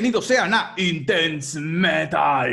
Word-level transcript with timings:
bienvenidos 0.00 0.28
sean 0.28 0.54
a 0.54 0.72
Intense 0.78 1.60
Metal, 1.60 2.50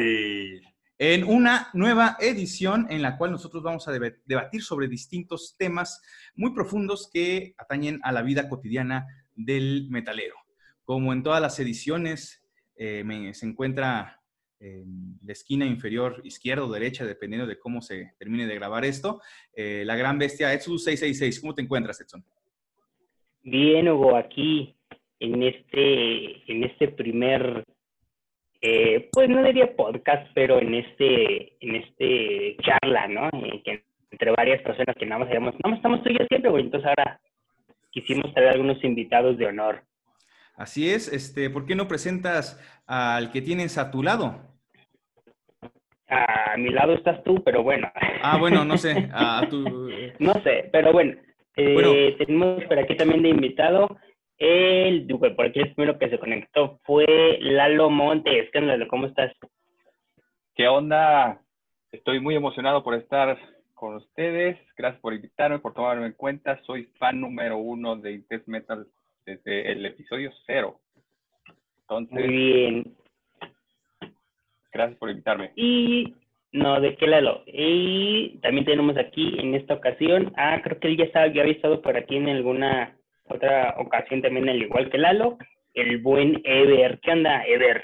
en 0.97 1.23
una 1.23 1.69
nueva 1.73 2.17
edición 2.19 2.87
en 2.89 3.01
la 3.01 3.17
cual 3.17 3.31
nosotros 3.31 3.63
vamos 3.63 3.87
a 3.87 3.93
debatir 3.93 4.61
sobre 4.61 4.89
distintos 4.89 5.55
temas 5.57 6.01
muy 6.35 6.53
profundos 6.53 7.09
que 7.09 7.55
atañen 7.57 8.01
a 8.03 8.11
la 8.11 8.21
vida 8.21 8.49
cotidiana 8.49 9.07
del 9.33 9.87
metalero. 9.89 10.35
Como 10.83 11.13
en 11.13 11.23
todas 11.23 11.41
las 11.41 11.57
ediciones, 11.61 12.43
eh, 12.75 13.31
se 13.33 13.45
encuentra 13.45 14.21
en 14.59 15.17
la 15.23 15.31
esquina 15.31 15.65
inferior 15.65 16.19
izquierda 16.25 16.65
o 16.65 16.69
derecha, 16.69 17.05
dependiendo 17.05 17.47
de 17.47 17.57
cómo 17.57 17.81
se 17.81 18.11
termine 18.19 18.45
de 18.45 18.55
grabar 18.55 18.83
esto, 18.83 19.21
eh, 19.53 19.83
la 19.85 19.95
gran 19.95 20.19
bestia 20.19 20.51
Edson 20.51 20.77
666. 20.77 21.39
¿Cómo 21.39 21.55
te 21.55 21.61
encuentras, 21.61 22.01
Edson? 22.01 22.25
Bien, 23.41 23.87
Hugo, 23.87 24.17
aquí 24.17 24.76
en 25.19 25.43
este, 25.43 26.51
en 26.51 26.63
este 26.63 26.89
primer, 26.89 27.63
eh, 28.61 29.09
pues 29.11 29.29
no 29.29 29.43
diría 29.43 29.75
podcast, 29.75 30.27
pero 30.33 30.59
en 30.59 30.75
este, 30.75 31.53
en 31.59 31.75
este 31.75 32.57
charla, 32.61 33.07
¿no? 33.07 33.27
Eh, 33.45 33.61
que 33.63 33.83
entre 34.11 34.31
varias 34.31 34.61
personas 34.61 34.95
que 34.95 35.05
nada 35.05 35.19
más 35.19 35.29
digamos, 35.29 35.55
no, 35.63 35.75
estamos 35.75 36.03
tú 36.03 36.09
y 36.09 36.17
yo 36.17 36.25
siempre, 36.27 36.49
güey. 36.49 36.63
Entonces 36.63 36.87
ahora 36.87 37.19
quisimos 37.91 38.33
traer 38.33 38.49
algunos 38.49 38.83
invitados 38.83 39.37
de 39.37 39.47
honor. 39.47 39.83
Así 40.55 40.89
es, 40.89 41.11
este, 41.11 41.49
¿por 41.49 41.65
qué 41.65 41.75
no 41.75 41.87
presentas 41.87 42.59
al 42.87 43.31
que 43.31 43.41
tienes 43.41 43.77
a 43.77 43.91
tu 43.91 44.01
lado? 44.01 44.41
A 46.09 46.55
mi 46.57 46.69
lado 46.69 46.93
estás 46.93 47.23
tú, 47.23 47.43
pero 47.43 47.61
bueno. 47.63 47.91
Ah, 48.23 48.37
bueno, 48.39 48.65
no 48.65 48.77
sé, 48.77 49.09
a 49.13 49.45
tu... 49.49 49.89
no 50.19 50.33
sé, 50.41 50.69
pero 50.71 50.93
bueno, 50.93 51.15
eh, 51.57 52.15
tenemos 52.17 52.63
por 52.63 52.79
aquí 52.79 52.95
también 52.95 53.23
de 53.23 53.29
invitado 53.29 53.97
el, 54.37 55.07
por 55.07 55.45
aquí 55.45 55.59
el 55.59 55.73
primero 55.73 55.97
que 55.97 56.09
se 56.09 56.19
conectó 56.19 56.79
fue 56.83 57.37
Lalo 57.41 57.89
Montes. 57.89 58.49
¿Qué 58.51 58.59
onda, 58.59 58.87
¿Cómo 58.87 59.07
estás? 59.07 59.31
¿Qué 60.55 60.67
onda? 60.67 61.41
Estoy 61.91 62.19
muy 62.19 62.35
emocionado 62.35 62.83
por 62.83 62.95
estar 62.95 63.37
con 63.73 63.95
ustedes. 63.95 64.57
Gracias 64.75 65.01
por 65.01 65.13
invitarme, 65.13 65.59
por 65.59 65.73
tomarme 65.73 66.07
en 66.07 66.13
cuenta. 66.13 66.61
Soy 66.63 66.85
fan 66.97 67.21
número 67.21 67.57
uno 67.57 67.95
de 67.95 68.13
Intense 68.13 68.49
Metal 68.49 68.87
desde 69.25 69.71
el 69.71 69.85
episodio 69.85 70.31
cero. 70.45 70.79
Entonces, 71.81 72.13
muy 72.13 72.27
bien. 72.27 72.95
Gracias 74.71 74.97
por 74.99 75.09
invitarme. 75.09 75.51
Y 75.55 76.15
no, 76.51 76.81
¿de 76.81 76.95
qué 76.95 77.07
lado? 77.07 77.43
Y 77.45 78.37
también 78.39 78.65
tenemos 78.65 78.97
aquí 78.97 79.35
en 79.39 79.55
esta 79.55 79.75
ocasión, 79.75 80.33
ah, 80.37 80.59
creo 80.63 80.79
que 80.79 80.87
él 80.87 80.97
ya, 80.97 81.05
estaba, 81.05 81.27
ya 81.27 81.41
había 81.41 81.53
estado 81.53 81.81
por 81.81 81.95
aquí 81.95 82.17
en 82.17 82.29
alguna 82.29 82.96
otra 83.29 83.75
ocasión 83.77 84.21
también, 84.21 84.49
al 84.49 84.61
igual 84.61 84.89
que 84.89 84.97
Lalo, 84.97 85.37
el 85.73 85.99
buen 85.99 86.41
Ever. 86.43 86.99
¿Qué 87.01 87.11
onda, 87.11 87.45
Ever? 87.45 87.83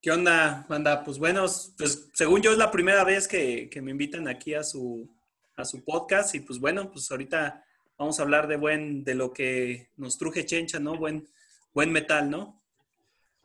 ¿Qué 0.00 0.10
onda, 0.10 0.66
banda? 0.68 1.04
Pues 1.04 1.18
bueno, 1.18 1.46
pues 1.78 2.10
según 2.12 2.42
yo 2.42 2.50
es 2.50 2.58
la 2.58 2.70
primera 2.70 3.04
vez 3.04 3.28
que, 3.28 3.70
que, 3.70 3.80
me 3.80 3.92
invitan 3.92 4.26
aquí 4.26 4.52
a 4.52 4.64
su, 4.64 5.08
a 5.56 5.64
su 5.64 5.84
podcast 5.84 6.34
y 6.34 6.40
pues 6.40 6.58
bueno, 6.58 6.90
pues 6.90 7.10
ahorita 7.10 7.64
vamos 7.96 8.18
a 8.18 8.22
hablar 8.24 8.48
de 8.48 8.56
buen, 8.56 9.04
de 9.04 9.14
lo 9.14 9.32
que 9.32 9.90
nos 9.96 10.18
truje 10.18 10.44
Chencha, 10.44 10.80
¿no? 10.80 10.96
Buen, 10.96 11.28
buen 11.72 11.92
metal, 11.92 12.28
¿no? 12.28 12.60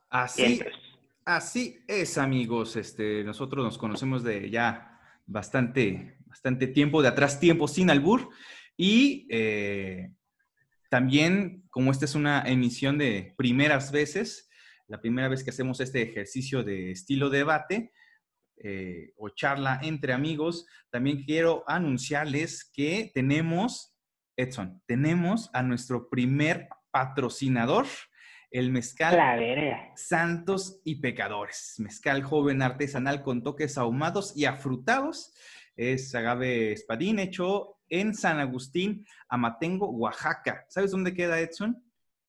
Así, 0.10 0.62
así 1.26 1.80
es, 1.88 2.18
amigos. 2.18 2.76
Este, 2.76 3.24
nosotros 3.24 3.64
nos 3.64 3.78
conocemos 3.78 4.24
de 4.24 4.50
ya 4.50 5.00
bastante, 5.28 6.18
bastante 6.26 6.66
tiempo, 6.66 7.04
de 7.04 7.10
atrás 7.10 7.40
tiempo, 7.40 7.68
sin 7.68 7.92
albur. 7.92 8.30
Y 8.76 9.28
eh, 9.30 10.12
también, 10.90 11.64
como 11.70 11.92
esta 11.92 12.06
es 12.06 12.16
una 12.16 12.44
emisión 12.46 12.98
de 12.98 13.34
primeras 13.38 13.92
veces, 13.92 14.50
la 14.88 15.02
primera 15.02 15.28
vez 15.28 15.44
que 15.44 15.50
hacemos 15.50 15.80
este 15.82 16.02
ejercicio 16.02 16.64
de 16.64 16.92
estilo 16.92 17.30
debate 17.30 17.92
eh, 18.64 19.14
o 19.18 19.30
charla 19.30 19.80
entre 19.84 20.14
amigos, 20.14 20.66
también 20.90 21.24
quiero 21.24 21.64
anunciarles 21.68 22.70
que 22.74 23.12
tenemos, 23.14 23.96
Edson, 24.36 24.82
tenemos 24.86 25.50
a 25.54 25.62
nuestro 25.62 26.10
primer 26.10 26.70
patrocinador, 26.92 27.86
el 28.50 28.72
mezcal 28.72 29.20
Santos 29.96 30.82
y 30.86 31.02
Pecadores. 31.02 31.76
Mezcal 31.80 32.24
joven 32.24 32.62
artesanal 32.62 33.22
con 33.22 33.44
toques 33.44 33.78
ahumados 33.78 34.36
y 34.38 34.46
afrutados. 34.46 35.34
Es 35.76 36.16
agave 36.16 36.72
espadín 36.72 37.20
hecho 37.20 37.77
en 37.90 38.14
San 38.14 38.40
Agustín, 38.40 39.06
Amatengo, 39.30 39.90
Oaxaca. 39.90 40.66
¿Sabes 40.68 40.92
dónde 40.92 41.14
queda 41.14 41.40
Edson? 41.40 41.78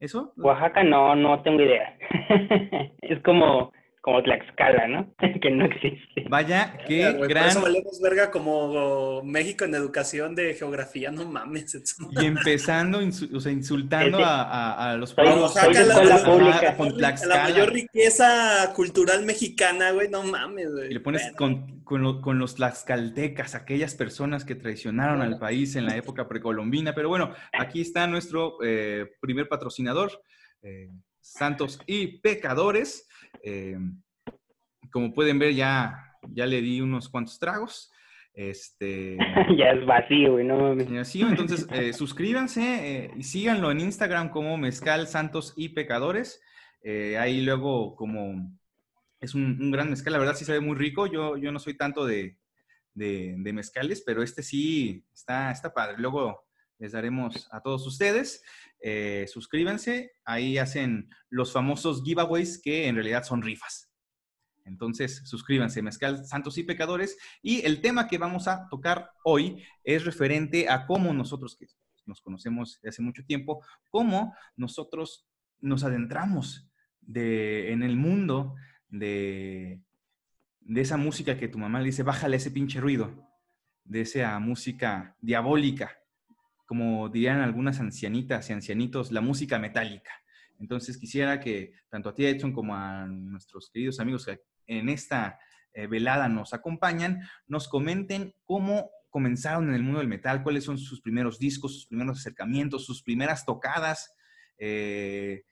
¿Eso? 0.00 0.32
Oaxaca 0.36 0.84
no, 0.84 1.16
no 1.16 1.42
tengo 1.42 1.62
idea. 1.62 1.96
es 3.02 3.20
como 3.22 3.72
como 4.08 4.22
Tlaxcala, 4.22 4.88
¿no? 4.88 5.14
que 5.42 5.50
no 5.50 5.66
existe. 5.66 6.24
Vaya, 6.30 6.78
qué 6.86 7.12
gran... 7.12 7.18
Por 7.18 7.36
eso 7.36 7.60
valemos 7.60 8.00
verga 8.00 8.30
como 8.30 9.22
México 9.22 9.66
en 9.66 9.74
educación 9.74 10.34
de 10.34 10.54
geografía, 10.54 11.10
no 11.10 11.26
mames. 11.26 11.76
Y 12.12 12.24
empezando, 12.24 13.00
o 13.00 13.40
sea, 13.40 13.52
insultando 13.52 14.24
a, 14.24 14.92
a, 14.92 14.96
los 14.96 15.12
pueblos. 15.12 15.54
Oaxaca, 15.54 15.84
la, 15.84 16.04
la, 16.04 17.16
la, 17.26 17.42
mayor 17.42 17.70
riqueza 17.70 18.72
cultural 18.74 19.26
mexicana, 19.26 19.90
güey, 19.90 20.08
no 20.08 20.22
mames, 20.22 20.72
güey. 20.72 20.90
Y 20.90 20.94
le 20.94 21.00
pones 21.00 21.30
con, 21.36 21.82
con, 21.82 22.22
con, 22.22 22.38
los 22.38 22.54
tlaxcaltecas, 22.54 23.54
aquellas 23.54 23.94
personas 23.94 24.46
que 24.46 24.54
traicionaron 24.54 25.20
al 25.20 25.38
país 25.38 25.76
en 25.76 25.84
la 25.84 25.96
época 25.96 26.26
precolombina. 26.28 26.94
Pero 26.94 27.10
bueno, 27.10 27.34
aquí 27.52 27.82
está 27.82 28.06
nuestro 28.06 28.56
eh, 28.64 29.06
primer 29.20 29.48
patrocinador, 29.48 30.22
eh, 30.62 30.88
Santos 31.20 31.78
y 31.86 32.20
Pecadores. 32.20 33.04
Eh, 33.42 33.78
como 34.90 35.12
pueden 35.12 35.38
ver, 35.38 35.54
ya, 35.54 36.16
ya 36.30 36.46
le 36.46 36.60
di 36.60 36.80
unos 36.80 37.08
cuantos 37.08 37.38
tragos. 37.38 37.92
Este, 38.34 39.16
ya 39.58 39.70
es 39.72 39.84
vacío, 39.84 40.38
¿no? 40.44 40.76
Vacío, 40.76 41.28
entonces 41.28 41.66
eh, 41.72 41.92
suscríbanse 41.92 43.04
eh, 43.04 43.10
y 43.16 43.22
síganlo 43.24 43.70
en 43.70 43.80
Instagram 43.80 44.30
como 44.30 44.56
Mezcal 44.56 45.08
Santos 45.08 45.54
y 45.56 45.70
Pecadores. 45.70 46.40
ahí 47.18 47.42
luego 47.42 47.96
como 47.96 48.58
es 49.20 49.34
un, 49.34 49.70
gran 49.72 49.90
mezcal, 49.90 50.12
la 50.12 50.20
verdad 50.20 50.36
sí 50.36 50.44
sabe 50.44 50.60
muy 50.60 50.76
rico. 50.76 51.06
Yo, 51.06 51.36
yo 51.36 51.50
no 51.50 51.58
soy 51.58 51.76
tanto 51.76 52.06
de, 52.06 52.38
de, 52.94 53.34
de, 53.38 53.52
mezcales, 53.52 54.02
pero 54.06 54.22
este 54.22 54.42
sí 54.42 55.04
está, 55.12 55.50
está 55.50 55.74
padre. 55.74 55.96
Luego 55.98 56.47
les 56.78 56.92
daremos 56.92 57.48
a 57.50 57.60
todos 57.60 57.86
ustedes. 57.86 58.42
Eh, 58.80 59.26
suscríbanse, 59.28 60.12
ahí 60.24 60.58
hacen 60.58 61.10
los 61.28 61.52
famosos 61.52 62.02
giveaways 62.04 62.60
que 62.62 62.86
en 62.86 62.94
realidad 62.94 63.24
son 63.24 63.42
rifas. 63.42 63.90
Entonces, 64.64 65.22
suscríbanse, 65.24 65.82
Mezcal 65.82 66.24
Santos 66.26 66.58
y 66.58 66.62
Pecadores. 66.62 67.16
Y 67.42 67.64
el 67.64 67.80
tema 67.80 68.06
que 68.06 68.18
vamos 68.18 68.48
a 68.48 68.68
tocar 68.68 69.10
hoy 69.24 69.64
es 69.82 70.04
referente 70.04 70.68
a 70.68 70.86
cómo 70.86 71.12
nosotros, 71.12 71.56
que 71.56 71.66
nos 72.04 72.20
conocemos 72.20 72.78
de 72.82 72.90
hace 72.90 73.02
mucho 73.02 73.24
tiempo, 73.24 73.64
cómo 73.88 74.34
nosotros 74.56 75.26
nos 75.60 75.84
adentramos 75.84 76.70
de, 77.00 77.72
en 77.72 77.82
el 77.82 77.96
mundo 77.96 78.54
de, 78.88 79.82
de 80.60 80.80
esa 80.80 80.98
música 80.98 81.38
que 81.38 81.48
tu 81.48 81.58
mamá 81.58 81.80
le 81.80 81.86
dice, 81.86 82.02
bájale 82.02 82.36
ese 82.36 82.50
pinche 82.50 82.80
ruido, 82.80 83.26
de 83.84 84.02
esa 84.02 84.38
música 84.38 85.16
diabólica 85.20 85.98
como 86.68 87.08
dirían 87.08 87.40
algunas 87.40 87.80
ancianitas 87.80 88.50
y 88.50 88.52
ancianitos, 88.52 89.10
la 89.10 89.22
música 89.22 89.58
metálica. 89.58 90.10
Entonces 90.60 90.98
quisiera 90.98 91.40
que 91.40 91.72
tanto 91.88 92.10
a 92.10 92.14
ti, 92.14 92.26
Edson, 92.26 92.52
como 92.52 92.76
a 92.76 93.06
nuestros 93.06 93.70
queridos 93.70 94.00
amigos 94.00 94.26
que 94.26 94.42
en 94.66 94.90
esta 94.90 95.38
eh, 95.72 95.86
velada 95.86 96.28
nos 96.28 96.52
acompañan, 96.52 97.22
nos 97.46 97.68
comenten 97.68 98.34
cómo 98.44 98.90
comenzaron 99.08 99.70
en 99.70 99.76
el 99.76 99.82
mundo 99.82 100.00
del 100.00 100.08
metal, 100.08 100.42
cuáles 100.42 100.64
son 100.64 100.76
sus 100.76 101.00
primeros 101.00 101.38
discos, 101.38 101.72
sus 101.72 101.86
primeros 101.86 102.18
acercamientos, 102.18 102.84
sus 102.84 103.02
primeras 103.02 103.46
tocadas, 103.46 104.14
eh, 104.58 105.44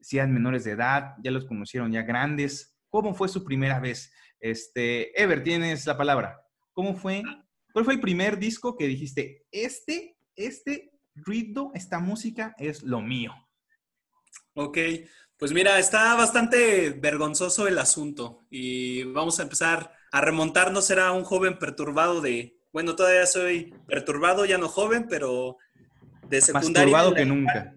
si 0.00 0.18
eran 0.18 0.32
menores 0.32 0.62
de 0.62 0.70
edad, 0.70 1.14
ya 1.20 1.32
los 1.32 1.46
conocieron 1.46 1.90
ya 1.90 2.02
grandes, 2.02 2.78
cómo 2.90 3.12
fue 3.12 3.28
su 3.28 3.42
primera 3.42 3.80
vez. 3.80 4.12
Este, 4.38 5.20
Ever, 5.20 5.42
tienes 5.42 5.84
la 5.84 5.96
palabra. 5.96 6.40
¿Cómo 6.72 6.94
fue? 6.94 7.24
¿Cuál 7.72 7.84
fue 7.84 7.94
el 7.94 8.00
primer 8.00 8.38
disco 8.38 8.76
que 8.76 8.86
dijiste, 8.86 9.46
este 9.50 10.16
este 10.36 10.92
ritmo, 11.14 11.72
esta 11.74 11.98
música 11.98 12.54
es 12.58 12.82
lo 12.82 13.00
mío. 13.00 13.32
Ok, 14.54 14.78
pues 15.36 15.52
mira, 15.52 15.78
está 15.78 16.14
bastante 16.16 16.90
vergonzoso 16.90 17.66
el 17.66 17.78
asunto 17.78 18.44
y 18.50 19.04
vamos 19.04 19.38
a 19.38 19.44
empezar 19.44 19.92
a 20.12 20.20
remontarnos. 20.20 20.90
Era 20.90 21.12
un 21.12 21.24
joven 21.24 21.58
perturbado 21.58 22.20
de, 22.20 22.58
bueno, 22.72 22.94
todavía 22.96 23.26
soy 23.26 23.74
perturbado, 23.86 24.44
ya 24.44 24.58
no 24.58 24.68
joven, 24.68 25.06
pero 25.08 25.56
de 26.28 26.40
secundaria. 26.40 26.96
Más 26.96 27.14
que 27.14 27.24
nunca. 27.24 27.74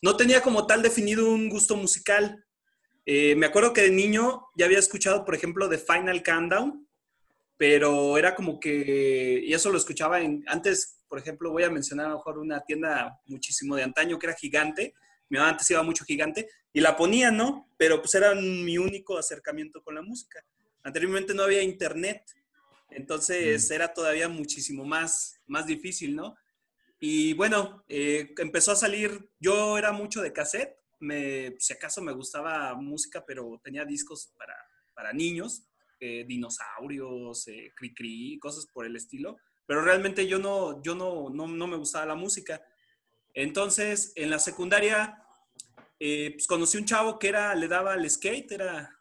No 0.00 0.16
tenía 0.16 0.42
como 0.42 0.66
tal 0.66 0.82
definido 0.82 1.28
un 1.30 1.48
gusto 1.48 1.76
musical. 1.76 2.44
Eh, 3.04 3.34
me 3.36 3.46
acuerdo 3.46 3.72
que 3.72 3.82
de 3.82 3.90
niño 3.90 4.46
ya 4.54 4.66
había 4.66 4.78
escuchado, 4.78 5.24
por 5.24 5.34
ejemplo, 5.34 5.68
The 5.68 5.78
Final 5.78 6.22
Countdown, 6.22 6.86
pero 7.56 8.16
era 8.16 8.34
como 8.34 8.60
que, 8.60 9.42
y 9.44 9.52
eso 9.52 9.70
lo 9.70 9.78
escuchaba 9.78 10.20
en, 10.20 10.44
antes 10.46 10.97
por 11.08 11.18
ejemplo, 11.18 11.50
voy 11.50 11.64
a 11.64 11.70
mencionar 11.70 12.06
a 12.06 12.10
lo 12.10 12.16
mejor 12.16 12.38
una 12.38 12.60
tienda 12.60 13.18
muchísimo 13.26 13.76
de 13.76 13.82
antaño 13.82 14.18
que 14.18 14.26
era 14.26 14.36
gigante. 14.36 14.94
Mi 15.28 15.38
mamá 15.38 15.50
antes 15.50 15.70
iba 15.70 15.82
mucho 15.82 16.04
gigante 16.04 16.48
y 16.72 16.80
la 16.80 16.96
ponía, 16.96 17.30
¿no? 17.30 17.68
Pero 17.76 18.00
pues 18.00 18.14
era 18.14 18.34
mi 18.34 18.78
único 18.78 19.18
acercamiento 19.18 19.82
con 19.82 19.94
la 19.94 20.02
música. 20.02 20.44
Anteriormente 20.82 21.34
no 21.34 21.42
había 21.42 21.62
internet, 21.62 22.22
entonces 22.90 23.70
era 23.70 23.92
todavía 23.92 24.28
muchísimo 24.28 24.84
más, 24.84 25.40
más 25.46 25.66
difícil, 25.66 26.16
¿no? 26.16 26.36
Y 27.00 27.34
bueno, 27.34 27.84
eh, 27.88 28.34
empezó 28.38 28.72
a 28.72 28.76
salir, 28.76 29.30
yo 29.38 29.78
era 29.78 29.92
mucho 29.92 30.20
de 30.20 30.32
cassette, 30.32 30.76
me, 31.00 31.54
si 31.58 31.72
acaso 31.72 32.02
me 32.02 32.12
gustaba 32.12 32.74
música, 32.74 33.24
pero 33.24 33.60
tenía 33.62 33.84
discos 33.84 34.32
para, 34.36 34.56
para 34.94 35.12
niños, 35.12 35.62
eh, 36.00 36.24
dinosaurios, 36.26 37.46
eh, 37.48 37.72
cri-cri, 37.76 38.38
cosas 38.38 38.66
por 38.66 38.86
el 38.86 38.96
estilo, 38.96 39.36
pero 39.68 39.82
realmente 39.82 40.26
yo 40.26 40.38
no, 40.38 40.82
yo 40.82 40.94
no, 40.94 41.28
no, 41.28 41.46
no 41.46 41.66
me 41.66 41.76
gustaba 41.76 42.06
la 42.06 42.14
música. 42.14 42.64
Entonces, 43.34 44.14
en 44.16 44.30
la 44.30 44.38
secundaria, 44.38 45.22
eh, 46.00 46.30
pues 46.32 46.46
conocí 46.46 46.78
un 46.78 46.86
chavo 46.86 47.18
que 47.18 47.28
era, 47.28 47.54
le 47.54 47.68
daba 47.68 47.94
el 47.94 48.08
skate, 48.08 48.50
era, 48.50 48.98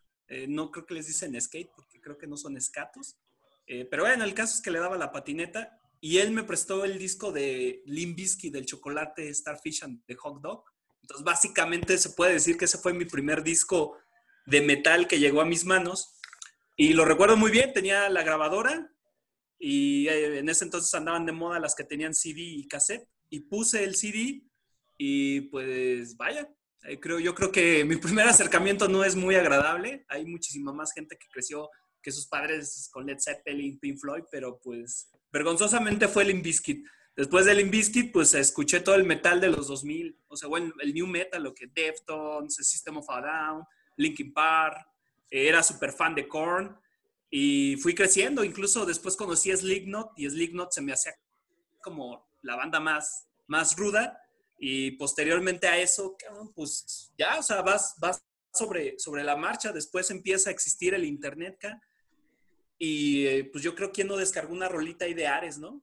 no 0.50 0.70
creo 0.70 0.86
que 0.86 0.96
les 0.96 1.08
dicen 1.08 1.40
skate, 1.40 1.72
porque 1.74 2.02
creo 2.02 2.18
que 2.18 2.28
no 2.28 2.36
son 2.36 2.58
escatos, 2.58 3.18
pero 3.66 4.04
bueno, 4.04 4.26
el 4.26 4.34
caso 4.34 4.56
es 4.56 4.62
que 4.62 4.72
le 4.72 4.80
daba 4.80 4.98
la 4.98 5.12
patineta 5.12 5.80
y 6.02 6.18
él 6.18 6.32
me 6.32 6.44
prestó 6.44 6.84
el 6.84 6.98
disco 6.98 7.32
de 7.32 7.82
Limbisky 7.86 8.50
del 8.50 8.66
chocolate 8.66 9.34
Starfish 9.34 9.84
and 9.84 10.06
the 10.06 10.16
Hot 10.16 10.42
Dog. 10.42 10.66
Entonces, 11.02 11.24
básicamente 11.24 11.98
se 11.98 12.10
puede 12.10 12.34
decir 12.34 12.58
que 12.58 12.66
ese 12.66 12.78
fue 12.78 12.92
mi 12.94 13.06
primer 13.06 13.42
disco 13.42 13.98
de 14.46 14.62
metal 14.62 15.08
que 15.08 15.20
llegó 15.20 15.40
a 15.40 15.46
mis 15.46 15.64
manos. 15.64 16.20
Y 16.76 16.94
lo 16.94 17.06
recuerdo 17.06 17.38
muy 17.38 17.52
bien, 17.52 17.72
tenía 17.72 18.10
la 18.10 18.24
grabadora 18.24 18.92
y 19.60 20.08
eh, 20.08 20.40
en 20.40 20.50
ese 20.50 20.66
entonces 20.66 20.94
andaban 20.94 21.26
de 21.26 21.32
moda 21.32 21.60
las 21.60 21.76
que 21.76 21.84
tenían 21.84 22.14
CD 22.14 22.42
y 22.42 22.68
cassette. 22.68 23.08
Y 23.30 23.42
puse 23.42 23.84
el 23.84 23.96
CD 23.96 24.44
y 24.98 25.42
pues 25.42 26.16
vaya, 26.16 26.50
eh, 26.84 27.00
creo, 27.00 27.20
yo 27.20 27.36
creo 27.36 27.52
que 27.52 27.84
mi 27.86 27.96
primer 27.98 28.28
acercamiento 28.28 28.88
no 28.88 29.04
es 29.04 29.16
muy 29.16 29.36
agradable. 29.36 30.06
Hay 30.10 30.26
muchísima 30.26 30.72
más 30.72 30.94
gente 30.94 31.18
que 31.18 31.28
creció 31.28 31.70
que 32.02 32.12
sus 32.12 32.28
padres 32.28 32.90
con 32.92 33.06
Led 33.06 33.18
Zeppelin, 33.20 33.80
Pink 33.80 34.00
Floyd, 34.00 34.24
pero 34.32 34.60
pues 34.60 35.10
vergonzosamente 35.32 36.08
fue 36.08 36.24
el 36.24 36.32
Inviskit. 36.32 36.88
Después 37.16 37.46
del 37.46 37.60
Inviskit, 37.60 38.12
pues 38.14 38.34
escuché 38.36 38.80
todo 38.80 38.96
el 38.96 39.04
metal 39.04 39.42
de 39.42 39.50
los 39.50 39.68
2000, 39.68 40.20
o 40.28 40.38
sea, 40.38 40.48
bueno, 40.48 40.72
el 40.80 40.94
new 40.94 41.08
metal, 41.08 41.42
lo 41.42 41.54
que 41.54 41.66
Deftones, 41.66 42.56
System 42.56 42.98
of 42.98 43.10
a 43.10 43.22
Down, 43.22 43.64
Linkin 43.96 44.32
Park, 44.32 44.88
eh, 45.32 45.48
era 45.48 45.64
súper 45.64 45.92
fan 45.92 46.14
de 46.14 46.28
Korn 46.28 46.78
y 47.30 47.76
fui 47.78 47.94
creciendo, 47.94 48.44
incluso 48.44 48.86
después 48.86 49.16
conocí 49.16 49.52
a 49.52 49.58
Slipknot 49.58 50.14
y 50.18 50.30
Slipknot 50.30 50.72
se 50.72 50.82
me 50.82 50.94
hacía 50.94 51.14
como 51.82 52.28
la 52.42 52.56
banda 52.56 52.80
más, 52.80 53.28
más 53.48 53.76
ruda 53.76 54.22
y 54.58 54.92
posteriormente 54.92 55.68
a 55.68 55.78
eso, 55.78 56.18
pues 56.56 57.12
ya, 57.18 57.38
o 57.40 57.44
sea, 57.44 57.62
vas, 57.62 57.96
vas 58.00 58.24
sobre, 58.54 58.98
sobre 58.98 59.24
la 59.24 59.36
marcha, 59.36 59.72
después 59.72 60.10
empieza 60.10 60.50
a 60.50 60.54
existir 60.54 60.94
el 60.94 61.06
internet 61.06 61.60
y 62.78 63.26
eh, 63.26 63.50
pues 63.52 63.64
yo 63.64 63.76
creo 63.76 63.92
que 63.92 64.04
no 64.04 64.18
descargó 64.18 64.54
una 64.54 64.70
rolita 64.70 65.06
ahí 65.06 65.14
de 65.14 65.28
Ares, 65.28 65.58
¿no? 65.58 65.82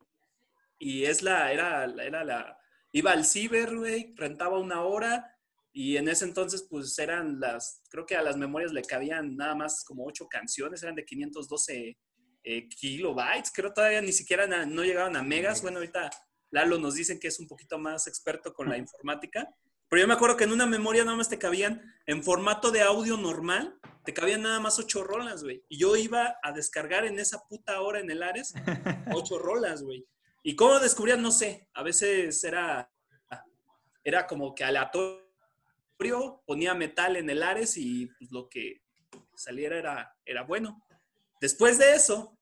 Y 0.79 1.05
es 1.05 1.23
la, 1.23 1.53
era, 1.53 1.85
era 1.85 2.25
la, 2.25 2.59
iba 2.93 3.13
al 3.13 3.25
ciber, 3.25 3.77
güey, 3.77 4.15
rentaba 4.17 4.59
una 4.59 4.83
hora 4.83 5.34
y 5.77 5.97
en 5.97 6.09
ese 6.09 6.25
entonces 6.25 6.67
pues 6.71 6.97
eran 7.01 7.41
las, 7.41 7.83
creo 7.91 8.07
que 8.07 8.15
a 8.15 8.23
las 8.23 8.37
memorias 8.37 8.73
le 8.73 8.83
cabían 8.83 9.37
nada 9.37 9.57
más 9.57 9.85
como 9.85 10.07
ocho 10.07 10.29
canciones, 10.29 10.83
eran 10.83 10.95
de 10.95 11.05
512 11.05 11.99
eh, 12.45 12.69
kilobytes, 12.69 13.51
creo 13.53 13.73
todavía 13.73 14.01
ni 14.01 14.13
siquiera 14.13 14.47
no 14.65 14.85
llegaban 14.85 15.17
a 15.17 15.23
megas, 15.23 15.63
bueno, 15.63 15.79
ahorita 15.79 16.11
Lalo 16.51 16.79
nos 16.79 16.95
dicen 16.95 17.19
que 17.19 17.27
es 17.27 17.41
un 17.41 17.49
poquito 17.49 17.77
más 17.77 18.07
experto 18.07 18.55
con 18.55 18.69
la 18.69 18.79
informática, 18.79 19.53
pero 19.89 20.01
yo 20.01 20.07
me 20.09 20.15
acuerdo 20.15 20.37
que 20.37 20.45
en 20.45 20.53
una 20.53 20.67
memoria 20.67 21.05
nada 21.05 21.17
más 21.17 21.29
te 21.29 21.39
cabían, 21.39 21.83
en 22.07 22.23
formato 22.23 22.71
de 22.71 22.83
audio 22.83 23.17
normal, 23.17 23.79
te 24.05 24.15
cabían 24.15 24.43
nada 24.43 24.61
más 24.61 24.79
ocho 24.79 25.03
rolas, 25.03 25.43
güey. 25.43 25.65
Y 25.69 25.79
yo 25.79 25.97
iba 25.97 26.37
a 26.43 26.53
descargar 26.53 27.05
en 27.05 27.19
esa 27.19 27.47
puta 27.49 27.81
hora 27.81 28.01
en 28.01 28.11
el 28.11 28.23
Ares 28.23 28.55
ocho 29.15 29.39
rolas, 29.39 29.83
güey. 29.83 30.07
¿Y 30.43 30.57
cómo 30.57 30.79
descubrían? 30.79 31.23
No 31.23 31.31
sé. 31.31 31.69
A 31.75 31.83
veces 31.83 32.43
era, 32.45 32.91
era 34.03 34.27
como 34.27 34.55
que 34.55 34.65
aleatorio, 34.65 35.24
ponía 36.47 36.75
metal 36.75 37.17
en 37.17 37.31
el 37.31 37.43
Ares 37.43 37.77
y 37.77 38.07
pues, 38.07 38.31
lo 38.31 38.49
que 38.49 38.83
saliera 39.37 39.79
era, 39.79 40.17
era 40.25 40.43
bueno. 40.43 40.85
Después 41.41 41.79
de 41.79 41.95
eso, 41.95 42.39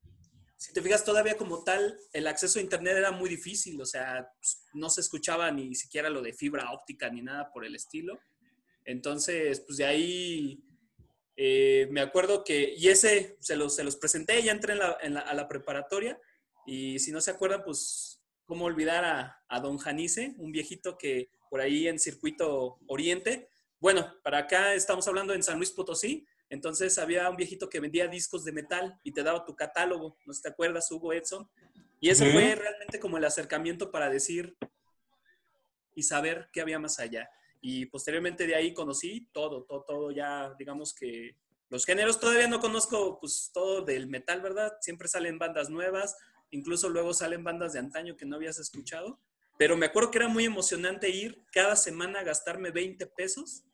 si 0.56 0.72
te 0.72 0.82
fijas, 0.82 1.04
todavía 1.04 1.36
como 1.36 1.64
tal, 1.64 1.98
el 2.12 2.26
acceso 2.26 2.58
a 2.58 2.62
Internet 2.62 2.96
era 2.96 3.10
muy 3.10 3.28
difícil, 3.28 3.80
o 3.80 3.86
sea, 3.86 4.30
pues, 4.36 4.64
no 4.74 4.90
se 4.90 5.00
escuchaba 5.00 5.50
ni 5.50 5.74
siquiera 5.74 6.08
lo 6.08 6.22
de 6.22 6.32
fibra 6.32 6.70
óptica 6.72 7.10
ni 7.10 7.22
nada 7.22 7.50
por 7.52 7.64
el 7.64 7.74
estilo. 7.74 8.20
Entonces, 8.84 9.60
pues 9.60 9.78
de 9.78 9.84
ahí 9.84 10.64
eh, 11.36 11.88
me 11.90 12.00
acuerdo 12.00 12.44
que, 12.44 12.74
y 12.76 12.88
ese 12.88 13.36
se 13.40 13.56
los, 13.56 13.74
se 13.74 13.84
los 13.84 13.96
presenté, 13.96 14.42
ya 14.42 14.52
entré 14.52 14.74
en 14.74 15.14
la, 15.14 15.20
a 15.20 15.34
la 15.34 15.48
preparatoria 15.48 16.18
y 16.66 16.98
si 17.00 17.10
no 17.10 17.20
se 17.20 17.32
acuerdan, 17.32 17.64
pues, 17.64 18.21
¿cómo 18.52 18.66
olvidar 18.66 19.02
a, 19.02 19.42
a, 19.48 19.60
don 19.60 19.78
Janice, 19.78 20.34
un 20.36 20.52
viejito 20.52 20.98
que 20.98 21.30
por 21.48 21.62
ahí 21.62 21.88
en 21.88 21.98
Circuito 21.98 22.78
Oriente? 22.86 23.48
Bueno, 23.80 24.12
para 24.22 24.40
acá 24.40 24.74
estamos 24.74 25.08
hablando 25.08 25.32
en 25.32 25.42
San 25.42 25.56
Luis 25.56 25.70
Potosí, 25.70 26.26
entonces 26.50 26.98
había 26.98 27.30
un 27.30 27.36
viejito 27.36 27.70
que 27.70 27.80
vendía 27.80 28.08
discos 28.08 28.44
de 28.44 28.52
metal 28.52 29.00
y 29.04 29.12
te 29.12 29.22
daba 29.22 29.46
tu 29.46 29.56
catálogo, 29.56 30.18
¿no 30.26 30.34
te 30.34 30.50
acuerdas, 30.50 30.92
Hugo 30.92 31.14
Edson? 31.14 31.48
Y 31.98 32.10
ese 32.10 32.30
fue 32.30 32.54
realmente 32.54 33.00
como 33.00 33.16
el 33.16 33.24
acercamiento 33.24 33.90
para 33.90 34.10
decir 34.10 34.54
y 35.94 36.02
saber 36.02 36.50
qué 36.52 36.60
había 36.60 36.78
más 36.78 36.98
allá. 36.98 37.30
Y 37.62 37.86
posteriormente 37.86 38.46
de 38.46 38.54
ahí 38.54 38.74
conocí 38.74 39.30
todo, 39.32 39.64
todo, 39.64 39.82
todo 39.84 40.10
ya, 40.10 40.54
digamos 40.58 40.92
que 40.92 41.38
los 41.70 41.86
géneros 41.86 42.20
todavía 42.20 42.48
no 42.48 42.60
conozco 42.60 43.18
pues 43.18 43.50
todo 43.54 43.80
del 43.80 44.08
metal, 44.08 44.42
¿verdad? 44.42 44.74
Siempre 44.82 45.08
salen 45.08 45.38
bandas 45.38 45.70
nuevas, 45.70 46.18
incluso 46.52 46.88
luego 46.88 47.12
salen 47.12 47.42
bandas 47.42 47.72
de 47.72 47.80
antaño 47.80 48.16
que 48.16 48.24
no 48.24 48.36
habías 48.36 48.58
escuchado, 48.60 49.18
pero 49.58 49.76
me 49.76 49.86
acuerdo 49.86 50.10
que 50.10 50.18
era 50.18 50.28
muy 50.28 50.44
emocionante 50.44 51.10
ir 51.10 51.42
cada 51.52 51.76
semana 51.76 52.20
a 52.20 52.24
gastarme 52.24 52.70
20 52.70 53.06
pesos 53.08 53.64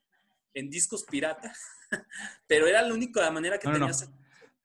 en 0.55 0.71
discos 0.71 1.05
pirata, 1.05 1.53
pero 2.47 2.67
era 2.67 2.83
la 2.83 2.95
única 2.95 3.31
manera 3.31 3.59
que 3.59 3.69
tenías. 3.71 4.11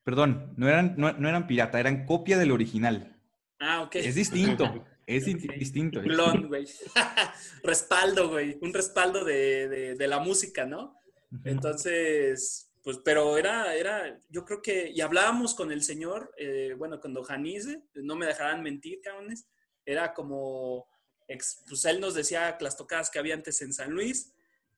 Perdón, 0.03 0.53
no 0.57 0.67
eran, 0.67 0.95
no, 0.97 1.07
eran 1.09 1.47
pirata, 1.47 1.79
eran 1.79 2.05
copia 2.05 2.37
del 2.37 2.51
original. 2.51 3.17
Ah, 3.59 3.81
ok. 3.81 3.95
Es 3.95 4.15
distinto. 4.15 4.85
Es 5.05 5.25
distinto. 5.25 6.01
güey. 6.47 6.67
respaldo, 7.63 8.29
güey. 8.29 8.57
Un 8.61 8.73
respaldo 8.73 9.23
de, 9.23 9.95
de, 9.97 10.07
la 10.07 10.19
música, 10.19 10.65
¿no? 10.65 10.97
Entonces, 11.43 12.72
pues, 12.83 12.99
pero 13.03 13.37
era, 13.37 13.73
era, 13.75 14.19
yo 14.29 14.43
creo 14.43 14.61
que, 14.61 14.91
y 14.93 14.99
hablábamos 14.99 15.55
con 15.55 15.71
el 15.71 15.83
señor, 15.83 16.33
eh, 16.37 16.75
bueno, 16.77 16.99
con 16.99 17.15
Janice, 17.23 17.81
no 17.95 18.17
me 18.17 18.25
dejarán 18.25 18.61
mentir, 18.61 18.99
cabrones, 19.01 19.47
era 19.85 20.13
como, 20.13 20.87
pues 21.25 21.85
él 21.85 22.01
nos 22.01 22.13
decía 22.13 22.57
las 22.59 22.75
tocadas 22.75 23.09
que 23.09 23.19
había 23.19 23.35
antes 23.35 23.61
en 23.61 23.73
San 23.73 23.91
Luis, 23.91 24.33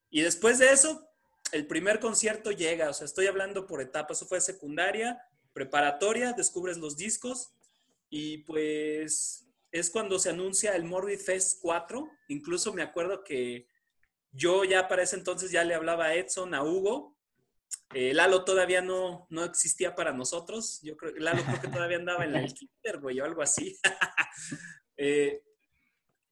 y 0.08 0.22
después 0.22 0.58
de 0.58 0.70
eso, 0.70 1.08
el 1.50 1.66
primer 1.66 1.98
concierto 1.98 2.52
llega, 2.52 2.90
o 2.90 2.94
sea, 2.94 3.06
estoy 3.06 3.26
hablando 3.26 3.66
por 3.66 3.80
etapas, 3.80 4.18
eso 4.18 4.26
fue 4.26 4.40
secundaria, 4.40 5.20
preparatoria, 5.52 6.32
descubres 6.32 6.78
los 6.78 6.96
discos, 6.96 7.54
y 8.08 8.38
pues 8.38 9.48
es 9.72 9.90
cuando 9.90 10.20
se 10.20 10.30
anuncia 10.30 10.76
el 10.76 10.84
Morbid 10.84 11.18
Fest 11.18 11.58
4, 11.60 12.08
incluso 12.28 12.72
me 12.72 12.82
acuerdo 12.82 13.24
que 13.24 13.66
yo 14.30 14.62
ya 14.62 14.86
para 14.86 15.02
ese 15.02 15.16
entonces 15.16 15.50
ya 15.50 15.64
le 15.64 15.74
hablaba 15.74 16.06
a 16.06 16.14
Edson, 16.14 16.54
a 16.54 16.62
Hugo, 16.62 17.15
eh, 17.94 18.12
Lalo 18.14 18.44
todavía 18.44 18.82
no, 18.82 19.26
no 19.30 19.44
existía 19.44 19.94
para 19.94 20.12
nosotros. 20.12 20.80
Yo 20.82 20.96
creo 20.96 21.12
Lalo 21.16 21.42
creo 21.44 21.60
que 21.60 21.68
todavía 21.68 21.98
andaba 21.98 22.24
en 22.24 22.34
el 22.36 22.52
Twitter, 22.54 23.00
güey, 23.00 23.20
o 23.20 23.24
algo 23.24 23.42
así. 23.42 23.76
Eh, 24.98 25.42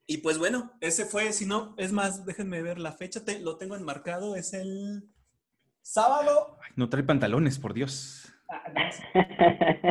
y 0.07 0.19
pues 0.19 0.39
bueno. 0.39 0.73
Ese 0.81 1.05
fue, 1.05 1.35
si 1.35 1.45
no, 1.45 1.75
es 1.77 1.93
más, 1.93 2.25
déjenme 2.25 2.63
ver 2.63 2.79
la 2.79 2.93
fecha, 2.93 3.23
lo 3.41 3.59
tengo 3.59 3.77
enmarcado, 3.77 4.37
es 4.37 4.55
el 4.55 5.11
sábado. 5.83 6.59
no 6.77 6.89
trae 6.89 7.03
pantalones, 7.03 7.59
por 7.59 7.75
Dios. 7.75 8.33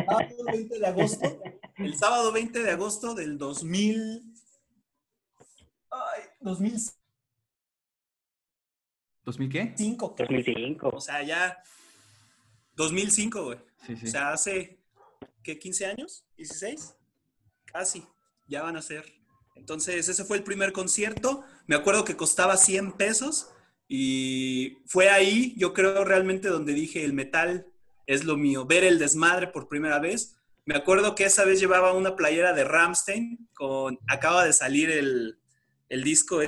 sábado 0.06 0.44
20 0.46 0.78
de 0.80 0.86
agosto. 0.86 1.42
El 1.76 1.96
sábado 1.96 2.32
20 2.32 2.62
de 2.64 2.70
agosto 2.70 3.14
del 3.14 3.38
2000. 3.38 4.34
Ay, 5.90 6.22
2006. 6.40 7.03
¿2000 9.24 9.50
qué? 9.50 9.74
5. 9.76 10.16
2005. 10.18 10.90
O 10.92 11.00
sea, 11.00 11.22
ya 11.22 11.58
2005, 12.76 13.44
güey. 13.44 13.58
Sí, 13.86 13.96
sí. 13.96 14.06
O 14.06 14.10
sea, 14.10 14.32
hace, 14.32 14.80
¿qué? 15.42 15.58
¿15 15.58 15.86
años? 15.86 16.24
¿16? 16.36 16.94
Casi, 17.64 18.06
ya 18.46 18.62
van 18.62 18.76
a 18.76 18.82
ser. 18.82 19.04
Entonces, 19.54 20.08
ese 20.08 20.24
fue 20.24 20.36
el 20.36 20.42
primer 20.42 20.72
concierto. 20.72 21.44
Me 21.66 21.76
acuerdo 21.76 22.04
que 22.04 22.16
costaba 22.16 22.56
100 22.56 22.92
pesos 22.92 23.50
y 23.88 24.78
fue 24.86 25.10
ahí, 25.10 25.54
yo 25.56 25.72
creo 25.72 26.04
realmente 26.04 26.48
donde 26.48 26.72
dije, 26.72 27.04
el 27.04 27.12
metal 27.12 27.66
es 28.06 28.24
lo 28.24 28.36
mío. 28.36 28.66
Ver 28.66 28.84
el 28.84 28.98
desmadre 28.98 29.48
por 29.48 29.68
primera 29.68 29.98
vez. 29.98 30.36
Me 30.66 30.74
acuerdo 30.74 31.14
que 31.14 31.24
esa 31.24 31.44
vez 31.44 31.60
llevaba 31.60 31.92
una 31.92 32.16
playera 32.16 32.52
de 32.52 32.64
Ramstein 32.64 33.48
con, 33.54 33.98
acaba 34.08 34.44
de 34.44 34.52
salir 34.52 34.90
el, 34.90 35.38
el 35.88 36.02
disco. 36.02 36.40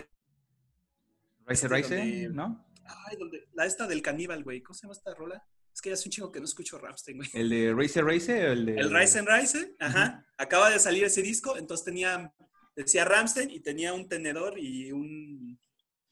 Rise 1.47 1.69
Rise, 1.69 2.29
¿no? 2.31 2.66
Ay, 3.07 3.17
donde, 3.17 3.49
la 3.53 3.67
esta 3.67 3.87
del 3.87 4.03
caníbal, 4.03 4.45
güey. 4.45 4.63
¿Cómo 4.63 4.75
se 4.75 4.83
llama 4.83 4.95
esta 4.95 5.15
rola? 5.15 5.43
Es 5.73 5.81
que 5.81 5.91
ya 5.91 5.95
es 5.95 6.07
un 6.07 6.13
chico 6.13 6.33
que 6.33 6.39
no 6.39 6.47
escucho 6.47 6.79
Ramstein, 6.79 7.19
güey. 7.19 7.31
¿El 7.35 7.51
de 7.51 7.75
Race 7.75 8.01
Race? 8.01 8.53
El, 8.53 8.67
de... 8.67 8.77
el 8.77 8.91
Rise 8.91 9.19
and 9.19 9.29
Rise, 9.29 9.77
ajá. 9.79 10.27
Acaba 10.39 10.71
de 10.71 10.79
salir 10.79 11.05
ese 11.05 11.21
disco, 11.21 11.57
entonces 11.59 11.85
tenía, 11.85 12.33
decía 12.75 13.05
Ramstein 13.05 13.51
y 13.51 13.61
tenía 13.61 13.93
un 13.93 14.09
tenedor 14.09 14.59
y 14.59 14.93
un, 14.93 15.59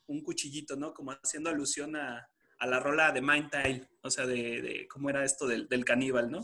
un 0.06 0.22
cuchillito, 0.22 0.76
¿no? 0.76 0.92
Como 0.92 1.12
haciendo 1.12 1.48
alusión 1.48 1.96
a, 1.96 2.28
a 2.58 2.66
la 2.66 2.80
rola 2.80 3.12
de 3.12 3.22
Mind 3.22 3.50
Tile, 3.50 3.88
o 4.02 4.10
sea, 4.10 4.26
de, 4.26 4.60
de, 4.60 4.88
cómo 4.88 5.10
era 5.10 5.24
esto 5.24 5.46
del, 5.46 5.68
del 5.68 5.84
caníbal, 5.84 6.30
¿no? 6.30 6.40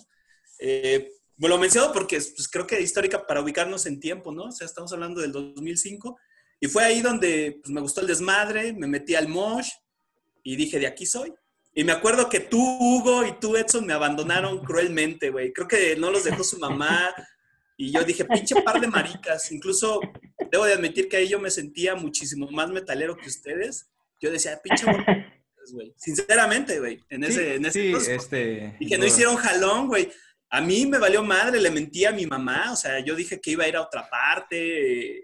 Eh, 0.59 1.11
lo 1.37 1.59
menciono 1.59 1.93
porque 1.93 2.17
pues, 2.17 2.49
creo 2.49 2.67
que 2.67 2.77
es 2.77 2.83
histórica 2.83 3.27
para 3.27 3.41
ubicarnos 3.41 3.87
en 3.87 4.01
tiempo, 4.01 4.33
¿no? 4.33 4.45
O 4.45 4.53
sea, 4.53 4.67
estamos 4.67 4.93
hablando 4.93 5.21
del 5.21 5.33
2005 5.33 6.19
y 6.61 6.69
fue 6.69 6.85
ahí 6.85 7.01
donde 7.01 7.61
pues, 7.63 7.73
me 7.73 7.81
gustó 7.81 8.03
el 8.03 8.07
desmadre, 8.07 8.73
me 8.73 8.87
metí 8.87 9.15
al 9.15 9.29
mosh 9.29 9.71
y 10.43 10.57
dije, 10.57 10.79
de 10.79 10.87
aquí 10.87 11.07
soy. 11.07 11.33
Y 11.73 11.85
me 11.85 11.93
acuerdo 11.93 12.29
que 12.29 12.41
tú, 12.41 12.59
Hugo, 12.59 13.25
y 13.25 13.33
tú, 13.39 13.57
Edson, 13.57 13.87
me 13.87 13.93
abandonaron 13.93 14.59
cruelmente, 14.65 15.31
güey. 15.31 15.53
Creo 15.53 15.69
que 15.69 15.97
no 15.97 16.11
los 16.11 16.25
dejó 16.25 16.43
su 16.43 16.59
mamá. 16.59 17.15
Y 17.77 17.93
yo 17.93 18.05
dije, 18.05 18.25
pinche 18.25 18.61
par 18.63 18.81
de 18.81 18.89
maricas. 18.89 19.51
Incluso 19.53 20.01
debo 20.51 20.65
de 20.67 20.75
admitir 20.75 21.09
que 21.09 21.17
ahí 21.17 21.29
yo 21.29 21.39
me 21.39 21.51
sentía 21.51 21.95
muchísimo 21.95 22.51
más 22.51 22.69
metalero 22.71 23.17
que 23.17 23.29
ustedes. 23.29 23.89
Yo 24.21 24.31
decía, 24.31 24.61
pinche 24.63 24.85
güey. 25.73 25.95
Sinceramente, 25.97 26.79
güey. 26.79 27.03
En 27.09 27.25
ese, 27.25 27.55
en 27.55 27.67
ese 27.67 28.01
sí, 28.01 28.11
este, 28.11 28.77
Y 28.81 28.87
que 28.87 28.99
no 28.99 29.07
hicieron 29.07 29.37
jalón, 29.37 29.89
güey. 29.89 30.11
A 30.51 30.61
mí 30.61 30.85
me 30.85 30.99
valió 30.99 31.23
madre, 31.23 31.61
le 31.61 31.71
mentí 31.71 32.05
a 32.05 32.13
mi 32.13 32.27
mamá. 32.27 32.73
O 32.73 32.77
sea, 32.77 32.99
yo 33.01 33.15
dije 33.15 33.41
que 33.41 33.53
iba 33.53 33.65
a 33.65 33.69
ir 33.69 33.77
a 33.77 33.83
otra 33.83 34.11
parte. 34.11 35.23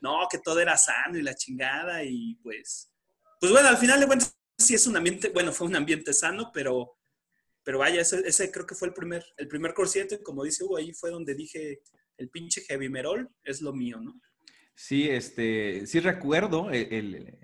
No, 0.00 0.26
que 0.30 0.38
todo 0.38 0.60
era 0.60 0.76
sano 0.76 1.18
y 1.18 1.22
la 1.22 1.34
chingada. 1.34 2.04
Y 2.04 2.36
pues, 2.42 2.91
pues 3.42 3.50
bueno, 3.50 3.66
al 3.66 3.76
final 3.76 3.98
de 3.98 4.06
cuentas 4.06 4.38
sí 4.56 4.74
es 4.74 4.86
un 4.86 4.96
ambiente, 4.96 5.30
bueno, 5.30 5.50
fue 5.50 5.66
un 5.66 5.74
ambiente 5.74 6.12
sano, 6.12 6.52
pero, 6.54 6.96
pero 7.64 7.80
vaya, 7.80 8.00
ese, 8.00 8.20
ese 8.24 8.52
creo 8.52 8.64
que 8.64 8.76
fue 8.76 8.86
el 8.86 8.94
primer, 8.94 9.24
el 9.36 9.48
primer 9.48 9.74
concierto 9.74 10.14
y 10.14 10.22
como 10.22 10.44
dice 10.44 10.62
Hugo, 10.62 10.76
ahí 10.76 10.92
fue 10.92 11.10
donde 11.10 11.34
dije, 11.34 11.80
el 12.18 12.30
pinche 12.30 12.60
heavy 12.68 12.88
merol 12.88 13.28
es 13.42 13.60
lo 13.60 13.72
mío, 13.72 14.00
¿no? 14.00 14.14
Sí, 14.76 15.08
este, 15.08 15.88
sí 15.88 15.98
recuerdo, 15.98 16.70
el, 16.70 16.92
el, 16.92 17.38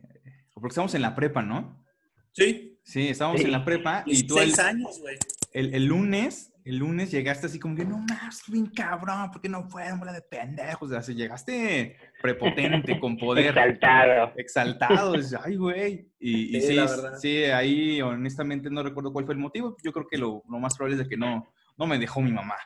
porque 0.54 0.68
estamos 0.68 0.94
en 0.94 1.02
la 1.02 1.16
prepa, 1.16 1.42
¿no? 1.42 1.84
Sí. 2.30 2.78
Sí, 2.84 3.08
estábamos 3.08 3.40
sí. 3.40 3.46
en 3.46 3.50
la 3.50 3.64
prepa 3.64 4.04
y 4.06 4.24
tú 4.24 4.36
seis 4.36 4.56
el, 4.56 4.64
años, 4.64 5.00
güey. 5.00 5.18
El, 5.52 5.74
el, 5.74 5.84
lunes, 5.84 6.52
el 6.64 6.76
lunes 6.76 7.10
llegaste 7.10 7.48
así 7.48 7.58
como 7.58 7.74
que, 7.74 7.84
no 7.84 7.98
más, 7.98 8.44
bien 8.46 8.66
cabrón, 8.66 9.32
¿por 9.32 9.42
qué 9.42 9.48
no 9.48 9.68
fueron 9.68 9.98
bola 9.98 10.12
de 10.12 10.22
pendejos? 10.22 10.92
Así 10.92 11.16
llegaste 11.16 11.96
prepotente, 12.20 12.98
con 12.98 13.16
poder. 13.16 13.46
Exaltado. 13.46 14.32
Exaltado. 14.36 15.14
Ay, 15.44 15.56
güey. 15.56 16.08
Y, 16.18 16.56
y 16.56 16.60
sí, 16.60 16.76
sí, 16.76 17.06
sí, 17.20 17.44
ahí 17.44 18.02
honestamente 18.02 18.70
no 18.70 18.82
recuerdo 18.82 19.12
cuál 19.12 19.24
fue 19.24 19.34
el 19.34 19.40
motivo. 19.40 19.76
Yo 19.82 19.92
creo 19.92 20.06
que 20.06 20.18
lo, 20.18 20.42
lo 20.48 20.58
más 20.58 20.76
probable 20.76 20.96
es 20.96 21.02
de 21.04 21.08
que 21.08 21.16
no, 21.16 21.52
no 21.76 21.86
me 21.86 21.98
dejó 21.98 22.20
mi 22.20 22.32
mamá. 22.32 22.56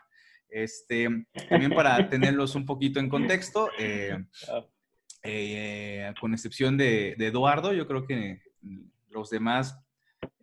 Este, 0.48 1.08
también 1.48 1.72
para 1.72 2.08
tenerlos 2.10 2.54
un 2.54 2.66
poquito 2.66 3.00
en 3.00 3.08
contexto, 3.08 3.70
eh, 3.78 4.18
eh, 5.22 6.12
con 6.20 6.34
excepción 6.34 6.76
de, 6.76 7.14
de, 7.16 7.26
Eduardo, 7.28 7.72
yo 7.72 7.86
creo 7.86 8.06
que 8.06 8.42
los 9.08 9.30
demás 9.30 9.78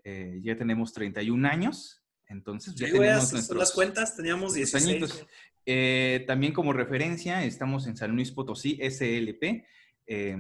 eh, 0.04 0.40
ya 0.42 0.58
tenemos 0.58 0.94
31 0.94 1.48
años. 1.48 2.02
Entonces, 2.28 2.76
ya 2.76 2.88
sí, 2.88 2.94
tenemos 2.94 3.34
nuestros, 3.34 3.58
las 3.58 3.72
cuentas, 3.72 4.16
teníamos 4.16 4.54
16. 4.54 4.88
Añitos. 4.88 5.28
Eh, 5.72 6.24
también 6.26 6.52
como 6.52 6.74
referencia, 6.74 7.44
estamos 7.44 7.86
en 7.86 7.96
San 7.96 8.16
Luis 8.16 8.32
Potosí, 8.32 8.80
SLP. 8.82 9.68
Eh, 10.08 10.36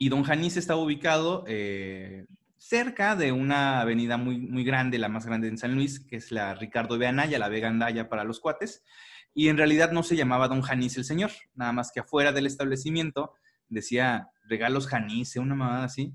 y 0.00 0.08
Don 0.08 0.24
Janis 0.24 0.56
está 0.56 0.74
ubicado 0.74 1.44
eh, 1.46 2.26
cerca 2.56 3.14
de 3.14 3.30
una 3.30 3.80
avenida 3.80 4.16
muy, 4.16 4.38
muy 4.38 4.64
grande, 4.64 4.98
la 4.98 5.08
más 5.08 5.26
grande 5.26 5.46
en 5.46 5.58
San 5.58 5.76
Luis, 5.76 6.00
que 6.00 6.16
es 6.16 6.32
la 6.32 6.56
Ricardo 6.56 6.98
de 6.98 7.12
la 7.12 7.48
Vega 7.48 7.68
Andaya 7.68 8.08
para 8.08 8.24
los 8.24 8.40
cuates. 8.40 8.84
Y 9.32 9.46
en 9.46 9.58
realidad 9.58 9.92
no 9.92 10.02
se 10.02 10.16
llamaba 10.16 10.48
Don 10.48 10.62
Janis 10.62 10.96
el 10.96 11.04
señor, 11.04 11.30
nada 11.54 11.70
más 11.70 11.92
que 11.92 12.00
afuera 12.00 12.32
del 12.32 12.46
establecimiento 12.46 13.32
decía 13.68 14.30
regalos 14.48 14.88
Janice, 14.88 15.38
una 15.38 15.54
mamada 15.54 15.84
así. 15.84 16.12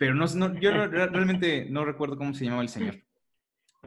Pero 0.00 0.16
no, 0.16 0.26
no, 0.34 0.58
yo 0.58 0.72
realmente 0.88 1.64
no 1.70 1.84
recuerdo 1.84 2.16
cómo 2.18 2.34
se 2.34 2.44
llamaba 2.44 2.62
el 2.62 2.68
señor. 2.68 2.96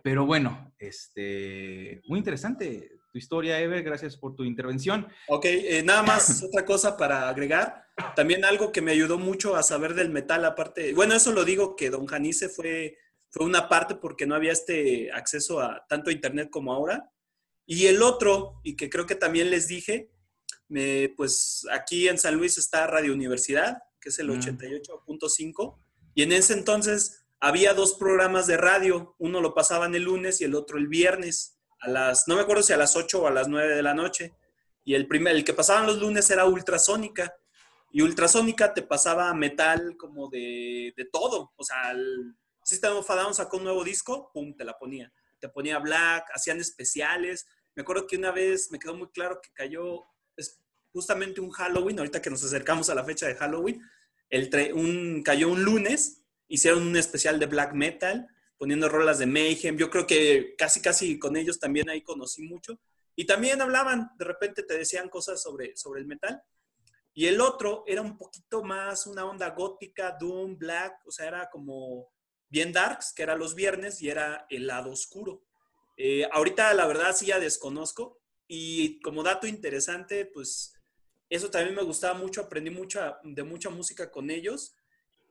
Pero 0.04 0.25
bueno, 0.25 0.74
este, 0.78 2.02
muy 2.08 2.20
interesante 2.20 3.00
tu 3.16 3.20
historia, 3.20 3.62
Ever. 3.62 3.82
Gracias 3.82 4.18
por 4.18 4.36
tu 4.36 4.44
intervención. 4.44 5.08
Ok, 5.30 5.46
eh, 5.46 5.84
nada 5.84 6.04
más 6.04 6.44
otra 6.48 6.66
cosa 6.66 6.98
para 6.98 7.30
agregar. 7.30 7.86
También 8.14 8.44
algo 8.44 8.74
que 8.74 8.82
me 8.82 8.92
ayudó 8.92 9.18
mucho 9.18 9.56
a 9.56 9.64
saber 9.64 9.94
del 9.94 10.10
metal, 10.10 10.44
aparte, 10.44 10.94
bueno, 10.94 11.16
eso 11.16 11.32
lo 11.32 11.46
digo 11.46 11.78
que 11.78 11.90
Don 11.90 12.08
Janice 12.08 12.50
fue, 12.50 12.98
fue 13.30 13.46
una 13.46 13.70
parte 13.70 13.96
porque 13.96 14.25
no 14.25 14.36
había 14.36 14.52
este 14.52 15.14
acceso 15.14 15.62
a 15.62 15.86
tanto 15.88 16.10
a 16.10 16.14
internet 16.14 16.50
como 16.52 16.74
ahora. 16.74 17.10
Y 17.66 17.86
el 17.86 18.04
otro, 18.04 18.60
y 18.64 18.75
que 18.75 18.90
creo 18.90 19.06
que 19.06 19.16
también 19.16 19.50
les 19.50 19.70
dije, 19.70 20.12
me, 20.68 21.14
pues 21.16 21.66
aquí 21.72 22.10
en 22.10 22.18
San 22.18 22.36
Luis 22.36 22.58
está 22.58 22.86
Radio 22.86 23.14
Universidad, 23.14 23.78
que 24.02 24.10
es 24.10 24.20
el 24.20 24.30
88.5, 24.30 25.80
y 26.16 26.24
en 26.24 26.34
ese 26.34 26.52
entonces 26.52 27.25
había 27.46 27.75
dos 27.75 27.94
programas 27.94 28.48
de 28.48 28.58
radio, 28.58 29.16
uno 29.20 29.40
lo 29.40 29.54
pasaban 29.54 29.94
el 29.94 30.02
lunes 30.02 30.42
y 30.42 30.46
el 30.46 30.56
otro 30.56 30.80
el 30.80 30.88
viernes, 30.88 31.60
a 31.80 31.88
las, 31.88 32.28
no 32.28 32.38
me 32.38 32.42
acuerdo 32.42 32.64
si 32.64 32.74
a 32.74 32.78
las 32.78 32.96
8 32.96 33.22
o 33.22 33.28
a 33.28 33.32
las 33.32 33.48
9 33.48 33.75
de 33.75 33.84
la 33.84 33.94
noche, 33.94 34.34
y 34.84 34.96
el, 34.96 35.08
primer, 35.08 35.36
el 35.36 35.44
que 35.44 35.54
pasaban 35.54 35.86
los 35.86 36.00
lunes 36.00 36.28
era 36.32 36.48
Ultrasónica, 36.48 37.36
y 37.92 38.02
Ultrasónica 38.02 38.74
te 38.74 38.82
pasaba 38.82 39.32
metal 39.36 39.96
como 39.96 40.28
de, 40.28 40.92
de 40.98 41.06
todo, 41.06 41.54
o 41.56 41.64
sea, 41.64 41.92
el 41.92 42.36
System 42.64 42.94
of 42.94 43.12
a 43.12 43.16
Down 43.16 43.36
sacó 43.36 43.58
un 43.58 43.66
nuevo 43.66 43.84
disco, 43.84 44.32
pum, 44.34 44.56
te 44.58 44.66
la 44.66 44.75
ponía, 44.75 45.14
te 45.40 45.48
ponía 45.48 45.78
black, 45.78 46.25
hacían 46.34 46.60
especiales, 46.60 47.46
me 47.75 47.84
acuerdo 47.84 48.08
que 48.08 48.18
una 48.18 48.32
vez 48.32 48.72
me 48.72 48.80
quedó 48.80 48.96
muy 48.96 49.10
claro 49.10 49.40
que 49.40 49.52
cayó 49.54 50.04
justamente 50.92 51.42
un 51.42 51.52
Halloween, 51.52 52.00
ahorita 52.00 52.24
que 52.24 52.32
nos 52.32 52.44
acercamos 52.44 52.90
a 52.90 52.96
la 52.96 53.04
fecha 53.04 53.28
de 53.28 53.36
Halloween, 53.36 53.84
el 54.32 54.50
un, 54.74 55.22
cayó 55.22 55.50
un 55.50 55.64
lunes, 55.64 56.25
hicieron 56.48 56.84
un 56.84 56.96
especial 56.96 57.40
de 57.40 57.46
black 57.46 57.74
metal, 57.74 58.28
poniendo 58.58 58.90
rolas 58.90 59.20
de 59.20 59.25
Mayhem. 59.25 59.78
Yo 59.78 59.90
creo 59.90 60.08
que 60.08 60.56
casi, 60.58 60.82
casi 60.82 61.20
con 61.20 61.36
ellos 61.36 61.60
también 61.60 61.90
ahí 61.90 62.02
conocí 62.02 62.44
mucho. 62.44 62.80
Y 63.16 63.25
también 63.25 63.62
hablaban, 63.62 64.12
de 64.18 64.25
repente 64.25 64.64
te 64.64 64.78
decían 64.78 65.10
cosas 65.10 65.42
sobre, 65.42 65.75
sobre 65.75 66.02
el 66.02 66.08
metal. 66.08 66.42
Y 67.14 67.28
el 67.28 67.40
otro 67.40 67.84
era 67.88 68.02
un 68.02 68.18
poquito 68.18 68.62
más 68.62 69.08
una 69.08 69.25
onda 69.25 69.50
gótica, 69.52 70.18
doom, 70.20 70.58
black, 70.58 71.02
o 71.06 71.12
sea, 71.12 71.28
era 71.28 71.50
como 71.50 72.10
bien 72.50 72.74
darks, 72.74 73.14
que 73.14 73.24
era 73.24 73.38
los 73.38 73.56
viernes, 73.56 74.02
y 74.02 74.10
era 74.10 74.46
el 74.50 74.68
lado 74.68 74.92
oscuro. 74.92 75.42
Eh, 75.98 76.28
ahorita 76.32 76.74
la 76.74 76.86
verdad 76.86 77.16
sí 77.16 77.28
ya 77.28 77.40
desconozco. 77.40 78.20
Y 78.48 79.00
como 79.00 79.24
dato 79.24 79.48
interesante, 79.48 80.25
pues 80.25 80.74
eso 81.30 81.50
también 81.50 81.75
me 81.75 81.84
gustaba 81.84 82.14
mucho, 82.14 82.42
aprendí 82.42 82.70
mucho 82.70 83.00
de 83.24 83.44
mucha 83.44 83.70
música 83.70 84.12
con 84.12 84.30
ellos 84.30 84.75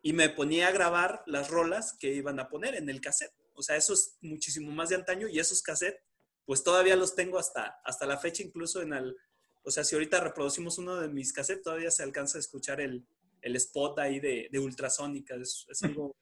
y 0.04 0.12
me 0.12 0.28
ponía 0.28 0.68
a 0.68 0.70
grabar 0.70 1.22
las 1.24 1.48
rolas 1.48 1.96
que 1.98 2.12
iban 2.12 2.38
a 2.38 2.50
poner 2.50 2.74
en 2.74 2.90
el 2.90 3.00
cassette. 3.00 3.32
O 3.54 3.62
sea, 3.62 3.74
eso 3.76 3.94
es 3.94 4.18
muchísimo 4.20 4.70
más 4.70 4.90
de 4.90 4.96
antaño 4.96 5.28
y 5.28 5.38
esos 5.38 5.62
cassettes, 5.62 6.02
pues 6.44 6.62
todavía 6.62 6.94
los 6.94 7.14
tengo 7.14 7.38
hasta, 7.38 7.80
hasta 7.82 8.04
la 8.04 8.18
fecha, 8.18 8.42
incluso 8.42 8.82
en 8.82 8.92
el, 8.92 9.16
o 9.62 9.70
sea, 9.70 9.82
si 9.82 9.94
ahorita 9.94 10.20
reproducimos 10.20 10.76
uno 10.76 11.00
de 11.00 11.08
mis 11.08 11.32
cassettes, 11.32 11.64
todavía 11.64 11.90
se 11.90 12.02
alcanza 12.02 12.36
a 12.36 12.40
escuchar 12.40 12.82
el, 12.82 13.06
el 13.40 13.56
spot 13.56 13.98
ahí 13.98 14.20
de, 14.20 14.50
de 14.52 14.58
ultrasónica. 14.58 15.36
Es, 15.36 15.64
es 15.70 15.82
algo 15.82 16.14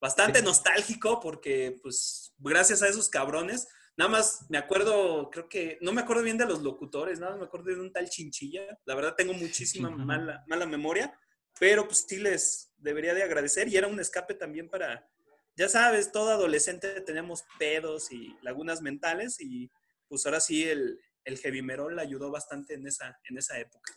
bastante 0.00 0.40
nostálgico 0.40 1.18
porque, 1.18 1.80
pues, 1.82 2.32
gracias 2.38 2.82
a 2.82 2.88
esos 2.88 3.08
cabrones, 3.08 3.66
Nada 3.96 4.10
más 4.10 4.46
me 4.48 4.58
acuerdo, 4.58 5.30
creo 5.30 5.48
que, 5.48 5.78
no 5.80 5.92
me 5.92 6.00
acuerdo 6.00 6.24
bien 6.24 6.36
de 6.36 6.46
los 6.46 6.62
locutores, 6.62 7.20
nada 7.20 7.32
más 7.32 7.40
me 7.40 7.46
acuerdo 7.46 7.66
de 7.66 7.80
un 7.80 7.92
tal 7.92 8.10
Chinchilla. 8.10 8.76
La 8.86 8.96
verdad 8.96 9.14
tengo 9.16 9.34
muchísima 9.34 9.88
mala, 9.88 10.42
mala 10.48 10.66
memoria, 10.66 11.16
pero 11.58 11.86
pues 11.86 12.04
sí 12.08 12.18
les 12.18 12.72
debería 12.78 13.14
de 13.14 13.22
agradecer 13.22 13.68
y 13.68 13.76
era 13.76 13.86
un 13.86 14.00
escape 14.00 14.34
también 14.34 14.68
para, 14.68 15.08
ya 15.56 15.68
sabes, 15.68 16.12
todo 16.12 16.30
adolescente 16.30 17.00
tenemos 17.00 17.44
pedos 17.58 18.12
y 18.12 18.36
lagunas 18.42 18.82
mentales 18.82 19.40
y 19.40 19.70
pues 20.08 20.26
ahora 20.26 20.40
sí 20.40 20.64
el, 20.64 20.98
el 21.24 21.38
heavy 21.38 21.62
metal 21.62 21.98
ayudó 21.98 22.30
bastante 22.30 22.74
en 22.74 22.86
esa, 22.86 23.18
en 23.28 23.38
esa 23.38 23.58
época. 23.58 23.92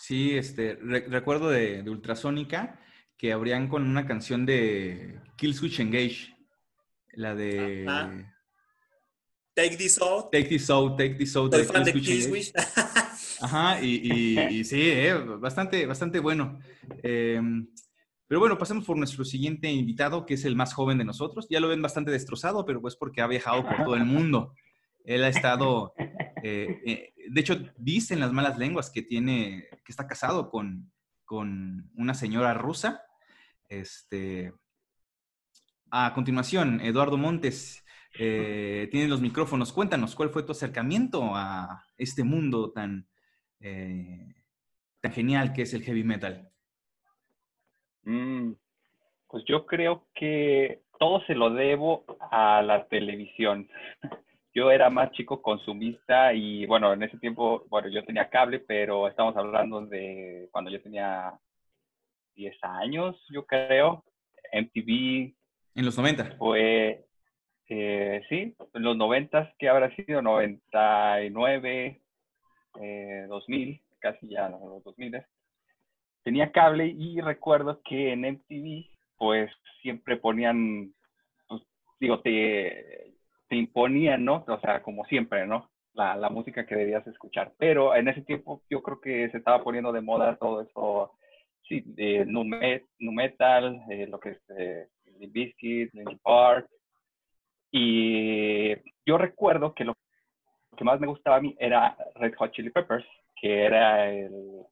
Sí, 0.00 0.36
este, 0.36 0.76
re 0.80 1.06
recuerdo 1.08 1.50
de, 1.50 1.82
de 1.82 1.90
Ultrasónica 1.90 2.80
que 3.16 3.32
abrían 3.32 3.68
con 3.68 3.82
una 3.82 4.06
canción 4.06 4.46
de 4.46 5.20
Killswitch 5.36 5.80
Engage, 5.80 6.36
la 7.12 7.34
de... 7.34 7.84
Ajá. 7.88 8.34
Take 9.58 9.76
This 9.76 10.00
Out. 10.00 10.30
Take 10.30 10.44
This 10.44 10.70
Out, 10.70 10.96
Take 10.96 11.14
This 11.16 11.34
Out. 11.34 11.52
Soy 11.52 11.64
fan 11.64 11.82
de 11.82 11.92
Killswitch. 11.92 12.52
Ajá, 13.40 13.80
y, 13.80 14.64
sí, 14.64 14.80
eh, 14.80 15.14
bastante, 15.14 15.86
bastante 15.86 16.18
bueno. 16.18 16.58
Eh, 17.02 17.40
pero 18.26 18.40
bueno, 18.40 18.58
pasemos 18.58 18.84
por 18.84 18.96
nuestro 18.96 19.24
siguiente 19.24 19.70
invitado, 19.70 20.26
que 20.26 20.34
es 20.34 20.44
el 20.44 20.56
más 20.56 20.74
joven 20.74 20.98
de 20.98 21.04
nosotros. 21.04 21.46
Ya 21.48 21.60
lo 21.60 21.68
ven 21.68 21.80
bastante 21.80 22.10
destrozado, 22.10 22.64
pero 22.64 22.80
pues 22.80 22.96
porque 22.96 23.22
ha 23.22 23.26
viajado 23.26 23.64
por 23.64 23.84
todo 23.84 23.94
el 23.94 24.04
mundo. 24.04 24.54
Él 25.04 25.24
ha 25.24 25.28
estado, 25.28 25.94
eh, 26.42 26.82
eh, 26.84 27.14
de 27.30 27.40
hecho, 27.40 27.58
dicen 27.78 28.20
las 28.20 28.32
malas 28.32 28.58
lenguas 28.58 28.90
que 28.90 29.02
tiene, 29.02 29.68
que 29.84 29.92
está 29.92 30.06
casado 30.06 30.50
con, 30.50 30.92
con 31.24 31.90
una 31.94 32.14
señora 32.14 32.54
rusa. 32.54 33.02
Este, 33.68 34.52
a 35.90 36.12
continuación, 36.12 36.80
Eduardo 36.80 37.16
Montes, 37.16 37.84
tiene 38.12 39.08
los 39.08 39.20
micrófonos. 39.20 39.72
Cuéntanos, 39.72 40.14
¿cuál 40.14 40.30
fue 40.30 40.42
tu 40.42 40.52
acercamiento 40.52 41.34
a 41.34 41.84
este 41.96 42.24
mundo 42.24 42.72
tan, 42.72 43.07
eh, 43.60 44.34
tan 45.00 45.12
genial 45.12 45.52
que 45.52 45.62
es 45.62 45.74
el 45.74 45.82
heavy 45.82 46.04
metal? 46.04 46.50
Mm, 48.02 48.52
pues 49.28 49.44
yo 49.46 49.66
creo 49.66 50.06
que 50.14 50.82
todo 50.98 51.20
se 51.26 51.34
lo 51.34 51.50
debo 51.50 52.04
a 52.30 52.62
la 52.62 52.86
televisión. 52.86 53.68
Yo 54.54 54.70
era 54.72 54.90
más 54.90 55.12
chico 55.12 55.40
consumista 55.40 56.32
y 56.32 56.66
bueno, 56.66 56.92
en 56.92 57.02
ese 57.04 57.18
tiempo, 57.18 57.64
bueno, 57.68 57.86
yo 57.88 58.02
tenía 58.04 58.28
cable, 58.28 58.58
pero 58.58 59.06
estamos 59.06 59.36
hablando 59.36 59.82
de 59.82 60.48
cuando 60.50 60.68
yo 60.68 60.82
tenía 60.82 61.38
10 62.34 62.56
años, 62.62 63.16
yo 63.30 63.46
creo. 63.46 64.02
MTV. 64.52 65.34
En 65.74 65.84
los 65.84 65.96
90. 65.96 66.36
Fue, 66.38 67.04
eh, 67.68 68.22
sí, 68.28 68.56
en 68.74 68.82
los 68.82 68.96
90, 68.96 69.54
que 69.58 69.68
habrá 69.68 69.94
sido 69.94 70.22
99, 70.22 72.00
eh, 72.80 73.26
2000, 73.28 73.80
casi 73.98 74.28
ya 74.28 74.48
los 74.48 74.82
2000. 74.84 75.22
Tenía 76.22 76.52
cable 76.52 76.86
y 76.86 77.20
recuerdo 77.20 77.80
que 77.82 78.12
en 78.12 78.24
MTV, 78.24 78.90
pues 79.16 79.50
siempre 79.82 80.16
ponían, 80.16 80.92
pues, 81.48 81.62
digo, 82.00 82.20
te, 82.20 83.14
te 83.48 83.56
imponían, 83.56 84.24
¿no? 84.24 84.44
O 84.46 84.60
sea, 84.60 84.82
como 84.82 85.04
siempre, 85.06 85.46
¿no? 85.46 85.70
La, 85.94 86.16
la, 86.16 86.28
música 86.28 86.66
que 86.66 86.76
debías 86.76 87.06
escuchar. 87.06 87.52
Pero 87.58 87.94
en 87.94 88.08
ese 88.08 88.22
tiempo 88.22 88.62
yo 88.70 88.82
creo 88.82 89.00
que 89.00 89.30
se 89.30 89.38
estaba 89.38 89.64
poniendo 89.64 89.92
de 89.92 90.00
moda 90.00 90.36
todo 90.36 90.60
eso, 90.62 91.12
sí, 91.62 91.82
de 91.86 92.24
nu, 92.26 92.44
metal, 92.44 93.82
eh, 93.90 94.06
lo 94.06 94.20
que 94.20 94.30
es 94.30 94.40
eh, 94.56 94.88
Biscuit, 95.30 95.92
Linkin 95.94 96.18
Park. 96.18 96.68
Y 97.70 98.74
yo 99.04 99.18
recuerdo 99.18 99.74
que 99.74 99.84
lo 99.84 99.94
que 100.76 100.84
más 100.84 101.00
me 101.00 101.06
gustaba 101.06 101.36
a 101.36 101.40
mí 101.40 101.56
era 101.58 101.96
Red 102.16 102.34
Hot 102.36 102.52
Chili 102.52 102.70
Peppers, 102.70 103.06
que 103.40 103.64
era 103.64 104.10
el, 104.10 104.64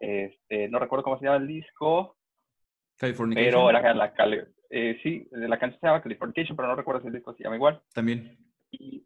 este, 0.00 0.68
no 0.68 0.78
recuerdo 0.78 1.04
cómo 1.04 1.18
se 1.18 1.24
llama 1.24 1.38
el 1.38 1.46
disco, 1.46 2.16
pero 2.98 3.70
era 3.70 3.94
la, 3.94 4.12
eh, 4.70 4.98
sí, 5.02 5.28
la 5.30 5.58
canción 5.58 5.80
se 5.80 5.86
llama 5.86 6.02
Californication, 6.02 6.56
pero 6.56 6.68
no 6.68 6.76
recuerdo 6.76 7.00
si 7.00 7.06
el 7.08 7.14
disco 7.14 7.34
se 7.34 7.44
llama 7.44 7.56
igual. 7.56 7.80
También. 7.94 8.36
Y 8.70 9.04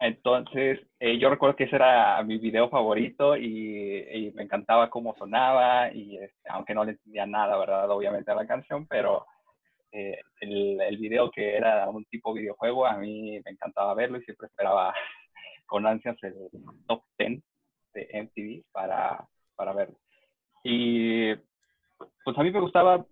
entonces, 0.00 0.80
eh, 0.98 1.18
yo 1.18 1.30
recuerdo 1.30 1.56
que 1.56 1.64
ese 1.64 1.76
era 1.76 2.22
mi 2.22 2.38
video 2.38 2.68
favorito 2.68 3.36
y, 3.36 4.32
me 4.34 4.42
encantaba 4.42 4.90
cómo 4.90 5.14
sonaba, 5.16 5.92
y 5.92 6.16
este, 6.16 6.48
aunque 6.50 6.74
no 6.74 6.84
le 6.84 6.92
entendía 6.92 7.26
nada, 7.26 7.56
¿verdad? 7.56 7.90
Obviamente 7.90 8.30
a 8.30 8.34
la 8.34 8.46
canción, 8.46 8.86
pero 8.86 9.26
eh, 9.92 10.20
el, 10.40 10.80
el, 10.80 10.96
video 10.98 11.30
que 11.30 11.56
era 11.56 11.88
un 11.88 12.04
tipo 12.06 12.34
videojuego, 12.34 12.84
a 12.84 12.96
mí 12.96 13.40
me 13.44 13.50
encantaba 13.52 13.94
verlo 13.94 14.18
y 14.18 14.24
siempre 14.24 14.48
esperaba 14.48 14.92
con 15.66 15.86
ansias 15.86 16.16
el 16.22 16.34
top 16.86 17.02
10 17.18 17.42
de 17.94 18.22
MTV 18.22 18.64
para, 18.72 19.26
para 19.56 19.72
verlo. 19.72 19.96
Y 20.62 21.34
pues 22.24 22.36
a 22.36 22.42
mí 22.42 22.50
me 22.50 22.60
gustaba 22.60 23.04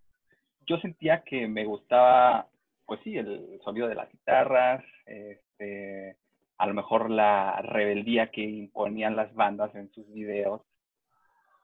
yo 0.66 0.78
sentía 0.78 1.22
que 1.22 1.46
me 1.48 1.64
gustaba, 1.64 2.48
pues 2.86 3.00
sí, 3.02 3.16
el 3.16 3.60
sonido 3.64 3.88
de 3.88 3.94
las 3.94 4.10
guitarras, 4.10 4.84
este, 5.06 6.16
a 6.58 6.66
lo 6.66 6.74
mejor 6.74 7.10
la 7.10 7.60
rebeldía 7.62 8.30
que 8.30 8.42
imponían 8.42 9.16
las 9.16 9.32
bandas 9.34 9.74
en 9.74 9.90
sus 9.92 10.06
videos. 10.12 10.62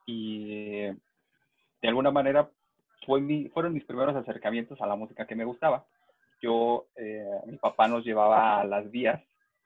Y 0.05 0.85
de 0.85 1.87
alguna 1.87 2.11
manera 2.11 2.49
fue 3.05 3.21
mi, 3.21 3.47
fueron 3.49 3.73
mis 3.73 3.85
primeros 3.85 4.15
acercamientos 4.15 4.81
a 4.81 4.87
la 4.87 4.95
música 4.95 5.25
que 5.25 5.35
me 5.35 5.45
gustaba. 5.45 5.85
Yo, 6.41 6.87
eh, 6.95 7.25
mi 7.45 7.57
papá 7.57 7.87
nos 7.87 8.03
llevaba 8.05 8.59
a 8.59 8.65
las 8.65 8.89
vías 8.91 9.21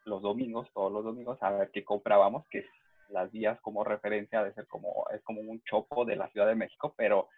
los 0.05 0.21
domingos, 0.21 0.69
todos 0.73 0.91
los 0.91 1.03
domingos, 1.03 1.41
a 1.41 1.51
ver 1.51 1.71
qué 1.71 1.83
comprábamos, 1.83 2.47
que 2.49 2.65
las 3.09 3.31
vías 3.31 3.59
como 3.61 3.83
referencia 3.83 4.43
de 4.43 4.53
ser 4.53 4.67
como, 4.67 5.05
es 5.13 5.21
como 5.23 5.41
un 5.41 5.61
chopo 5.63 6.05
de 6.05 6.15
la 6.15 6.29
Ciudad 6.29 6.47
de 6.47 6.55
México, 6.55 6.93
pero 6.97 7.29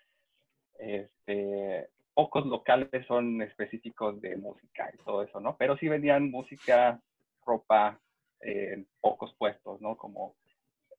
este, 0.79 1.89
pocos 2.13 2.45
locales 2.45 3.05
son 3.07 3.41
específicos 3.41 4.19
de 4.21 4.37
música 4.37 4.89
y 4.93 4.97
todo 5.03 5.23
eso, 5.23 5.39
¿no? 5.39 5.57
Pero 5.57 5.77
sí 5.77 5.87
vendían 5.87 6.31
música, 6.31 6.99
ropa 7.45 7.99
en 8.41 8.87
pocos 9.01 9.33
puestos, 9.35 9.81
¿no? 9.81 9.97
Como 9.97 10.35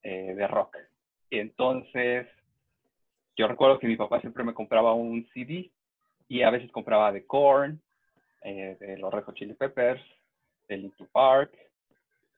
eh, 0.03 0.35
de 0.35 0.47
rock. 0.47 0.77
Entonces, 1.31 2.27
yo 3.37 3.49
recuerdo 3.49 3.79
que 3.79 3.89
mi 3.89 3.97
papá 3.97 4.21
siempre 4.21 4.45
me 4.45 4.55
compraba 4.55 4.95
un 4.95 5.27
CD 5.33 5.71
y 6.29 6.43
a 6.43 6.51
veces 6.51 6.71
compraba 6.71 7.13
de 7.13 7.27
Korn, 7.27 7.81
eh, 8.43 8.77
de 8.79 8.99
los 8.99 9.13
Red 9.13 9.25
Hot 9.25 9.35
Chili 9.35 9.55
Peppers, 9.55 10.03
de 10.69 10.77
Linkin 10.77 11.07
Park, 11.13 11.53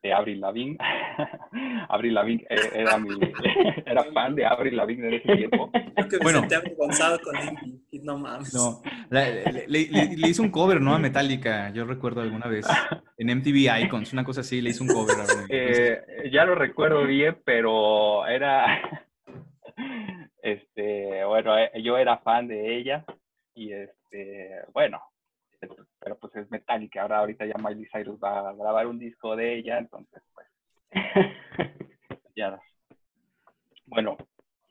de 0.03 0.13
Avril 0.13 0.41
Lavigne. 0.41 0.77
Avril 1.89 2.15
Lavigne 2.15 2.47
eh, 2.49 2.71
era, 2.75 2.99
mi, 2.99 3.11
era 3.87 4.05
fan 4.13 4.35
de 4.35 4.47
Avril 4.47 4.77
Lavigne 4.77 5.09
en 5.09 5.15
ese 5.15 5.37
tiempo. 5.37 5.71
bueno, 6.23 6.47
te 6.47 6.55
avergonzado 6.55 7.19
con 7.21 7.35
no 8.03 8.19
mames. 8.19 8.55
No, 8.55 8.81
le, 9.11 9.67
le, 9.67 10.29
hizo 10.29 10.43
un 10.43 10.51
cover, 10.51 10.81
¿no? 10.81 10.95
A 10.95 10.99
Metallica, 10.99 11.71
yo 11.71 11.85
recuerdo 11.85 12.21
alguna 12.21 12.47
vez, 12.47 12.67
en 13.17 13.37
MTV 13.39 13.85
Icons, 13.85 14.13
una 14.13 14.25
cosa 14.25 14.43
así, 14.43 14.61
le 14.61 14.71
hizo 14.71 14.85
un 14.85 14.91
cover. 14.91 15.17
Eh, 15.49 16.31
ya 16.33 16.45
lo 16.45 16.55
recuerdo 16.55 17.05
bien, 17.05 17.39
pero 17.45 18.27
era, 18.27 18.81
este, 20.43 21.25
bueno, 21.25 21.59
eh, 21.59 21.71
yo 21.83 21.99
era 21.99 22.19
fan 22.19 22.47
de 22.47 22.77
ella 22.77 23.05
y 23.55 23.73
este, 23.73 24.63
bueno, 24.73 25.03
pero 25.99 26.19
pues 26.19 26.35
es 26.37 26.51
Metallica. 26.51 27.03
Ahora 27.03 27.19
ahorita 27.19 27.47
ya 27.47 27.55
Miley 27.59 27.89
Cyrus 27.93 28.19
va 28.23 28.51
a 28.51 28.55
grabar 28.55 28.87
un 28.87 28.99
disco 28.99 29.37
de 29.37 29.57
ella, 29.57 29.79
entonces 29.79 30.23
pues 30.35 30.47
ya. 32.37 32.61
Bueno, 33.87 34.17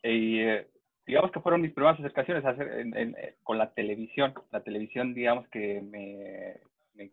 eh, 0.03 0.67
digamos 1.05 1.31
que 1.31 1.39
fueron 1.39 1.61
mis 1.61 1.73
primeras 1.73 1.99
acercaciones 1.99 2.45
a 2.45 2.49
hacer 2.49 2.69
eh, 2.95 3.35
con 3.43 3.57
la 3.57 3.71
televisión. 3.73 4.33
La 4.51 4.61
televisión, 4.61 5.13
digamos 5.13 5.47
que 5.49 5.81
me, 5.81 6.59
me 6.95 7.11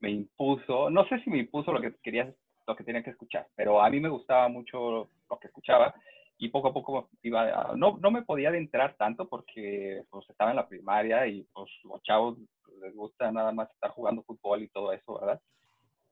me 0.00 0.10
impuso, 0.10 0.90
no 0.90 1.06
sé 1.06 1.20
si 1.20 1.30
me 1.30 1.38
impuso 1.38 1.72
lo 1.72 1.80
que 1.80 1.94
quería, 2.02 2.32
lo 2.66 2.74
que 2.74 2.84
tenía 2.84 3.02
que 3.02 3.10
escuchar, 3.10 3.46
pero 3.54 3.82
a 3.82 3.90
mí 3.90 4.00
me 4.00 4.08
gustaba 4.08 4.48
mucho 4.48 5.10
lo 5.28 5.38
que 5.38 5.48
escuchaba 5.48 5.94
y 6.40 6.48
poco 6.48 6.68
a 6.68 6.72
poco 6.72 7.10
iba, 7.22 7.74
no, 7.76 7.98
no 7.98 8.10
me 8.10 8.22
podía 8.22 8.48
adentrar 8.48 8.94
tanto 8.96 9.28
porque 9.28 10.04
pues 10.08 10.28
estaba 10.30 10.50
en 10.50 10.56
la 10.56 10.66
primaria 10.66 11.26
y 11.26 11.46
pues 11.52 11.70
los 11.84 12.02
chavos 12.02 12.38
les 12.80 12.94
gusta 12.94 13.30
nada 13.30 13.52
más 13.52 13.70
estar 13.70 13.90
jugando 13.90 14.22
fútbol 14.22 14.62
y 14.62 14.68
todo 14.68 14.90
eso, 14.94 15.20
¿verdad? 15.20 15.40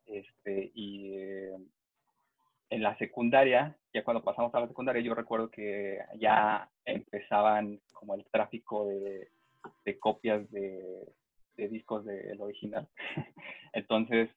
Este, 0.05 0.71
y 0.75 1.15
eh, 1.15 1.57
en 2.69 2.83
la 2.83 2.95
secundaria, 2.99 3.75
ya 3.95 4.05
cuando 4.05 4.23
pasamos 4.23 4.55
a 4.55 4.61
la 4.61 4.69
secundaria, 4.69 5.01
yo 5.01 5.15
recuerdo 5.15 5.51
que 5.51 5.99
ya 6.19 6.69
empezaban 6.85 7.81
como 7.95 8.15
el 8.15 8.27
tráfico 8.27 8.87
de, 8.87 9.31
de 9.87 9.99
copias 9.99 10.51
de, 10.51 11.09
de 11.57 11.69
discos 11.69 12.05
del 12.05 12.39
original. 12.43 12.87
Entonces, 13.73 14.29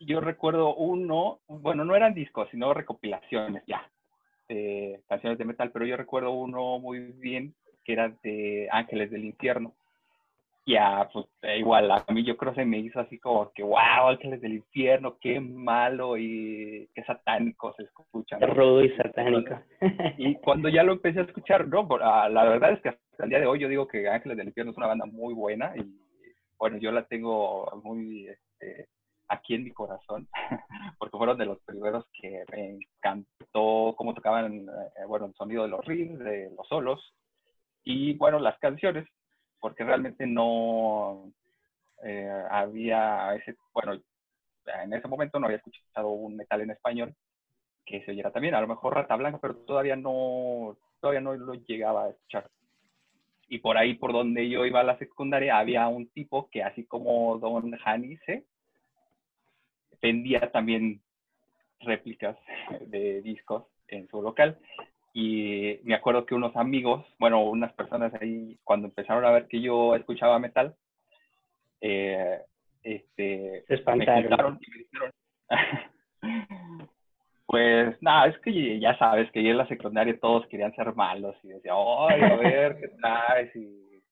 yo 0.00 0.20
recuerdo 0.20 0.74
uno, 0.74 1.40
bueno, 1.46 1.84
no 1.84 1.94
eran 1.94 2.14
discos, 2.14 2.48
sino 2.50 2.72
recopilaciones 2.72 3.62
ya, 3.66 3.86
canciones 5.08 5.38
de 5.38 5.44
metal, 5.44 5.70
pero 5.72 5.86
yo 5.86 5.96
recuerdo 5.96 6.32
uno 6.32 6.78
muy 6.78 7.00
bien 7.00 7.54
que 7.84 7.92
era 7.92 8.12
de 8.22 8.68
Ángeles 8.70 9.10
del 9.10 9.24
Infierno. 9.24 9.74
Ya, 10.68 11.08
pues 11.12 11.26
eh, 11.42 11.58
igual, 11.58 11.88
a 11.92 12.04
mí 12.12 12.24
yo 12.24 12.36
creo 12.36 12.52
que 12.52 12.62
se 12.62 12.66
me 12.66 12.80
hizo 12.80 12.98
así 12.98 13.20
como 13.20 13.52
que, 13.52 13.62
wow, 13.62 14.08
Ángeles 14.08 14.40
del 14.40 14.54
Infierno, 14.54 15.16
qué 15.20 15.38
malo 15.38 16.16
y 16.18 16.88
qué 16.92 17.04
satánico 17.04 17.72
se 17.74 17.84
escucha. 17.84 18.38
Rudo 18.40 18.84
y 18.84 18.90
satánico. 18.96 19.60
Y 20.18 20.34
cuando 20.36 20.68
ya 20.68 20.82
lo 20.82 20.92
empecé 20.92 21.20
a 21.20 21.22
escuchar, 21.22 21.68
no, 21.68 21.86
ah, 22.02 22.28
la 22.28 22.44
verdad 22.44 22.72
es 22.72 22.80
que 22.80 22.88
hasta 22.88 23.24
el 23.24 23.30
día 23.30 23.38
de 23.38 23.46
hoy 23.46 23.60
yo 23.60 23.68
digo 23.68 23.86
que 23.86 24.08
Ángeles 24.08 24.36
del 24.36 24.48
Infierno 24.48 24.72
es 24.72 24.78
una 24.78 24.88
banda 24.88 25.06
muy 25.06 25.34
buena 25.34 25.72
y 25.76 25.84
bueno, 26.58 26.78
yo 26.78 26.90
la 26.90 27.04
tengo 27.04 27.70
muy 27.84 28.26
este, 28.26 28.88
aquí 29.28 29.54
en 29.54 29.64
mi 29.64 29.72
corazón, 29.72 30.28
porque 30.98 31.16
fueron 31.16 31.38
de 31.38 31.46
los 31.46 31.60
primeros 31.62 32.04
que 32.12 32.44
me 32.52 32.78
encantó 32.78 33.94
cómo 33.96 34.14
tocaban, 34.14 34.68
eh, 34.68 35.04
bueno, 35.06 35.26
el 35.26 35.34
sonido 35.34 35.62
de 35.62 35.68
los 35.68 35.84
riffs, 35.84 36.18
de 36.18 36.50
los 36.56 36.66
solos, 36.68 37.14
y 37.84 38.14
bueno, 38.14 38.38
las 38.38 38.58
canciones, 38.58 39.06
porque 39.60 39.84
realmente 39.84 40.26
no 40.26 41.32
eh, 42.02 42.44
había 42.50 43.34
ese, 43.34 43.56
bueno, 43.72 44.00
en 44.82 44.92
ese 44.92 45.08
momento 45.08 45.38
no 45.38 45.46
había 45.46 45.58
escuchado 45.58 46.08
un 46.08 46.36
metal 46.36 46.60
en 46.60 46.70
español 46.70 47.14
que 47.84 48.04
se 48.04 48.10
oyera 48.10 48.32
también, 48.32 48.54
a 48.54 48.60
lo 48.60 48.66
mejor 48.66 48.94
Rata 48.94 49.16
Blanca, 49.16 49.38
pero 49.40 49.56
todavía 49.58 49.96
no, 49.96 50.76
todavía 51.00 51.20
no 51.20 51.34
lo 51.34 51.54
llegaba 51.54 52.04
a 52.04 52.10
escuchar. 52.10 52.50
Y 53.48 53.58
por 53.58 53.78
ahí, 53.78 53.94
por 53.94 54.12
donde 54.12 54.48
yo 54.48 54.66
iba 54.66 54.80
a 54.80 54.84
la 54.84 54.98
secundaria, 54.98 55.56
había 55.56 55.86
un 55.86 56.08
tipo 56.08 56.50
que 56.50 56.64
así 56.64 56.84
como 56.84 57.38
Don 57.38 57.70
Janice, 57.78 58.44
vendía 60.02 60.50
también 60.52 61.00
réplicas 61.80 62.36
de 62.86 63.22
discos 63.22 63.64
en 63.88 64.08
su 64.08 64.20
local. 64.22 64.58
y 65.14 65.78
me 65.84 65.94
acuerdo 65.94 66.26
que 66.26 66.34
unos 66.34 66.54
amigos, 66.56 67.04
bueno, 67.18 67.42
unas 67.42 67.72
personas 67.72 68.12
ahí, 68.20 68.58
cuando 68.64 68.88
empezaron 68.88 69.24
a 69.24 69.30
ver 69.30 69.46
que 69.48 69.60
yo 69.60 69.94
escuchaba 69.94 70.38
metal, 70.38 70.74
eh, 71.80 72.40
este, 72.82 73.64
Se 73.66 73.74
espantaron. 73.74 74.22
me 74.22 74.28
contaron 74.28 74.58
y 74.60 74.70
me 74.70 74.78
dijeron, 74.78 75.10
pues 77.46 77.96
nada, 78.02 78.26
es 78.28 78.38
que 78.40 78.78
ya 78.80 78.96
sabes 78.98 79.30
que 79.30 79.42
ya 79.42 79.50
en 79.50 79.58
la 79.58 79.68
secundaria 79.68 80.18
todos 80.20 80.46
querían 80.48 80.74
ser 80.74 80.94
malos 80.94 81.36
y 81.44 81.48
decía, 81.48 81.72
ay, 81.74 82.20
a 82.22 82.36
ver, 82.36 82.76
¿qué 82.80 82.88
traes? 83.00 83.54
Y 83.56 84.02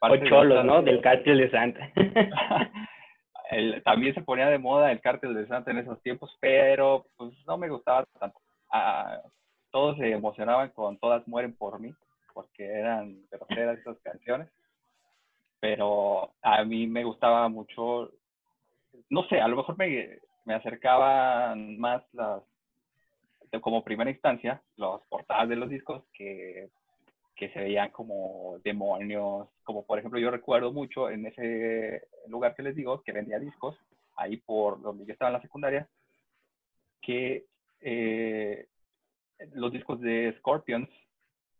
O 0.00 0.08
de 0.16 0.28
cholos, 0.28 0.58
otras- 0.58 0.64
¿no? 0.64 0.82
Del 0.82 1.00
cártel 1.00 1.38
de 1.38 1.50
Santa. 1.50 1.90
el- 3.50 3.82
también 3.82 4.14
se 4.14 4.22
ponía 4.22 4.48
de 4.48 4.58
moda 4.58 4.90
el 4.92 5.00
cártel 5.00 5.34
de 5.34 5.46
Santa 5.46 5.70
en 5.70 5.78
esos 5.78 6.00
tiempos, 6.02 6.36
pero 6.40 7.06
pues 7.16 7.32
no 7.46 7.56
me 7.58 7.68
gustaba 7.68 8.04
tanto. 8.18 8.40
Todos 9.70 9.96
se 9.98 10.10
emocionaban 10.10 10.70
con 10.70 10.98
Todas 10.98 11.26
mueren 11.28 11.54
por 11.54 11.78
mí, 11.80 11.94
porque 12.34 12.64
eran 12.64 13.18
groseras 13.30 13.78
esas 13.78 13.98
canciones. 14.00 14.48
Pero 15.60 16.32
a 16.42 16.64
mí 16.64 16.86
me 16.86 17.04
gustaba 17.04 17.48
mucho, 17.48 18.10
no 19.10 19.24
sé, 19.28 19.40
a 19.40 19.48
lo 19.48 19.56
mejor 19.56 19.76
me, 19.78 20.18
me 20.44 20.54
acercaban 20.54 21.78
más 21.78 22.02
las, 22.12 22.42
como 23.60 23.82
primera 23.82 24.10
instancia, 24.10 24.62
las 24.76 25.00
portadas 25.08 25.48
de 25.48 25.56
los 25.56 25.70
discos 25.70 26.04
que, 26.12 26.68
que 27.36 27.50
se 27.50 27.60
veían 27.60 27.90
como 27.90 28.58
demonios, 28.64 29.48
como 29.62 29.84
por 29.84 29.98
ejemplo 29.98 30.18
yo 30.18 30.30
recuerdo 30.30 30.72
mucho 30.72 31.10
en 31.10 31.26
ese 31.26 32.08
lugar 32.28 32.54
que 32.54 32.62
les 32.62 32.74
digo, 32.74 33.02
que 33.02 33.12
vendía 33.12 33.38
discos, 33.38 33.76
ahí 34.16 34.38
por 34.38 34.80
donde 34.80 35.04
yo 35.04 35.12
estaba 35.12 35.28
en 35.28 35.34
la 35.34 35.42
secundaria, 35.42 35.88
que 37.02 37.44
eh, 37.80 38.66
los 39.52 39.70
discos 39.70 40.00
de 40.00 40.34
Scorpions, 40.38 40.88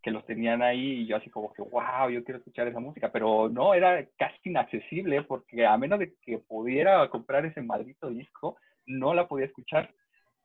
que 0.03 0.11
los 0.11 0.25
tenían 0.25 0.63
ahí 0.63 1.01
y 1.01 1.07
yo 1.07 1.17
así 1.17 1.29
como 1.31 1.53
que, 1.53 1.63
wow, 1.63 2.09
yo 2.11 2.25
quiero 2.25 2.39
escuchar 2.39 2.69
esa 2.69 2.81
música, 2.81 3.13
pero 3.13 3.49
no, 3.51 3.75
era 3.75 4.07
casi 4.17 4.39
inaccesible 4.45 5.23
porque 5.25 5.67
a 5.67 5.77
menos 5.77 5.99
de 5.99 6.15
que 6.23 6.39
pudiera 6.39 7.09
comprar 7.11 7.45
ese 7.45 7.61
maldito 7.61 8.09
disco, 8.09 8.57
no 8.87 9.15
la 9.15 9.29
podía 9.29 9.47
escuchar. 9.47 9.93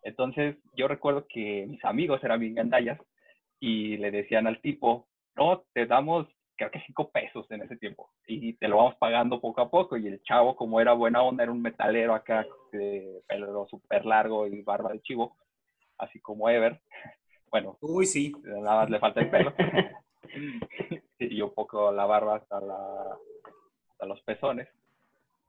Entonces 0.04 0.58
yo 0.76 0.88
recuerdo 0.88 1.26
que 1.28 1.67
mis 1.67 1.84
amigos 1.86 2.24
eran 2.24 2.39
bien 2.39 2.56
gandallas 2.56 3.00
y 3.60 3.98
le 3.98 4.12
decían 4.12 4.48
al 4.48 4.60
tipo, 4.62 5.08
no, 5.36 5.63
te 5.74 5.86
damos 5.86 6.28
creo 6.58 6.70
que 6.72 6.82
cinco 6.86 7.10
pesos 7.10 7.50
en 7.50 7.63
ese 7.63 7.76
tiempo 7.78 8.12
y 8.28 8.54
te 8.54 8.67
lo 8.67 8.78
vamos 8.78 8.96
pagando 8.96 9.41
poco 9.41 9.62
a 9.62 9.72
poco 9.72 9.98
y 9.98 10.08
el 10.08 10.22
chavo 10.24 10.56
como 10.56 10.80
era 10.80 10.94
buena 10.94 11.24
onda 11.24 11.44
era 11.44 11.52
un 11.52 11.62
metalero 11.62 12.13
acá 12.13 12.46
de 12.72 13.22
pelo 13.28 13.65
súper 13.67 14.06
largo 14.06 14.46
y 14.48 14.62
barba 14.62 14.91
de 14.94 15.02
chivo 15.02 15.36
así 15.98 16.20
como 16.20 16.50
Ever 16.50 16.80
bueno 17.52 17.78
Uy, 17.82 18.06
sí. 18.06 18.32
nada 18.44 18.82
más 18.82 18.89
le 18.91 19.00
falta 19.00 19.22
el 19.22 19.30
pelo 19.30 19.54
y 21.20 21.36
yo 21.38 21.48
un 21.48 21.54
poco 21.54 21.91
la 21.91 22.06
barba 22.06 22.36
hasta, 22.36 22.60
la, 22.62 23.17
hasta 23.91 24.06
los 24.06 24.22
pezones 24.22 24.67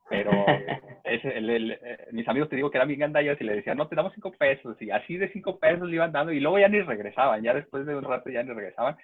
pero 0.09 0.47
ese, 1.05 1.37
el- 1.38 1.51
el- 1.51 1.73
eh, 1.73 2.09
mis 2.12 2.29
amigos 2.29 2.49
te 2.49 2.57
digo 2.57 2.71
que 2.71 2.79
eran 2.79 2.88
bien 2.88 3.01
gandallas 3.01 3.40
y 3.40 3.45
le 3.45 3.55
decían, 3.57 3.77
no, 3.79 3.88
te 3.88 3.97
damos 3.97 4.12
cinco 4.14 4.33
pesos, 4.33 4.81
y 4.81 4.90
así 4.90 5.16
de 5.16 5.33
cinco 5.33 5.59
pesos 5.59 5.88
le 5.88 5.97
iban 5.97 6.12
dando, 6.12 6.33
y 6.33 6.40
luego 6.40 6.59
ya 6.59 6.68
ni 6.68 6.81
regresaban, 6.83 7.42
ya 7.42 7.55
después 7.55 7.87
de 7.87 7.97
un 7.97 8.05
rato 8.05 8.31
ya 8.31 8.42
ni 8.42 8.53
regresaban, 8.53 8.97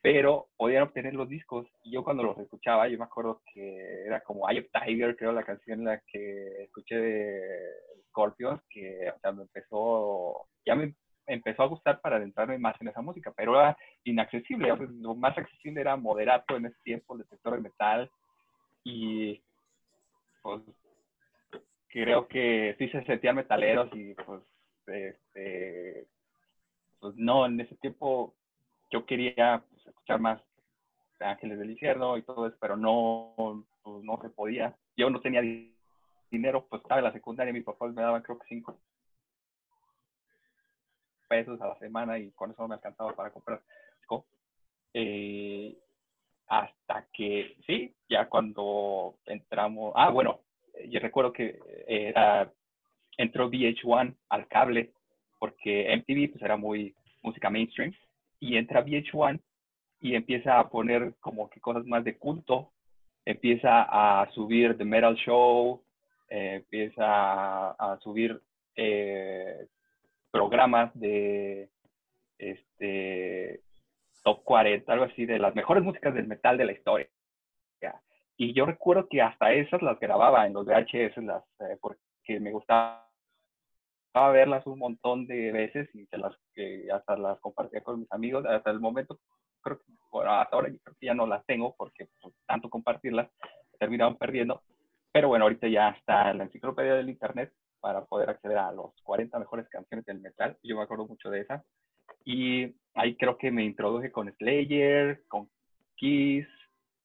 pero 0.00 0.48
podían 0.56 0.84
obtener 0.84 1.14
los 1.14 1.28
discos, 1.28 1.66
y 1.82 1.92
yo 1.92 2.04
cuando 2.04 2.22
los 2.22 2.38
escuchaba, 2.38 2.88
yo 2.88 2.98
me 2.98 3.04
acuerdo 3.04 3.42
que 3.52 4.04
era 4.04 4.20
como 4.20 4.48
Eye 4.48 4.60
of 4.60 4.66
Tiger, 4.72 5.16
creo 5.16 5.32
la 5.32 5.44
canción 5.44 5.84
la 5.84 6.00
que 6.00 6.62
escuché 6.62 6.96
de 6.96 7.70
Scorpions, 8.08 8.62
que 8.70 9.10
o 9.10 9.18
sea, 9.20 9.30
empezó, 9.30 10.46
ya 10.64 10.74
me 10.74 10.94
empezó 11.26 11.62
a 11.62 11.68
gustar 11.68 12.00
para 12.00 12.16
adentrarme 12.16 12.58
más 12.58 12.80
en 12.80 12.88
esa 12.88 13.02
música, 13.02 13.32
pero 13.36 13.58
era 13.58 13.76
inaccesible, 14.04 14.74
lo 15.00 15.14
más 15.14 15.36
accesible 15.36 15.80
era 15.80 15.96
Moderato 15.96 16.56
en 16.56 16.66
ese 16.66 16.78
tiempo, 16.84 17.14
el 17.14 17.20
detector 17.20 17.56
de 17.56 17.62
metal, 17.62 18.10
y 18.84 19.42
pues 20.42 20.62
creo 21.88 22.28
que 22.28 22.76
sí 22.78 22.88
se 22.88 23.04
sentían 23.04 23.36
metaleros 23.36 23.90
y 23.94 24.14
pues 24.14 24.42
este 24.86 26.06
pues 27.00 27.14
no 27.16 27.46
en 27.46 27.60
ese 27.60 27.74
tiempo 27.76 28.34
yo 28.90 29.04
quería 29.04 29.62
escuchar 29.88 30.20
más 30.20 30.40
Ángeles 31.20 31.58
del 31.58 31.70
Infierno 31.70 32.16
y 32.16 32.22
todo 32.22 32.46
eso 32.46 32.56
pero 32.60 32.76
no 32.76 33.34
pues, 33.82 34.04
no 34.04 34.18
se 34.22 34.30
podía 34.30 34.76
yo 34.96 35.10
no 35.10 35.20
tenía 35.20 35.40
di- 35.40 35.74
dinero 36.30 36.66
pues 36.68 36.82
estaba 36.82 37.00
en 37.00 37.04
la 37.06 37.12
secundaria 37.12 37.52
mis 37.52 37.64
papás 37.64 37.92
me 37.92 38.02
daban 38.02 38.22
creo 38.22 38.38
que 38.38 38.46
cinco 38.48 38.78
pesos 41.28 41.60
a 41.60 41.68
la 41.68 41.78
semana 41.78 42.18
y 42.18 42.30
con 42.32 42.50
eso 42.50 42.62
no 42.62 42.68
me 42.68 42.74
alcanzaba 42.74 43.14
para 43.14 43.30
comprar. 43.30 43.62
Eh, 44.94 45.76
hasta 46.48 47.06
que, 47.12 47.56
sí, 47.66 47.94
ya 48.08 48.28
cuando 48.28 49.18
entramos, 49.26 49.92
ah, 49.94 50.10
bueno, 50.10 50.40
yo 50.88 50.98
recuerdo 50.98 51.32
que 51.32 51.58
era, 51.86 52.50
entró 53.18 53.50
VH1 53.50 54.16
al 54.30 54.48
cable, 54.48 54.92
porque 55.38 55.92
MTV 55.92 56.30
pues 56.32 56.42
era 56.42 56.56
muy 56.56 56.94
música 57.22 57.50
mainstream, 57.50 57.92
y 58.40 58.56
entra 58.56 58.82
VH1 58.82 59.40
y 60.00 60.14
empieza 60.14 60.58
a 60.58 60.68
poner 60.68 61.14
como 61.20 61.50
que 61.50 61.60
cosas 61.60 61.84
más 61.86 62.04
de 62.04 62.16
culto, 62.16 62.70
empieza 63.24 63.82
a 63.82 64.30
subir 64.32 64.76
The 64.78 64.84
Metal 64.84 65.14
Show, 65.16 65.82
eh, 66.28 66.56
empieza 66.56 67.04
a, 67.04 67.70
a 67.78 67.98
subir 68.00 68.40
eh, 68.76 69.66
programas 70.30 70.92
de 70.94 71.68
este 72.38 73.60
top 74.22 74.42
40, 74.44 74.92
algo 74.92 75.04
así, 75.06 75.26
de 75.26 75.38
las 75.38 75.54
mejores 75.54 75.82
músicas 75.82 76.14
del 76.14 76.26
metal 76.26 76.56
de 76.56 76.64
la 76.64 76.72
historia. 76.72 77.08
Y 78.40 78.52
yo 78.52 78.66
recuerdo 78.66 79.08
que 79.08 79.20
hasta 79.20 79.52
esas 79.52 79.82
las 79.82 79.98
grababa 79.98 80.46
en 80.46 80.52
los 80.52 80.64
VHS, 80.64 81.16
las, 81.24 81.42
eh, 81.58 81.76
porque 81.80 82.38
me 82.38 82.52
gustaba 82.52 83.04
verlas 84.14 84.64
un 84.66 84.78
montón 84.78 85.26
de 85.26 85.50
veces 85.50 85.92
y 85.92 86.06
se 86.06 86.18
las, 86.18 86.36
que 86.54 86.86
hasta 86.92 87.16
las 87.16 87.40
compartía 87.40 87.82
con 87.82 87.98
mis 87.98 88.12
amigos. 88.12 88.46
Hasta 88.46 88.70
el 88.70 88.78
momento, 88.78 89.18
creo 89.68 89.98
hasta 90.26 90.56
ahora 90.56 90.68
yo 90.68 90.78
creo 90.82 90.96
que 90.98 91.06
ya 91.06 91.14
no 91.14 91.26
las 91.26 91.44
tengo 91.46 91.74
porque 91.76 92.08
pues, 92.20 92.34
tanto 92.46 92.68
compartirlas 92.70 93.30
terminaron 93.78 94.16
perdiendo. 94.16 94.62
Pero 95.12 95.28
bueno, 95.28 95.44
ahorita 95.44 95.68
ya 95.68 95.90
está 95.90 96.32
la 96.34 96.44
enciclopedia 96.44 96.94
del 96.94 97.08
internet 97.08 97.52
para 97.80 98.04
poder 98.04 98.30
acceder 98.30 98.58
a 98.58 98.72
los 98.72 98.92
40 99.02 99.38
mejores 99.38 99.68
canciones 99.68 100.04
del 100.04 100.20
metal. 100.20 100.56
Yo 100.62 100.76
me 100.76 100.82
acuerdo 100.82 101.06
mucho 101.06 101.30
de 101.30 101.40
esa. 101.40 101.64
Y 102.24 102.74
ahí 102.94 103.16
creo 103.16 103.38
que 103.38 103.50
me 103.50 103.64
introduje 103.64 104.10
con 104.10 104.32
Slayer, 104.36 105.24
con 105.28 105.48
Kiss. 105.96 106.46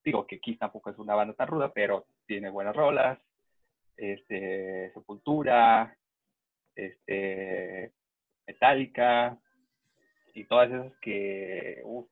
Digo 0.04 0.26
que 0.26 0.40
Kiss 0.40 0.58
tampoco 0.58 0.90
es 0.90 0.98
una 0.98 1.14
banda 1.14 1.34
tan 1.34 1.48
ruda, 1.48 1.72
pero 1.72 2.06
tiene 2.26 2.50
buenas 2.50 2.76
rolas. 2.76 3.18
Este, 3.96 4.92
Sepultura, 4.92 5.96
este, 6.74 7.92
Metallica 8.46 9.38
y 10.34 10.44
todas 10.44 10.68
esas 10.68 10.92
que, 11.00 11.80
uf, 11.84 12.08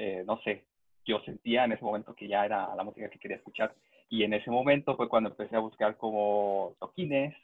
eh, 0.00 0.24
no 0.26 0.40
sé, 0.40 0.64
yo 1.04 1.20
sentía 1.20 1.64
en 1.64 1.72
ese 1.72 1.84
momento 1.84 2.14
que 2.14 2.26
ya 2.26 2.46
era 2.46 2.74
la 2.74 2.84
música 2.84 3.10
que 3.10 3.18
quería 3.18 3.36
escuchar. 3.36 3.74
Y 4.08 4.24
en 4.24 4.32
ese 4.32 4.50
momento 4.50 4.96
fue 4.96 5.10
cuando 5.10 5.28
empecé 5.28 5.56
a 5.56 5.60
buscar 5.60 5.96
como 5.98 6.74
toquines, 6.80 7.34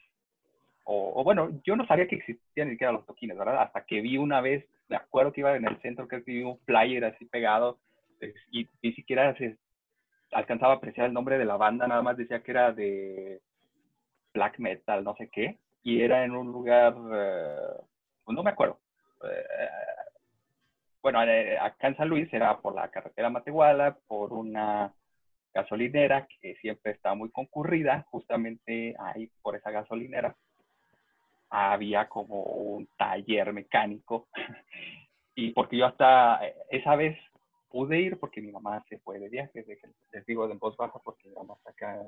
o, 0.85 1.21
o, 1.21 1.25
bueno, 1.25 1.51
yo 1.65 1.77
no 1.77 1.87
sabía 1.87 2.07
que 2.07 2.17
existían 2.17 2.69
ni 2.69 2.75
siquiera 2.75 2.93
los 2.93 3.05
toquines, 3.05 3.37
¿verdad? 3.37 3.61
Hasta 3.61 3.85
que 3.85 4.01
vi 4.01 4.17
una 4.17 4.41
vez, 4.41 4.65
me 4.89 4.97
acuerdo 4.97 5.33
que 5.33 5.41
iba 5.41 5.55
en 5.55 5.67
el 5.67 5.81
centro, 5.83 6.09
que 6.09 6.19
vi 6.21 6.43
un 6.43 6.59
flyer 6.61 7.05
así 7.05 7.27
pegado, 7.27 7.79
pues, 8.19 8.35
y 8.53 8.69
ni 8.83 8.93
siquiera 8.95 9.37
se 9.37 9.59
alcanzaba 10.33 10.75
a 10.75 10.77
apreciar 10.77 11.09
el 11.09 11.13
nombre 11.13 11.39
de 11.39 11.45
la 11.45 11.57
banda, 11.57 11.87
nada 11.87 12.03
más 12.03 12.17
decía 12.17 12.43
que 12.43 12.53
era 12.53 12.73
de 12.73 13.41
black 14.33 14.59
metal, 14.59 15.05
no 15.05 15.15
sé 15.17 15.29
qué, 15.29 15.59
y 15.83 16.01
era 16.01 16.25
en 16.25 16.33
un 16.33 16.53
lugar, 16.53 16.95
eh, 17.13 17.83
no 18.29 18.43
me 18.43 18.51
acuerdo. 18.51 18.79
Eh, 19.25 19.96
bueno, 21.07 21.23
eh, 21.23 21.57
acá 21.57 21.87
en 21.87 21.97
San 21.97 22.09
Luis 22.09 22.29
era 22.33 22.59
por 22.59 22.75
la 22.75 22.89
carretera 22.89 23.31
Matehuala, 23.31 23.97
por 24.09 24.33
una 24.33 24.93
gasolinera 25.55 26.27
que 26.27 26.57
siempre 26.57 26.91
está 26.91 27.15
muy 27.15 27.31
concurrida, 27.31 28.05
justamente 28.11 28.97
ahí 28.99 29.31
por 29.41 29.55
esa 29.55 29.71
gasolinera 29.71 30.35
había 31.49 32.09
como 32.09 32.43
un 32.43 32.89
taller 32.99 33.53
mecánico. 33.53 34.27
Y 35.39 35.53
porque 35.53 35.77
yo 35.77 35.87
hasta 35.87 36.41
esa 36.71 36.97
vez 36.97 37.17
pude 37.69 38.01
ir 38.01 38.19
porque 38.19 38.41
mi 38.41 38.51
mamá 38.51 38.83
se 38.89 38.99
fue 38.99 39.21
de 39.21 39.29
viaje, 39.29 39.65
les 40.11 40.27
digo 40.27 40.51
en 40.51 40.59
voz 40.59 40.77
baja 40.77 40.99
porque 41.05 41.29
mi 41.29 41.35
mamá 41.35 41.55
está 41.59 41.71
acá, 41.71 42.03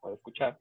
puede 0.00 0.14
escuchar, 0.14 0.56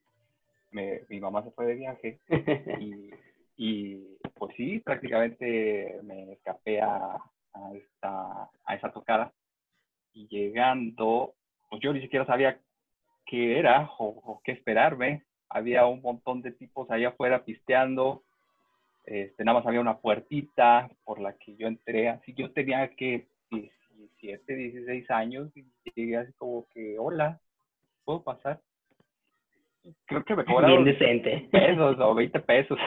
me, 0.72 1.02
mi 1.08 1.22
mamá 1.22 1.44
se 1.44 1.52
fue 1.52 1.68
de 1.68 1.76
viaje 1.76 2.20
y, 2.82 3.12
y 3.56 4.18
pues 4.34 4.56
sí, 4.58 4.80
prácticamente 4.80 6.00
me 6.02 6.34
escapé 6.34 6.82
a, 6.82 7.22
a, 7.56 7.74
esta, 7.74 8.50
a 8.66 8.76
esa 8.76 8.92
tocada 8.92 9.32
y 10.14 10.28
llegando, 10.28 11.34
pues 11.70 11.82
yo 11.82 11.94
ni 11.94 12.02
siquiera 12.02 12.26
sabía 12.26 12.60
qué 13.26 13.60
era 13.60 13.90
o, 13.98 14.06
o 14.08 14.42
qué 14.44 14.52
esperarme, 14.54 15.24
había 15.50 15.86
un 15.86 16.02
montón 16.02 16.42
de 16.42 16.52
tipos 16.52 16.90
allá 16.92 17.10
afuera 17.10 17.44
pisteando, 17.44 18.24
Este, 19.06 19.44
nada 19.44 19.60
más 19.60 19.68
había 19.68 19.82
una 19.82 19.98
puertita 20.00 20.90
por 21.04 21.20
la 21.20 21.34
que 21.38 21.56
yo 21.56 21.68
entré, 21.68 22.10
así 22.10 22.34
yo 22.34 22.52
tenía 22.52 22.90
que 22.96 23.28
17, 23.52 24.56
16 24.56 25.10
años 25.12 25.52
y 25.56 25.66
llegué 25.96 26.18
así 26.18 26.34
como 26.34 26.66
que, 26.74 26.98
hola, 27.00 27.40
¿puedo 28.04 28.24
pasar? 28.24 28.60
Creo 30.06 30.24
que 30.24 30.36
me 30.36 30.46
cobraron 30.46 30.84
Bien 30.84 30.98
decente. 30.98 31.48
pesos 31.52 32.00
o 32.00 32.16
20 32.16 32.40
pesos. 32.40 32.80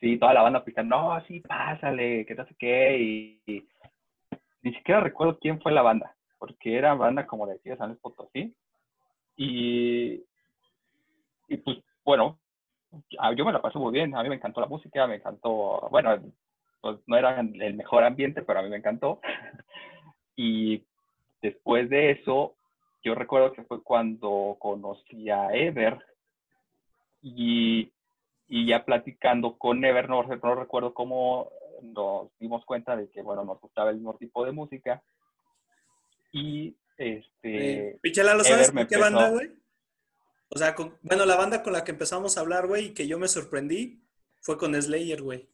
Sí, 0.00 0.16
toda 0.18 0.34
la 0.34 0.42
banda 0.42 0.64
picando, 0.64 0.96
no, 0.96 1.20
sí, 1.26 1.40
pásale, 1.40 2.24
que 2.26 2.34
no 2.34 2.46
sé 2.46 2.54
qué. 2.58 2.98
Y, 2.98 3.40
y 3.46 3.68
ni 4.64 4.72
siquiera 4.74 5.00
recuerdo 5.00 5.38
quién 5.38 5.60
fue 5.60 5.72
la 5.72 5.82
banda, 5.82 6.16
porque 6.38 6.76
era 6.76 6.94
banda 6.94 7.26
como 7.26 7.46
de 7.46 7.54
aquí 7.54 7.68
de 7.68 7.76
San 7.76 7.88
Luis 7.90 8.00
Potosí. 8.00 8.54
Y, 9.36 10.24
y 11.48 11.56
pues, 11.58 11.78
bueno, 12.02 12.38
ah, 13.18 13.34
yo 13.34 13.44
me 13.44 13.52
la 13.52 13.60
pasé 13.60 13.78
muy 13.78 13.92
bien. 13.92 14.16
A 14.16 14.22
mí 14.22 14.30
me 14.30 14.36
encantó 14.36 14.62
la 14.62 14.66
música, 14.66 15.06
me 15.06 15.16
encantó, 15.16 15.86
bueno, 15.90 16.18
pues 16.80 16.98
no 17.06 17.16
era 17.16 17.38
el 17.40 17.74
mejor 17.74 18.04
ambiente, 18.04 18.40
pero 18.40 18.60
a 18.60 18.62
mí 18.62 18.70
me 18.70 18.78
encantó. 18.78 19.20
Y 20.36 20.82
después 21.42 21.88
de 21.90 22.10
eso, 22.10 22.56
yo 23.04 23.14
recuerdo 23.14 23.52
que 23.52 23.62
fue 23.62 23.84
cuando 23.84 24.56
conocí 24.58 25.30
a 25.30 25.54
Ever 25.54 26.04
y, 27.22 27.92
y 28.48 28.66
ya 28.66 28.84
platicando 28.84 29.56
con 29.56 29.84
Ever, 29.84 30.08
no, 30.08 30.24
no 30.24 30.54
recuerdo 30.56 30.92
cómo 30.92 31.50
nos 31.92 32.28
dimos 32.38 32.64
cuenta 32.64 32.96
de 32.96 33.08
que, 33.10 33.22
bueno, 33.22 33.44
nos 33.44 33.60
gustaba 33.60 33.90
el 33.90 33.96
mismo 33.96 34.16
tipo 34.16 34.44
de 34.44 34.52
música. 34.52 35.02
Y 36.32 36.76
este... 36.96 37.98
Pichela, 38.02 38.34
¿lo 38.34 38.44
sabes 38.44 38.70
con 38.70 38.86
qué 38.86 38.94
empezó- 38.94 39.00
banda, 39.00 39.30
güey? 39.30 39.52
O 40.48 40.58
sea, 40.58 40.74
con- 40.74 40.96
bueno, 41.02 41.24
la 41.26 41.36
banda 41.36 41.62
con 41.62 41.72
la 41.72 41.84
que 41.84 41.92
empezamos 41.92 42.36
a 42.36 42.40
hablar, 42.40 42.66
güey, 42.66 42.86
y 42.86 42.94
que 42.94 43.06
yo 43.06 43.18
me 43.18 43.28
sorprendí, 43.28 44.02
fue 44.40 44.58
con 44.58 44.74
Slayer, 44.80 45.22
güey. 45.22 45.48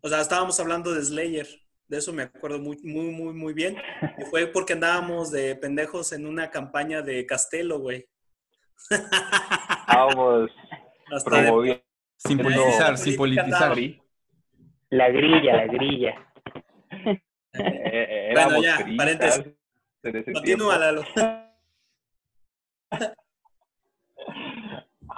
O 0.00 0.08
sea, 0.08 0.20
estábamos 0.20 0.58
hablando 0.60 0.92
de 0.92 1.02
Slayer. 1.04 1.48
De 1.88 1.98
eso 1.98 2.12
me 2.12 2.24
acuerdo 2.24 2.58
muy, 2.58 2.78
muy, 2.82 3.10
muy, 3.10 3.32
muy 3.32 3.52
bien. 3.52 3.76
Y 4.18 4.24
fue 4.24 4.46
porque 4.48 4.72
andábamos 4.72 5.30
de 5.30 5.54
pendejos 5.54 6.12
en 6.12 6.26
una 6.26 6.50
campaña 6.50 7.00
de 7.02 7.24
Castelo, 7.26 7.78
güey. 7.78 8.08
Estábamos 8.90 10.50
Hasta 11.12 11.36
de- 11.36 11.42
promoviendo 11.44 11.82
Sin 12.16 12.38
politizar, 12.38 12.98
sin 12.98 13.16
politizar. 13.16 13.76
La 14.96 15.10
grilla, 15.10 15.56
la 15.56 15.66
grilla. 15.66 16.14
Eh, 17.00 17.20
eh, 17.52 18.30
Bueno, 18.32 18.62
ya, 18.62 18.78
paréntesis. 18.96 19.54
Continúa. 20.32 20.78
Lalo. 20.78 21.02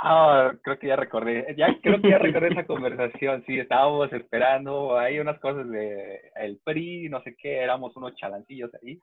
Ah, 0.01 0.53
creo 0.63 0.79
que 0.79 0.87
ya 0.89 0.97
recordé, 0.97 1.55
ya 1.57 1.77
creo 1.81 2.01
que 2.01 2.11
ya 2.11 2.19
recordé 2.19 2.49
esa 2.49 2.67
conversación, 2.67 3.43
sí, 3.47 3.59
estábamos 3.59 4.13
esperando, 4.13 4.97
hay 4.97 5.19
unas 5.19 5.41
cosas 5.41 5.69
de 5.69 6.31
el 6.37 6.59
PRI, 6.65 7.09
no 7.09 7.21
sé 7.23 7.35
qué, 7.37 7.59
éramos 7.59 7.97
unos 7.97 8.15
chalancillos 8.15 8.71
ahí, 8.81 9.01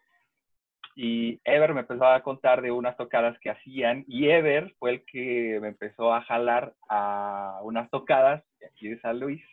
y 0.95 1.41
Ever 1.43 1.73
me 1.73 1.81
empezó 1.81 2.05
a 2.05 2.21
contar 2.21 2.61
de 2.61 2.71
unas 2.71 2.95
tocadas 2.95 3.37
que 3.39 3.49
hacían, 3.49 4.05
y 4.07 4.29
Ever 4.29 4.73
fue 4.79 4.91
el 4.91 5.05
que 5.05 5.59
me 5.61 5.67
empezó 5.67 6.13
a 6.13 6.21
jalar 6.21 6.73
a 6.87 7.59
unas 7.63 7.89
tocadas 7.89 8.41
de 8.59 8.67
aquí 8.67 8.87
de 8.87 8.99
San 9.01 9.19
Luis, 9.19 9.43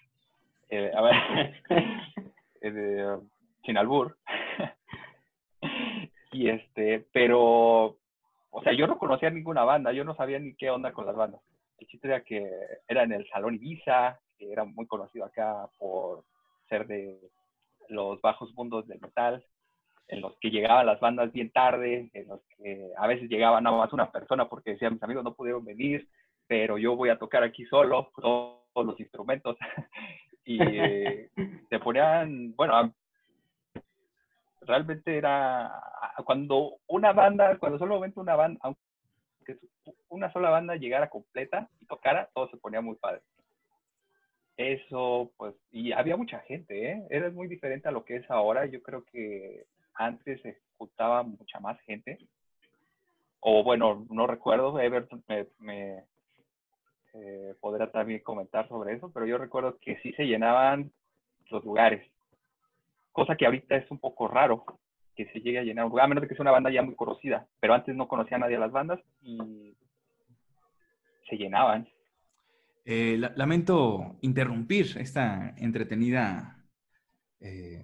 eh, 0.75 0.91
a 0.95 1.03
ver, 1.03 1.55
eh, 2.63 2.71
de 2.71 3.19
Chinalbur, 3.63 4.17
y 6.33 6.49
este, 6.49 7.07
pero 7.13 7.99
o 8.51 8.63
sea, 8.63 8.73
yo 8.73 8.87
no 8.87 8.99
conocía 8.99 9.29
ninguna 9.29 9.65
banda, 9.65 9.93
yo 9.93 10.03
no 10.03 10.15
sabía 10.15 10.39
ni 10.39 10.55
qué 10.55 10.71
onda 10.71 10.93
con 10.93 11.05
las 11.05 11.15
bandas. 11.15 11.43
El 11.79 11.87
chiste 11.89 12.09
era 12.09 12.23
que 12.23 12.51
era 12.89 13.03
en 13.03 13.13
el 13.13 13.29
Salón 13.29 13.55
Ibiza, 13.55 14.19
que 14.39 14.51
era 14.51 14.65
muy 14.65 14.87
conocido 14.87 15.27
acá 15.27 15.69
por 15.79 16.25
ser 16.71 16.87
de 16.87 17.21
los 17.89 18.19
bajos 18.23 18.55
mundos 18.55 18.89
del 18.89 19.01
metal, 19.01 19.45
en 20.09 20.23
los 20.23 20.39
que 20.39 20.51
llegaban 20.51 20.87
las 20.87 21.01
bandas 21.01 21.33
bien 21.33 21.51
tarde, 21.51 22.11
en 22.15 22.29
los 22.29 22.41
que 22.57 22.93
a 22.97 23.07
veces 23.07 23.29
llegaba 23.29 23.61
nada 23.61 23.77
más 23.77 23.93
una 23.93 24.11
persona 24.11 24.49
porque 24.49 24.71
decían 24.71 24.95
mis 24.95 25.03
amigos 25.03 25.23
no 25.23 25.35
pudieron 25.35 25.67
venir, 25.67 26.09
pero 26.47 26.79
yo 26.79 26.97
voy 26.97 27.11
a 27.11 27.19
tocar 27.19 27.43
aquí 27.43 27.67
solo, 27.67 28.11
todos 28.17 28.87
los 28.87 28.99
instrumentos. 28.99 29.59
y 30.45 30.59
eh, 30.61 31.31
se 31.71 31.79
ponían, 31.79 32.55
bueno, 32.57 32.77
a- 32.77 32.93
realmente 34.63 35.17
era 35.17 35.73
cuando 36.25 36.77
una 36.87 37.13
banda, 37.13 37.59
cuando 37.59 37.79
solamente 37.79 38.21
una 38.21 38.37
banda, 38.37 38.61
aunque 38.63 39.59
una 40.09 40.33
sola 40.33 40.51
banda 40.51 40.77
llegara 40.77 41.09
completa 41.11 41.69
y 41.81 41.87
tocara, 41.87 42.29
todo 42.35 42.49
se 42.51 42.57
ponía 42.57 42.81
muy 42.81 42.97
padre. 42.97 43.23
Eso, 44.57 45.33
pues, 45.37 45.55
y 45.73 45.93
había 45.93 46.17
mucha 46.17 46.39
gente, 46.41 46.93
¿eh? 46.93 47.07
Era 47.11 47.31
muy 47.31 47.49
diferente 47.49 47.89
a 47.89 47.93
lo 47.93 48.05
que 48.05 48.17
es 48.17 48.31
ahora. 48.31 48.67
Yo 48.67 48.83
creo 48.83 49.03
que 49.05 49.65
antes 49.95 50.41
se 50.43 50.61
juntaba 50.77 51.23
mucha 51.23 51.59
más 51.59 51.81
gente. 51.81 52.19
O 53.41 53.65
bueno, 53.65 54.07
no 54.11 54.27
recuerdo, 54.27 54.79
Everton 54.79 55.25
me, 55.27 55.47
me, 55.59 56.05
eh, 57.15 57.55
podrá 57.61 57.91
también 57.91 58.21
comentar 58.21 58.69
sobre 58.69 58.95
eso, 58.95 59.11
pero 59.13 59.27
yo 59.27 59.39
recuerdo 59.39 59.79
que 59.81 59.99
sí 60.03 60.13
se 60.15 60.25
llenaban 60.25 60.91
los 61.51 61.65
lugares 61.65 62.03
cosa 63.13 63.37
que 63.37 63.45
ahorita 63.47 63.77
es 63.77 63.91
un 63.91 63.99
poco 63.99 64.27
raro 64.27 64.65
que 65.15 65.27
se 65.27 65.41
llegue 65.41 65.59
a 65.59 65.63
llenar 65.63 65.85
un 65.85 65.91
lugar, 65.91 66.07
a 66.07 66.09
menos 66.09 66.23
de 66.23 66.29
que 66.29 66.35
sea 66.35 66.43
una 66.43 66.51
banda 66.51 66.71
ya 66.71 66.83
muy 66.83 66.95
conocida, 66.95 67.47
pero 67.61 67.75
antes 67.75 67.95
no 67.95 68.09
conocía 68.09 68.39
a 68.39 68.41
nadie 68.41 68.55
de 68.55 68.61
las 68.61 68.73
bandas 68.73 69.01
y 69.23 69.77
se 71.29 71.37
llenaban. 71.37 71.87
Eh, 72.85 73.17
la- 73.19 73.33
lamento 73.37 74.17
interrumpir 74.23 74.97
esta 74.99 75.55
entretenida 75.59 76.65
eh, 77.41 77.83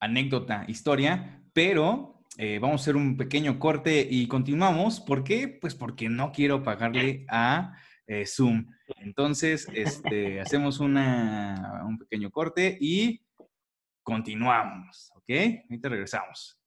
anécdota, 0.00 0.64
historia, 0.68 1.42
pero 1.52 2.20
eh, 2.38 2.58
vamos 2.58 2.80
a 2.80 2.82
hacer 2.82 2.96
un 2.96 3.16
pequeño 3.16 3.58
corte 3.58 4.06
y 4.10 4.26
continuamos. 4.28 5.00
¿Por 5.00 5.24
qué? 5.24 5.48
Pues 5.48 5.74
porque 5.74 6.08
no 6.08 6.32
quiero 6.32 6.62
pagarle 6.62 7.26
a 7.28 7.76
eh, 8.06 8.24
Zoom. 8.24 8.66
Entonces, 8.98 9.68
este, 9.72 10.40
hacemos 10.40 10.78
una, 10.78 11.82
un 11.84 11.98
pequeño 11.98 12.30
corte 12.30 12.78
y 12.80 13.20
continuamos, 14.02 15.10
¿ok? 15.16 15.30
Ahorita 15.68 15.88
regresamos. 15.88 16.60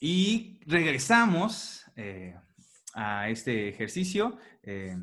Y 0.00 0.60
regresamos 0.66 1.84
eh, 1.96 2.36
a 2.94 3.28
este 3.28 3.68
ejercicio. 3.68 4.38
eh, 4.62 4.96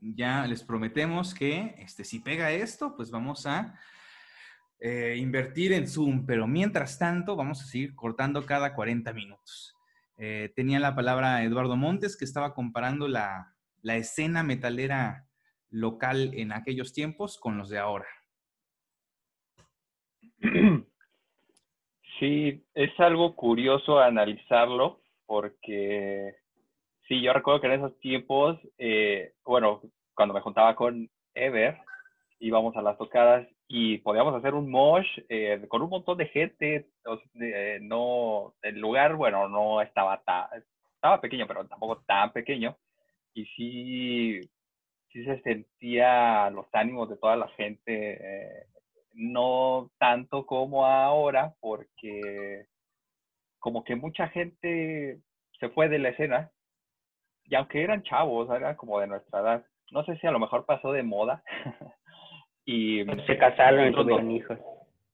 ya 0.00 0.46
les 0.46 0.62
prometemos 0.62 1.34
que 1.34 1.74
este, 1.78 2.04
si 2.04 2.20
pega 2.20 2.52
esto, 2.52 2.94
pues 2.94 3.10
vamos 3.10 3.46
a 3.46 3.76
invertir 5.16 5.72
en 5.72 5.88
Zoom, 5.88 6.24
pero 6.26 6.46
mientras 6.46 6.98
tanto 6.98 7.34
vamos 7.34 7.62
a 7.62 7.66
seguir 7.66 7.94
cortando 7.94 8.44
cada 8.46 8.74
40 8.74 9.12
minutos. 9.12 9.74
Eh, 10.18 10.52
tenía 10.54 10.78
la 10.80 10.94
palabra 10.94 11.42
Eduardo 11.42 11.76
Montes, 11.76 12.16
que 12.16 12.24
estaba 12.24 12.54
comparando 12.54 13.08
la, 13.08 13.54
la 13.82 13.96
escena 13.96 14.42
metalera 14.42 15.26
local 15.70 16.32
en 16.34 16.52
aquellos 16.52 16.92
tiempos 16.92 17.38
con 17.38 17.58
los 17.58 17.68
de 17.68 17.78
ahora. 17.78 18.06
Sí, 22.18 22.64
es 22.74 23.00
algo 23.00 23.34
curioso 23.34 23.98
analizarlo 23.98 25.00
porque 25.26 26.36
sí, 27.08 27.20
yo 27.20 27.32
recuerdo 27.32 27.60
que 27.60 27.66
en 27.66 27.72
esos 27.72 27.98
tiempos, 27.98 28.60
eh, 28.78 29.32
bueno, 29.44 29.82
cuando 30.14 30.32
me 30.32 30.40
juntaba 30.40 30.76
con 30.76 31.10
Ever, 31.34 31.78
íbamos 32.38 32.76
a 32.76 32.82
las 32.82 32.96
tocadas 32.96 33.48
y 33.74 33.96
podíamos 33.98 34.34
hacer 34.34 34.52
un 34.52 34.70
mosh 34.70 35.06
eh, 35.30 35.64
con 35.66 35.80
un 35.80 35.88
montón 35.88 36.18
de 36.18 36.26
gente. 36.26 36.90
eh, 37.40 37.78
no, 37.80 38.52
el 38.60 38.78
lugar, 38.78 39.16
bueno, 39.16 39.48
no 39.48 39.80
estaba 39.80 40.22
tan, 40.24 40.44
estaba 40.94 41.22
pequeño, 41.22 41.46
pero 41.46 41.66
tampoco 41.66 42.02
tan 42.06 42.32
pequeño. 42.34 42.76
Y 43.32 43.46
sí, 43.46 44.40
sí 45.10 45.24
se 45.24 45.40
sentía 45.40 46.50
los 46.50 46.66
ánimos 46.74 47.08
de 47.08 47.16
toda 47.16 47.34
la 47.36 47.48
gente, 47.48 48.18
eh, 48.20 48.66
no 49.14 49.90
tanto 49.98 50.44
como 50.44 50.84
ahora, 50.84 51.54
porque 51.58 52.66
como 53.58 53.84
que 53.84 53.96
mucha 53.96 54.28
gente 54.28 55.18
se 55.58 55.68
fue 55.70 55.88
de 55.88 55.98
la 55.98 56.10
escena, 56.10 56.50
y 57.44 57.54
aunque 57.54 57.82
eran 57.82 58.02
chavos, 58.02 58.50
eran 58.50 58.76
como 58.76 59.00
de 59.00 59.06
nuestra 59.06 59.40
edad, 59.40 59.66
no 59.92 60.04
sé 60.04 60.18
si 60.18 60.26
a 60.26 60.30
lo 60.30 60.38
mejor 60.38 60.66
pasó 60.66 60.92
de 60.92 61.02
moda, 61.02 61.42
y 62.64 63.04
Se 63.26 63.38
casaron 63.38 63.88
y 63.88 63.94
tuvieron 63.94 64.30
hijos. 64.30 64.58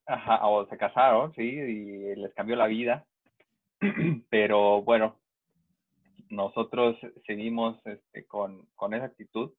Ajá, 0.07 0.47
o 0.47 0.67
se 0.67 0.77
casaron, 0.79 1.35
sí, 1.35 1.43
y 1.43 2.15
les 2.17 2.33
cambió 2.35 2.57
la 2.57 2.67
vida. 2.67 3.05
Pero 4.31 4.83
bueno, 4.83 5.17
nosotros 6.31 6.97
seguimos 7.27 7.79
este, 7.87 8.27
con, 8.27 8.67
con 8.75 8.95
esa 8.95 9.07
actitud 9.07 9.53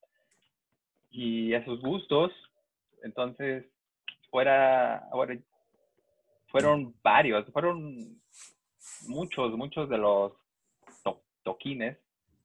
y 1.11 1.53
esos 1.53 1.79
gustos. 1.81 2.31
Entonces, 3.03 3.65
fuera, 4.29 5.07
bueno, 5.11 5.39
fueron 6.47 6.95
varios, 7.03 7.45
fueron 7.51 8.19
muchos, 9.07 9.55
muchos 9.55 9.87
de 9.89 9.97
los 9.97 10.33
to- 11.03 11.21
toquines 11.43 11.97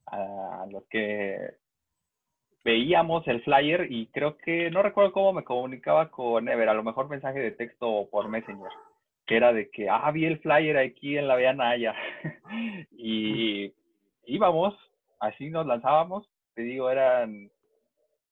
a 0.05 0.65
los 0.69 0.85
que 0.85 1.55
veíamos 2.65 3.25
el 3.27 3.43
flyer 3.43 3.91
y 3.91 4.07
creo 4.07 4.37
que, 4.37 4.71
no 4.71 4.81
recuerdo 4.81 5.11
cómo 5.13 5.33
me 5.33 5.43
comunicaba 5.43 6.09
con 6.09 6.49
Ever, 6.49 6.67
a 6.67 6.73
lo 6.73 6.83
mejor 6.83 7.07
mensaje 7.07 7.39
de 7.39 7.51
texto 7.51 7.87
o 7.87 8.09
por 8.09 8.27
Messenger, 8.27 8.71
que 9.27 9.37
era 9.37 9.53
de 9.53 9.69
que, 9.69 9.87
ah, 9.87 10.09
vi 10.11 10.25
el 10.25 10.39
flyer 10.39 10.75
aquí 10.75 11.15
en 11.15 11.27
la 11.27 11.35
Vía 11.35 11.53
Naya. 11.53 11.93
y 12.91 13.71
íbamos, 14.25 14.73
así 15.19 15.51
nos 15.51 15.67
lanzábamos, 15.67 16.27
te 16.55 16.63
digo, 16.63 16.89
eran 16.89 17.51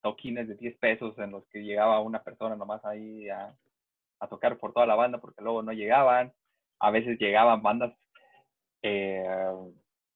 toquines 0.01 0.47
de 0.47 0.55
10 0.55 0.77
pesos 0.79 1.17
en 1.19 1.29
los 1.29 1.45
que 1.49 1.63
llegaba 1.63 2.01
una 2.01 2.23
persona 2.23 2.55
nomás 2.55 2.83
ahí 2.85 3.29
a, 3.29 3.53
a 4.19 4.27
tocar 4.27 4.57
por 4.57 4.73
toda 4.73 4.87
la 4.87 4.95
banda 4.95 5.19
porque 5.19 5.43
luego 5.43 5.61
no 5.61 5.73
llegaban. 5.73 6.33
A 6.79 6.89
veces 6.89 7.19
llegaban 7.19 7.61
bandas, 7.61 7.93
eh, 8.81 9.23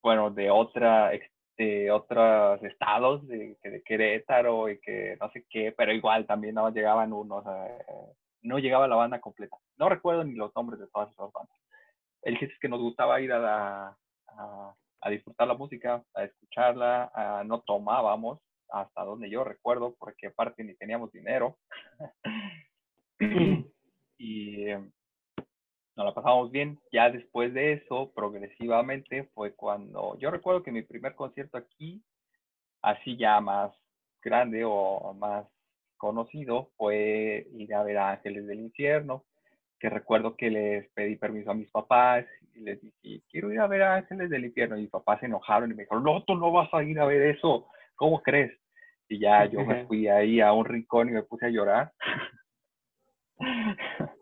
bueno, 0.01 0.31
de 0.31 0.49
otra, 0.49 1.13
de 1.57 1.91
otros 1.91 2.61
estados, 2.63 3.27
de, 3.27 3.57
de 3.63 3.81
Querétaro 3.83 4.69
y 4.69 4.79
que 4.79 5.17
no 5.19 5.29
sé 5.31 5.45
qué, 5.49 5.73
pero 5.75 5.91
igual 5.91 6.25
también 6.27 6.55
no 6.55 6.69
llegaban 6.69 7.11
unos, 7.13 7.43
no 8.41 8.59
llegaba 8.59 8.87
la 8.87 8.95
banda 8.95 9.19
completa. 9.19 9.57
No 9.77 9.89
recuerdo 9.89 10.23
ni 10.23 10.35
los 10.35 10.55
nombres 10.55 10.79
de 10.79 10.87
todas 10.87 11.11
esas 11.11 11.31
bandas. 11.31 11.57
El 12.21 12.37
chiste 12.37 12.53
es 12.53 12.59
que 12.59 12.69
nos 12.69 12.79
gustaba 12.79 13.19
ir 13.21 13.31
a, 13.33 13.87
a, 14.27 14.75
a 15.01 15.09
disfrutar 15.09 15.47
la 15.47 15.55
música, 15.55 16.03
a 16.13 16.23
escucharla, 16.23 17.11
a, 17.13 17.43
no 17.43 17.61
tomábamos, 17.61 18.39
hasta 18.69 19.03
donde 19.03 19.29
yo 19.29 19.43
recuerdo, 19.43 19.95
porque 19.97 20.27
aparte 20.27 20.63
ni 20.63 20.75
teníamos 20.75 21.11
dinero. 21.11 21.57
y 24.17 24.69
em, 24.69 24.91
nos 25.97 26.05
la 26.05 26.13
pasamos 26.13 26.51
bien. 26.51 26.79
Ya 26.91 27.09
después 27.09 27.53
de 27.53 27.73
eso, 27.73 28.11
progresivamente, 28.15 29.23
fue 29.33 29.53
cuando 29.53 30.17
yo 30.19 30.29
recuerdo 30.29 30.61
que 30.61 30.71
mi 30.71 30.83
primer 30.83 31.15
concierto 31.15 31.57
aquí, 31.57 32.03
así 32.83 33.17
ya 33.17 33.41
más 33.41 33.73
grande 34.21 34.63
o 34.63 35.13
más 35.15 35.47
conocido, 35.97 36.69
fue 36.77 37.47
ir 37.53 37.73
a 37.73 37.83
ver 37.83 37.97
a 37.97 38.11
Ángeles 38.11 38.45
del 38.45 38.59
Infierno, 38.59 39.25
que 39.79 39.89
recuerdo 39.89 40.37
que 40.37 40.51
les 40.51 40.87
pedí 40.91 41.15
permiso 41.15 41.49
a 41.49 41.55
mis 41.55 41.71
papás 41.71 42.25
y 42.53 42.59
les 42.59 42.79
dije, 42.79 43.23
quiero 43.29 43.51
ir 43.51 43.59
a 43.59 43.67
ver 43.67 43.81
a 43.81 43.95
Ángeles 43.95 44.29
del 44.29 44.45
Infierno. 44.45 44.77
Y 44.77 44.81
mis 44.81 44.91
papás 44.91 45.19
se 45.19 45.25
enojaron 45.25 45.71
y 45.71 45.73
me 45.73 45.83
dijeron, 45.83 46.03
no, 46.03 46.23
tú 46.23 46.35
no 46.35 46.51
vas 46.51 46.71
a 46.73 46.83
ir 46.83 46.99
a 46.99 47.05
ver 47.05 47.23
eso, 47.23 47.67
¿cómo 47.95 48.21
crees? 48.21 48.51
Y 49.09 49.19
ya 49.19 49.45
yo 49.45 49.65
me 49.65 49.85
fui 49.87 50.07
ahí 50.07 50.41
a 50.41 50.53
un 50.53 50.65
rincón 50.65 51.09
y 51.09 51.13
me 51.13 51.23
puse 51.23 51.47
a 51.47 51.49
llorar. 51.49 51.91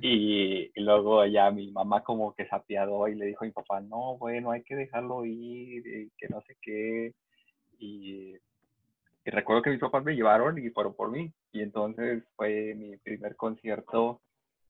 y, 0.00 0.70
luego 0.80 1.24
ya 1.26 1.50
mi 1.50 1.70
mamá 1.70 2.02
como 2.02 2.34
que 2.34 2.46
se 2.46 2.54
apiadó 2.54 3.08
y 3.08 3.14
le 3.14 3.26
dijo 3.26 3.44
a 3.44 3.46
mi 3.46 3.52
papá, 3.52 3.80
no, 3.80 4.16
bueno, 4.18 4.50
hay 4.50 4.62
que 4.62 4.76
dejarlo 4.76 5.24
ir, 5.24 5.86
y 5.86 6.10
que 6.16 6.28
no 6.28 6.40
sé 6.42 6.56
qué. 6.60 7.14
Y, 7.78 8.36
recuerdo 9.24 9.62
que 9.62 9.70
mis 9.70 9.80
papás 9.80 10.04
me 10.04 10.14
llevaron 10.14 10.58
y 10.58 10.70
fueron 10.70 10.94
por 10.94 11.10
mí. 11.10 11.32
Y 11.52 11.62
entonces 11.62 12.24
fue 12.36 12.74
mi 12.74 12.96
primer 12.96 13.36
concierto 13.36 14.20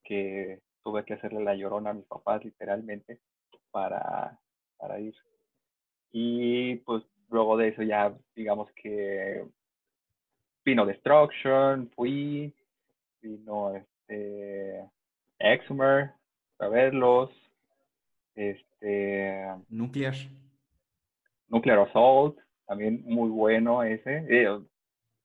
que 0.05 0.61
tuve 0.83 1.05
que 1.05 1.15
hacerle 1.15 1.43
la 1.45 1.55
llorona 1.55 1.91
a 1.91 1.95
mis 1.95 2.07
papás 2.07 2.45
literalmente 2.45 3.21
para, 3.71 4.39
para 4.79 4.99
ir. 5.01 5.15
Y 6.13 6.77
pues 6.77 7.05
luego 7.31 7.57
de 7.57 7.69
eso 7.69 7.83
ya 7.83 8.13
digamos 8.35 8.71
que 8.73 9.45
vino 10.65 10.87
Destruction, 10.87 11.91
fui, 11.95 12.53
vino 13.21 13.75
este 13.75 14.91
Exhumer 15.39 16.13
a 16.59 16.69
verlos, 16.69 17.31
este 18.35 19.47
Nuclear. 19.69 20.15
Nuclear 21.49 21.79
Assault, 21.81 22.39
también 22.67 23.03
muy 23.05 23.31
bueno 23.31 23.83
ese. 23.83 24.25
Eh, 24.29 24.61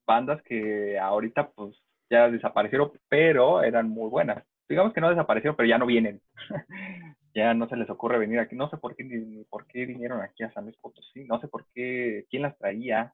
bandas 0.06 0.42
que 0.44 0.98
ahorita 1.00 1.50
pues 1.52 1.76
ya 2.10 2.30
desaparecieron, 2.30 2.92
pero 3.10 3.64
eran 3.64 3.90
muy 3.90 4.10
buenas. 4.10 4.44
Digamos 4.70 4.94
que 4.94 5.02
no 5.02 5.10
desaparecieron, 5.10 5.56
pero 5.56 5.68
ya 5.68 5.78
no 5.78 5.86
vienen. 5.86 6.22
ya 7.36 7.54
no 7.54 7.68
se 7.68 7.76
les 7.76 7.90
ocurre 7.90 8.18
venir 8.18 8.40
aquí. 8.40 8.56
No 8.56 8.70
sé 8.70 8.78
por 8.78 8.96
qué 8.96 9.04
ni, 9.04 9.44
por 9.46 9.66
qué 9.68 9.86
vinieron 9.86 10.22
aquí 10.22 10.44
a 10.44 10.52
San 10.54 10.66
Luis 10.66 10.78
Potosí. 10.78 11.26
No 11.26 11.40
sé 11.40 11.48
por 11.48 11.66
qué, 11.74 12.26
quién 12.30 12.44
las 12.44 12.58
traía. 12.58 13.14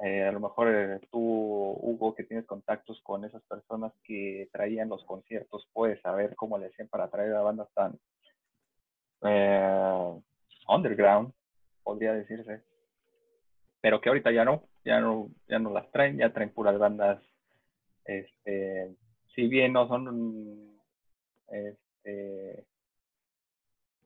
Eh, 0.00 0.24
a 0.24 0.32
lo 0.32 0.40
mejor 0.40 0.68
eh, 0.74 1.00
tú, 1.10 1.18
Hugo, 1.20 2.14
que 2.14 2.24
tienes 2.24 2.46
contactos 2.46 3.00
con 3.02 3.24
esas 3.24 3.42
personas 3.44 3.92
que 4.02 4.48
traían 4.52 4.88
los 4.88 5.04
conciertos, 5.04 5.68
puedes 5.72 6.00
saber 6.00 6.34
cómo 6.34 6.58
le 6.58 6.66
hacían 6.66 6.88
para 6.88 7.08
traer 7.08 7.34
a 7.34 7.42
bandas 7.42 7.68
tan 7.74 7.98
eh, 9.22 10.20
underground, 10.68 11.32
podría 11.84 12.12
decirse. 12.12 12.62
Pero 13.80 14.00
que 14.00 14.08
ahorita 14.08 14.32
ya 14.32 14.44
no, 14.44 14.64
ya 14.84 15.00
no, 15.00 15.30
ya 15.46 15.58
no 15.58 15.70
las 15.70 15.90
traen, 15.92 16.18
ya 16.18 16.32
traen 16.32 16.50
puras 16.50 16.78
bandas, 16.78 17.22
este, 18.04 18.96
si 19.34 19.46
bien 19.46 19.72
no 19.72 19.86
son 19.88 20.76
este, 21.48 22.66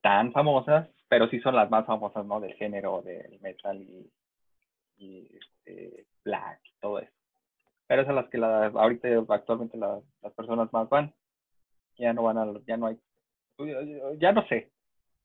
tan 0.02 0.32
famosas, 0.32 0.88
pero 1.08 1.28
sí 1.28 1.40
son 1.40 1.56
las 1.56 1.70
más 1.70 1.86
famosas, 1.86 2.26
¿no? 2.26 2.40
Del 2.40 2.54
género 2.54 3.02
del 3.02 3.40
metal 3.40 3.80
y, 3.80 4.10
y 4.98 5.28
este, 5.36 6.06
black 6.24 6.60
y 6.64 6.80
todo 6.80 6.98
eso. 6.98 7.12
Pero 7.86 8.02
esas 8.02 8.14
son 8.14 8.16
las 8.16 8.30
que 8.30 8.38
la, 8.38 8.66
ahorita 8.66 9.08
actualmente 9.28 9.78
las 9.78 10.32
personas 10.36 10.72
más 10.72 10.88
van. 10.88 11.14
Ya 11.96 12.12
no 12.12 12.24
van 12.24 12.38
a, 12.38 12.46
ya 12.66 12.76
no 12.76 12.86
hay, 12.86 12.98
ya 14.18 14.32
no 14.32 14.46
sé, 14.46 14.70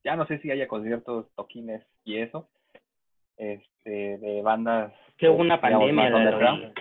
ya 0.04 0.16
no 0.16 0.26
sé 0.26 0.40
si 0.40 0.50
haya 0.50 0.68
conciertos, 0.68 1.28
toquines 1.36 1.86
y 2.04 2.18
eso, 2.18 2.50
este, 3.38 4.18
de 4.18 4.42
bandas. 4.42 4.94
Que 5.18 5.30
hubo 5.30 5.42
una 5.42 5.62
pandemia. 5.62 6.74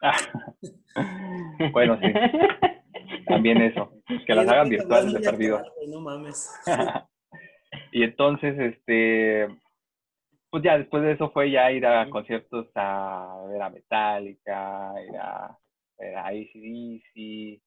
bueno, 1.72 1.98
sí. 2.00 2.12
También 3.26 3.62
eso. 3.62 3.90
Que 4.26 4.34
las 4.34 4.48
hagan 4.48 4.68
virtuales 4.68 5.12
de 5.12 5.20
perdido. 5.20 5.62
No 5.88 6.00
mames. 6.00 6.52
Y 7.92 8.02
entonces, 8.02 8.58
este, 8.58 9.48
pues 10.56 10.64
ya 10.64 10.78
después 10.78 11.02
de 11.02 11.12
eso 11.12 11.28
fue 11.32 11.50
ya 11.50 11.70
ir 11.70 11.84
a 11.84 12.08
conciertos 12.08 12.66
a 12.76 13.44
ver 13.46 13.60
a 13.60 13.68
Metallica, 13.68 14.94
ir 15.06 15.14
a 15.18 15.54
ver 15.98 16.16
a 16.16 16.28
ACDC, 16.28 17.60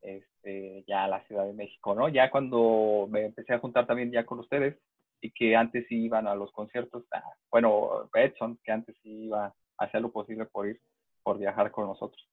este, 0.00 0.84
ya 0.86 1.04
a 1.04 1.08
la 1.08 1.22
Ciudad 1.26 1.44
de 1.44 1.52
México, 1.52 1.94
¿no? 1.94 2.08
Ya 2.08 2.30
cuando 2.30 3.06
me 3.10 3.26
empecé 3.26 3.52
a 3.52 3.58
juntar 3.58 3.86
también 3.86 4.10
ya 4.10 4.24
con 4.24 4.38
ustedes 4.38 4.80
y 5.20 5.32
que 5.32 5.54
antes 5.54 5.84
sí 5.86 6.06
iban 6.06 6.26
a 6.26 6.34
los 6.34 6.50
conciertos, 6.52 7.04
ah, 7.12 7.22
bueno, 7.50 8.08
Edson, 8.14 8.58
que 8.64 8.72
antes 8.72 8.96
sí 9.02 9.26
iba 9.26 9.48
a 9.48 9.84
hacer 9.84 10.00
lo 10.00 10.10
posible 10.10 10.46
por 10.46 10.66
ir, 10.66 10.80
por 11.22 11.38
viajar 11.38 11.70
con 11.72 11.86
nosotros. 11.88 12.26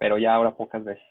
Pero 0.00 0.18
ya 0.18 0.34
ahora 0.34 0.56
pocas 0.56 0.82
veces. 0.82 1.04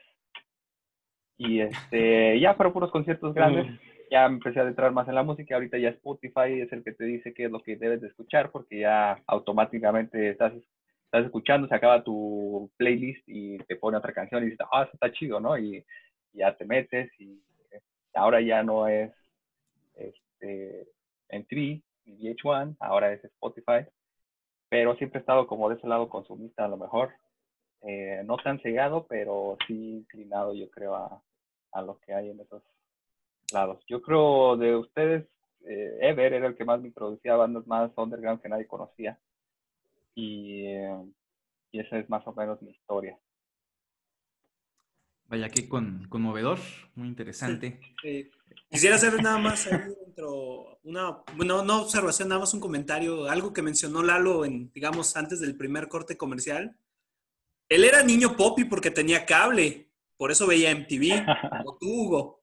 Y 1.38 1.62
este, 1.62 2.42
ya 2.42 2.56
fueron 2.56 2.74
puros 2.74 2.92
conciertos 2.92 3.34
grandes 3.34 3.68
ya 4.10 4.26
empecé 4.26 4.60
a 4.60 4.67
entrar 4.67 4.91
más 4.91 5.08
en 5.08 5.15
la 5.15 5.24
música, 5.24 5.56
ahorita 5.56 5.78
ya 5.78 5.89
Spotify 5.89 6.62
es 6.62 6.72
el 6.72 6.84
que 6.84 6.93
te 6.93 7.04
dice 7.06 7.34
qué 7.34 7.45
es 7.45 7.52
lo 7.52 7.62
que 7.62 7.76
debes 7.76 8.02
de 8.02 8.08
escuchar, 8.08 8.52
porque 8.52 8.80
ya 8.80 9.22
automáticamente 9.28 10.30
estás, 10.30 10.54
estás 11.06 11.26
escuchando, 11.26 11.67
se 11.67 11.76
acaba 11.76 12.04
tu 12.04 12.69
playlist 12.78 13.24
y 13.28 13.58
te 13.60 13.76
pone 13.76 13.98
otra 13.98 14.13
canción 14.13 14.43
y 14.43 14.52
dices, 14.52 14.65
ah, 14.72 14.84
eso 14.84 14.91
está 14.93 15.12
chido, 15.12 15.39
¿no? 15.39 15.58
Y, 15.58 15.86
ya 16.32 16.56
te 16.56 16.63
metes 16.63 17.12
y 17.19 17.41
ahora 18.13 18.39
ya 18.39 18.62
no 18.62 18.88
es 18.88 19.12
este, 19.95 20.88
en 21.30 21.45
3 21.48 21.82
ni 22.06 22.34
VH1, 22.34 22.78
ahora 22.80 23.12
es 23.13 23.24
Spotify, 23.24 23.86
pero 24.69 24.95
siempre 24.95 25.19
he 25.19 25.22
estado 25.22 25.48
como 25.48 25.69
de 25.69 25.76
ese 25.76 25.88
lado 25.88 26.08
consumista 26.08 26.65
a 26.65 26.67
lo 26.67 26.78
mejor, 26.78 27.13
eh, 27.82 28.22
no 28.26 28.38
tan 28.38 28.60
cegado, 28.62 29.08
pero 29.08 29.58
sí 29.67 29.98
inclinado 29.98 30.54
yo 30.54 30.69
creo 30.69 30.96
a, 30.96 31.21
a 31.71 31.81
lo 31.81 32.00
que 32.00 32.13
hay 32.13 32.29
en 32.29 32.40
esos 32.40 32.63
lados. 33.52 33.83
Yo 33.87 34.02
creo 34.02 34.58
de 34.58 34.75
ustedes, 34.75 35.27
eh, 35.65 35.97
Ever 36.02 36.33
era 36.33 36.47
el 36.47 36.56
que 36.56 36.65
más 36.65 36.81
me 36.81 36.91
producía 36.91 37.35
bandas 37.35 37.65
más 37.67 37.91
underground 37.95 38.41
que 38.41 38.50
nadie 38.50 38.67
conocía. 38.67 39.19
Y, 40.15 40.65
eh, 40.65 41.04
y 41.71 41.79
esa 41.79 41.97
es 41.97 42.10
más 42.10 42.25
o 42.27 42.33
menos 42.33 42.62
mi 42.62 42.71
historia. 42.71 43.17
Vaya 45.29 45.47
que 45.50 45.69
con, 45.69 46.08
conmovedor, 46.10 46.58
muy 46.95 47.08
interesante. 47.08 47.79
Quisiera 48.69 48.95
hacer 48.95 49.21
nada 49.21 49.37
más 49.37 49.67
ahí 49.67 49.79
dentro, 50.04 50.79
una, 50.83 51.19
bueno, 51.35 51.63
no 51.63 51.83
observación, 51.83 52.29
nada 52.29 52.41
más 52.41 52.54
un 52.56 52.60
comentario, 52.60 53.29
algo 53.29 53.54
que 53.54 53.62
mencionó 53.62 54.02
Lalo 54.02 54.43
en, 54.43 54.71
digamos, 54.73 55.15
antes 55.15 55.39
del 55.39 55.56
primer 55.56 55.87
corte 55.87 56.17
comercial. 56.17 56.75
Él 57.67 57.83
era 57.83 58.02
niño 58.02 58.35
poppy 58.35 58.63
porque 58.63 58.89
tenía 58.89 59.27
cable, 59.27 59.89
por 60.17 60.31
eso 60.31 60.47
veía 60.47 60.71
MTV, 60.71 61.23
como 61.60 61.77
tú, 61.77 61.87
Hugo. 61.87 62.38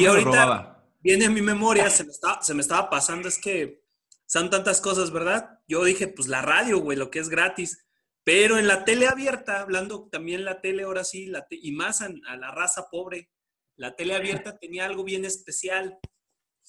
Y 0.00 0.06
ahorita 0.06 0.74
viene 1.00 1.26
a 1.26 1.30
mi 1.30 1.42
memoria, 1.42 1.90
se 1.90 2.04
me, 2.04 2.10
estaba, 2.10 2.42
se 2.42 2.54
me 2.54 2.62
estaba 2.62 2.88
pasando, 2.88 3.28
es 3.28 3.38
que 3.38 3.84
son 4.26 4.50
tantas 4.50 4.80
cosas, 4.80 5.10
¿verdad? 5.10 5.60
Yo 5.68 5.84
dije, 5.84 6.08
pues 6.08 6.28
la 6.28 6.42
radio, 6.42 6.78
güey, 6.78 6.96
lo 6.96 7.10
que 7.10 7.18
es 7.18 7.28
gratis. 7.28 7.86
Pero 8.24 8.56
en 8.56 8.66
la 8.66 8.84
tele 8.84 9.06
abierta, 9.06 9.60
hablando 9.60 10.08
también 10.10 10.46
la 10.46 10.62
tele 10.62 10.84
ahora 10.84 11.04
sí, 11.04 11.26
la 11.26 11.46
y 11.50 11.72
más 11.72 12.00
a, 12.00 12.08
la 12.08 12.50
raza 12.50 12.88
pobre, 12.90 13.30
la 13.76 13.94
tele 13.96 14.14
abierta 14.14 14.56
tenía 14.60 14.86
algo 14.86 15.04
bien 15.04 15.24
especial. 15.24 15.98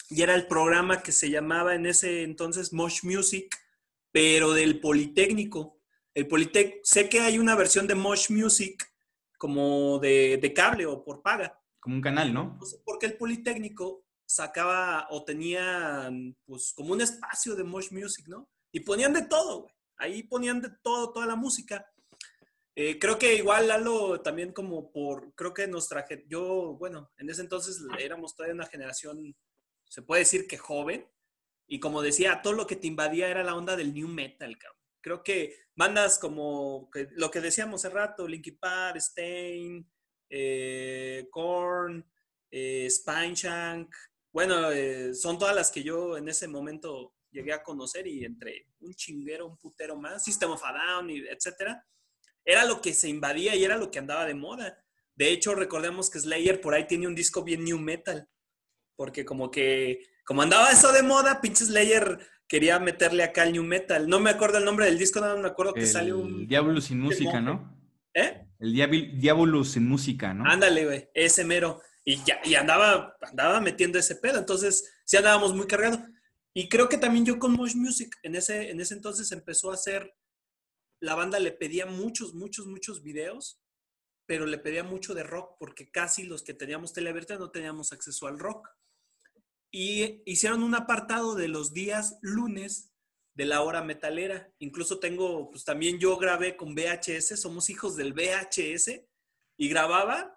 Y 0.09 0.21
era 0.21 0.35
el 0.35 0.47
programa 0.47 1.01
que 1.01 1.13
se 1.13 1.29
llamaba 1.29 1.73
en 1.73 1.85
ese 1.85 2.23
entonces 2.23 2.73
Mosh 2.73 3.03
Music, 3.03 3.55
pero 4.11 4.51
del 4.51 4.81
Politécnico. 4.81 5.79
El 6.13 6.27
Politec, 6.27 6.81
sé 6.83 7.07
que 7.09 7.21
hay 7.21 7.39
una 7.39 7.55
versión 7.55 7.87
de 7.87 7.95
Mosh 7.95 8.29
Music 8.29 8.85
como 9.37 9.99
de, 9.99 10.37
de 10.41 10.53
cable 10.53 10.85
o 10.85 11.03
por 11.03 11.21
paga. 11.21 11.57
Como 11.85 11.97
un 11.97 12.01
canal, 12.01 12.33
¿no? 12.33 12.57
No 12.59 12.65
sé 12.65 12.79
por 12.83 12.97
qué 12.97 13.05
el 13.05 13.15
Politécnico 13.15 14.07
sacaba 14.25 15.05
o 15.11 15.23
tenía 15.23 16.11
pues 16.43 16.73
como 16.75 16.93
un 16.93 17.01
espacio 17.01 17.55
de 17.55 17.63
Mosh 17.63 17.91
Music, 17.91 18.27
¿no? 18.27 18.49
Y 18.71 18.79
ponían 18.79 19.13
de 19.13 19.27
todo, 19.27 19.61
güey. 19.61 19.73
Ahí 19.97 20.23
ponían 20.23 20.63
de 20.63 20.69
todo, 20.81 21.13
toda 21.13 21.27
la 21.27 21.35
música. 21.35 21.85
Eh, 22.73 22.97
creo 22.97 23.19
que 23.19 23.35
igual 23.35 23.67
Lalo 23.67 24.19
también 24.21 24.51
como 24.51 24.91
por, 24.91 25.35
creo 25.35 25.53
que 25.53 25.67
nuestra, 25.67 26.07
yo, 26.27 26.75
bueno, 26.79 27.11
en 27.19 27.29
ese 27.29 27.41
entonces 27.41 27.79
éramos 27.99 28.35
todavía 28.35 28.55
una 28.55 28.65
generación, 28.65 29.35
se 29.87 30.01
puede 30.01 30.21
decir 30.23 30.47
que 30.47 30.57
joven, 30.57 31.07
y 31.67 31.79
como 31.79 32.01
decía, 32.01 32.41
todo 32.41 32.53
lo 32.53 32.65
que 32.65 32.77
te 32.77 32.87
invadía 32.87 33.29
era 33.29 33.43
la 33.43 33.55
onda 33.55 33.75
del 33.75 33.93
new 33.93 34.07
metal, 34.07 34.57
cabrón. 34.57 34.81
Creo 35.01 35.21
que 35.21 35.55
bandas 35.75 36.17
como 36.17 36.89
lo 37.11 37.29
que 37.29 37.41
decíamos 37.41 37.85
hace 37.85 37.93
rato, 37.93 38.27
Linkin 38.27 38.57
Park, 38.57 38.97
Stain, 38.97 39.87
eh, 40.29 41.27
Korn, 41.31 42.05
eh, 42.51 42.87
Spineshank, 42.89 43.93
bueno, 44.35 44.69
eh, 44.69 45.13
son 45.13 45.39
todas 45.39 45.55
las 45.55 45.71
que 45.71 45.81
yo 45.81 46.17
en 46.17 46.27
ese 46.27 46.49
momento 46.49 47.13
llegué 47.31 47.53
a 47.53 47.63
conocer 47.63 48.05
y 48.05 48.25
entre 48.25 48.67
un 48.81 48.93
chinguero, 48.93 49.47
un 49.47 49.57
putero 49.57 49.95
más, 49.95 50.25
System 50.25 50.51
of 50.51 50.63
a 50.63 50.73
Down, 50.73 51.09
y 51.09 51.19
etcétera, 51.19 51.85
era 52.43 52.65
lo 52.65 52.81
que 52.81 52.93
se 52.93 53.07
invadía 53.07 53.55
y 53.55 53.63
era 53.63 53.77
lo 53.77 53.89
que 53.89 53.99
andaba 53.99 54.25
de 54.25 54.33
moda. 54.33 54.77
De 55.15 55.29
hecho, 55.29 55.55
recordemos 55.55 56.09
que 56.09 56.19
Slayer 56.19 56.59
por 56.59 56.73
ahí 56.73 56.85
tiene 56.85 57.07
un 57.07 57.15
disco 57.15 57.43
bien 57.43 57.63
new 57.63 57.79
metal, 57.79 58.27
porque 58.97 59.23
como 59.23 59.49
que, 59.51 60.05
como 60.25 60.41
andaba 60.41 60.69
eso 60.69 60.91
de 60.91 61.01
moda, 61.01 61.39
pinche 61.39 61.63
Slayer 61.63 62.19
quería 62.47 62.77
meterle 62.79 63.23
acá 63.23 63.43
al 63.43 63.53
new 63.53 63.63
metal. 63.63 64.07
No 64.09 64.19
me 64.19 64.31
acuerdo 64.31 64.57
el 64.57 64.65
nombre 64.65 64.85
del 64.85 64.97
disco, 64.97 65.21
no 65.21 65.37
me 65.37 65.47
acuerdo 65.47 65.73
que 65.73 65.81
El 65.81 65.87
salió 65.87 66.17
un... 66.17 66.45
Diablo 66.45 66.81
sin 66.81 66.99
música, 66.99 67.39
¿no? 67.39 67.74
¿Eh? 68.15 68.47
El 68.59 68.73
Diablo 69.19 69.63
sin 69.65 69.87
música, 69.87 70.33
¿no? 70.33 70.49
Ándale, 70.49 70.85
güey, 70.85 71.09
ese 71.13 71.43
mero. 71.43 71.81
Y 72.05 72.23
ya, 72.23 72.39
y 72.45 72.55
andaba, 72.55 73.17
andaba 73.21 73.59
metiendo 73.59 73.99
ese 73.99 74.15
pedo. 74.15 74.39
Entonces, 74.39 74.89
sí 75.03 75.17
andábamos 75.17 75.53
muy 75.53 75.67
cargados. 75.67 75.99
Y 76.53 76.69
creo 76.69 76.87
que 76.87 76.97
también 76.97 77.25
yo 77.25 77.37
con 77.37 77.51
Mosh 77.51 77.75
Music, 77.75 78.17
en 78.23 78.35
ese, 78.35 78.69
en 78.69 78.79
ese 78.79 78.93
entonces 78.93 79.31
empezó 79.33 79.69
a 79.69 79.73
hacer, 79.73 80.15
la 81.01 81.13
banda 81.13 81.39
le 81.39 81.51
pedía 81.51 81.85
muchos, 81.85 82.33
muchos, 82.33 82.67
muchos 82.67 83.03
videos, 83.03 83.61
pero 84.25 84.45
le 84.45 84.57
pedía 84.57 84.83
mucho 84.83 85.13
de 85.13 85.23
rock, 85.23 85.57
porque 85.59 85.91
casi 85.91 86.23
los 86.23 86.41
que 86.41 86.53
teníamos 86.53 86.93
tele 86.93 87.09
abierta 87.09 87.37
no 87.37 87.51
teníamos 87.51 87.91
acceso 87.91 88.27
al 88.27 88.39
rock. 88.39 88.69
Y 89.69 90.23
hicieron 90.25 90.63
un 90.63 90.73
apartado 90.73 91.35
de 91.35 91.49
los 91.49 91.73
días 91.73 92.17
lunes 92.21 92.94
de 93.35 93.45
la 93.45 93.61
hora 93.61 93.83
metalera. 93.83 94.51
Incluso 94.59 94.99
tengo, 94.99 95.51
pues 95.51 95.63
también 95.63 95.99
yo 95.99 96.17
grabé 96.17 96.57
con 96.57 96.73
VHS, 96.73 97.39
somos 97.39 97.69
hijos 97.69 97.95
del 97.95 98.13
VHS, 98.13 99.01
y 99.57 99.69
grababa 99.69 100.35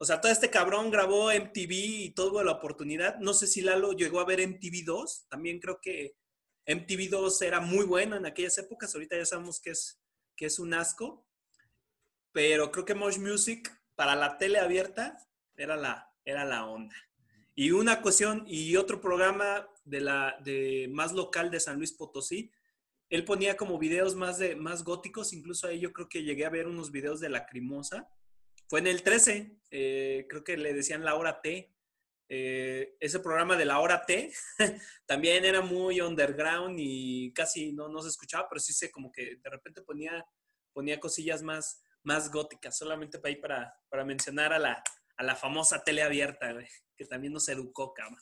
o 0.00 0.04
sea, 0.04 0.20
todo 0.20 0.30
este 0.30 0.48
cabrón 0.48 0.92
grabó 0.92 1.32
MTV 1.32 1.72
y 1.72 2.10
tuvo 2.10 2.42
la 2.44 2.52
oportunidad. 2.52 3.18
No 3.18 3.34
sé 3.34 3.48
si 3.48 3.62
Lalo 3.62 3.92
llegó 3.92 4.20
a 4.20 4.24
ver 4.24 4.46
MTV 4.46 4.84
2. 4.84 5.26
También 5.28 5.58
creo 5.58 5.80
que 5.80 6.14
MTV 6.66 7.10
2 7.10 7.42
era 7.42 7.60
muy 7.60 7.84
bueno 7.84 8.14
en 8.14 8.24
aquellas 8.24 8.56
épocas. 8.58 8.94
Ahorita 8.94 9.16
ya 9.16 9.26
sabemos 9.26 9.60
que 9.60 9.70
es, 9.70 10.00
que 10.36 10.46
es 10.46 10.60
un 10.60 10.72
asco. 10.72 11.26
Pero 12.30 12.70
creo 12.70 12.84
que 12.84 12.94
Mosh 12.94 13.18
Music 13.18 13.76
para 13.96 14.14
la 14.14 14.38
tele 14.38 14.60
abierta 14.60 15.18
era 15.56 15.76
la, 15.76 16.14
era 16.24 16.44
la 16.44 16.66
onda. 16.66 16.94
Y 17.58 17.72
una 17.72 18.02
cuestión 18.02 18.44
y 18.46 18.76
otro 18.76 19.00
programa 19.00 19.68
de, 19.84 20.00
la, 20.00 20.38
de 20.44 20.88
más 20.92 21.12
local 21.12 21.50
de 21.50 21.58
San 21.58 21.78
Luis 21.78 21.92
Potosí, 21.92 22.52
él 23.10 23.24
ponía 23.24 23.56
como 23.56 23.80
videos 23.80 24.14
más, 24.14 24.38
de, 24.38 24.54
más 24.54 24.84
góticos. 24.84 25.32
Incluso 25.32 25.66
ahí 25.66 25.80
yo 25.80 25.92
creo 25.92 26.08
que 26.08 26.22
llegué 26.22 26.46
a 26.46 26.50
ver 26.50 26.68
unos 26.68 26.92
videos 26.92 27.18
de 27.18 27.30
Lacrimosa 27.30 28.08
fue 28.68 28.78
en 28.78 28.86
el 28.86 29.02
13, 29.02 29.58
eh, 29.72 30.26
creo 30.28 30.44
que 30.44 30.56
le 30.56 30.72
decían 30.72 31.04
la 31.04 31.16
hora 31.16 31.42
T. 31.42 31.74
Eh, 32.28 32.96
ese 33.00 33.18
programa 33.18 33.56
de 33.56 33.64
la 33.64 33.80
hora 33.80 34.06
T 34.06 34.32
también 35.06 35.44
era 35.44 35.60
muy 35.60 36.00
underground 36.00 36.76
y 36.78 37.32
casi 37.32 37.72
no, 37.72 37.88
no 37.88 38.02
se 38.02 38.10
escuchaba, 38.10 38.48
pero 38.48 38.60
sí 38.60 38.72
sé 38.72 38.92
como 38.92 39.10
que 39.10 39.34
de 39.42 39.50
repente 39.50 39.82
ponía, 39.82 40.24
ponía 40.72 41.00
cosillas 41.00 41.42
más, 41.42 41.82
más 42.04 42.30
góticas, 42.30 42.78
solamente 42.78 43.18
para, 43.18 43.30
ahí 43.34 43.40
para, 43.40 43.74
para 43.88 44.04
mencionar 44.04 44.52
a 44.52 44.60
la, 44.60 44.80
a 45.18 45.24
la 45.24 45.34
famosa 45.34 45.82
tele 45.84 46.02
abierta, 46.02 46.52
güey, 46.52 46.66
que 46.96 47.04
también 47.04 47.32
nos 47.32 47.48
educó, 47.48 47.92
cabrón. 47.92 48.18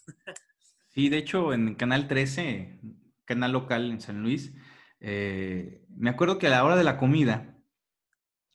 Sí, 0.88 1.10
de 1.10 1.18
hecho, 1.18 1.52
en 1.52 1.74
Canal 1.74 2.08
13, 2.08 2.80
canal 3.26 3.52
local 3.52 3.90
en 3.90 4.00
San 4.00 4.22
Luis, 4.22 4.54
eh, 4.98 5.84
me 5.90 6.08
acuerdo 6.08 6.38
que 6.38 6.46
a 6.46 6.50
la 6.50 6.64
hora 6.64 6.74
de 6.74 6.84
la 6.84 6.96
comida, 6.96 7.54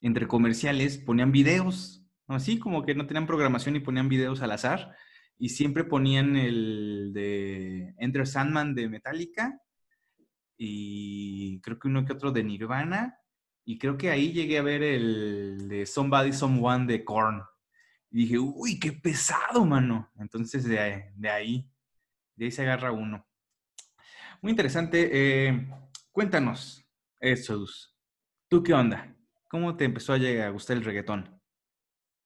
entre 0.02 0.28
comerciales, 0.28 0.98
ponían 0.98 1.32
videos, 1.32 2.04
así 2.26 2.58
como 2.58 2.84
que 2.84 2.96
no 2.96 3.06
tenían 3.06 3.28
programación 3.28 3.76
y 3.76 3.82
ponían 3.82 4.10
videos 4.10 4.42
al 4.42 4.54
azar, 4.54 4.96
y 5.38 5.50
siempre 5.50 5.84
ponían 5.84 6.36
el 6.36 7.12
de 7.14 7.94
Enter 8.00 8.26
Sandman 8.26 8.74
de 8.74 8.90
Metallica, 8.90 9.62
y 10.58 11.62
creo 11.62 11.78
que 11.78 11.90
uno 11.90 12.06
que 12.06 12.14
otro 12.14 12.32
de 12.32 12.44
Nirvana, 12.44 13.20
y 13.66 13.78
creo 13.78 13.98
que 13.98 14.10
ahí 14.10 14.34
llegué 14.34 14.58
a 14.58 14.64
ver 14.64 14.82
el 14.82 15.68
de 15.68 15.86
Somebody 15.86 16.34
Someone 16.34 16.88
de 16.88 17.06
Korn. 17.06 17.44
Y 18.12 18.24
dije, 18.24 18.38
uy, 18.38 18.80
qué 18.80 18.92
pesado, 18.92 19.66
mano. 19.66 20.12
Entonces, 20.20 20.68
de, 20.68 21.12
de 21.16 21.30
ahí, 21.30 21.66
de 22.36 22.46
ahí 22.46 22.52
se 22.52 22.62
agarra 22.64 22.92
uno. 22.92 23.26
Muy 24.42 24.52
interesante. 24.52 25.10
Eh, 25.12 25.68
cuéntanos, 26.12 26.86
Jesús, 27.22 27.96
¿tú 28.50 28.62
qué 28.64 28.74
onda? 28.74 29.16
¿Cómo 29.48 29.78
te 29.78 29.86
empezó 29.86 30.14
a, 30.14 30.18
a 30.18 30.50
gustar 30.50 30.78
el 30.78 30.84
reggaetón? 30.84 31.42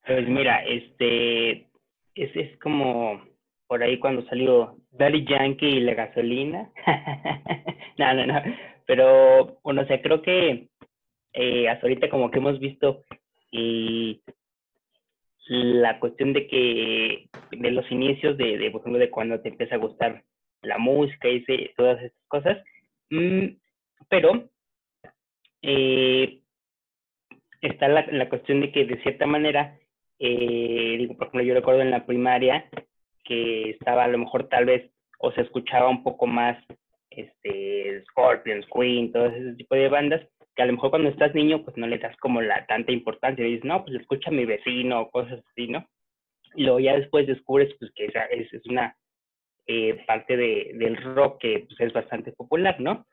Pues 0.06 0.28
mira, 0.28 0.64
este 0.66 1.70
es, 2.16 2.36
es 2.36 2.58
como 2.60 3.22
por 3.68 3.84
ahí 3.84 4.00
cuando 4.00 4.26
salió 4.28 4.78
Daddy 4.92 5.26
Yankee 5.26 5.68
y 5.68 5.80
la 5.82 5.94
gasolina. 5.94 6.72
no, 7.98 8.14
no, 8.14 8.26
no. 8.26 8.42
Pero, 8.88 9.60
bueno, 9.64 9.82
o 9.82 9.86
sea, 9.86 10.02
creo 10.02 10.22
que 10.22 10.70
eh, 11.34 11.70
hasta 11.70 11.86
ahorita 11.86 12.10
como 12.10 12.32
que 12.32 12.40
hemos 12.40 12.60
visto 12.60 13.04
y 13.52 14.22
la 15.48 16.00
cuestión 16.00 16.34
de 16.34 16.48
que 16.48 17.30
de 17.52 17.72
los 17.72 17.90
inicios 17.92 18.38
de, 18.38 18.58
de 18.58 18.72
por 18.72 18.82
ejemplo, 18.82 19.00
de 19.00 19.12
cuando 19.12 19.40
te 19.42 19.50
empieza 19.50 19.76
a 19.76 19.80
gustar 19.80 20.24
la 20.62 20.78
música 20.78 21.30
y 21.30 21.44
todas 21.76 22.02
estas 22.02 22.28
cosas. 22.28 22.64
Mm, 23.10 23.58
pero 24.10 24.50
eh, 25.62 26.42
está 27.62 27.88
la, 27.88 28.06
la, 28.12 28.30
cuestión 28.30 28.62
de 28.62 28.72
que 28.72 28.86
de 28.86 29.02
cierta 29.04 29.26
manera, 29.26 29.78
eh, 30.20 30.96
digo, 30.98 31.16
por 31.16 31.28
ejemplo, 31.28 31.44
yo 31.44 31.54
recuerdo 31.54 31.82
en 31.82 31.92
la 31.92 32.06
primaria 32.06 32.70
que 33.24 33.72
estaba 33.72 34.04
a 34.04 34.08
lo 34.08 34.18
mejor 34.18 34.48
tal 34.50 34.66
vez, 34.66 34.92
o 35.20 35.32
se 35.32 35.42
escuchaba 35.42 35.90
un 35.90 36.04
poco 36.04 36.28
más 36.28 36.58
este, 37.10 38.04
Scorpions, 38.06 38.66
Queen, 38.74 39.12
todo 39.12 39.28
ese 39.28 39.54
tipo 39.56 39.76
de 39.76 39.90
bandas, 39.90 40.22
que 40.56 40.64
a 40.64 40.66
lo 40.66 40.74
mejor 40.74 40.90
cuando 40.90 41.10
estás 41.10 41.36
niño, 41.36 41.64
pues 41.64 41.76
no 41.78 41.88
le 41.88 41.98
das 41.98 42.16
como 42.18 42.42
la 42.42 42.66
tanta 42.66 42.92
importancia, 42.92 43.46
y 43.46 43.52
dices, 43.52 43.66
no, 43.66 43.84
pues 43.84 44.00
escucha 44.00 44.30
a 44.30 44.34
mi 44.34 44.46
vecino, 44.46 45.10
cosas 45.10 45.44
así, 45.52 45.68
¿no? 45.68 45.86
Y 46.56 46.64
luego 46.64 46.80
ya 46.80 46.96
después 46.96 47.28
descubres, 47.28 47.74
pues, 47.80 47.92
que 47.94 48.06
esa 48.06 48.24
es, 48.26 48.48
una 48.66 48.96
eh, 49.68 50.04
parte 50.08 50.38
de, 50.38 50.72
del 50.76 50.96
rock 51.16 51.42
que 51.42 51.66
pues, 51.68 51.80
es 51.82 51.94
bastante 51.94 52.32
popular, 52.32 52.80
¿no? 52.80 53.06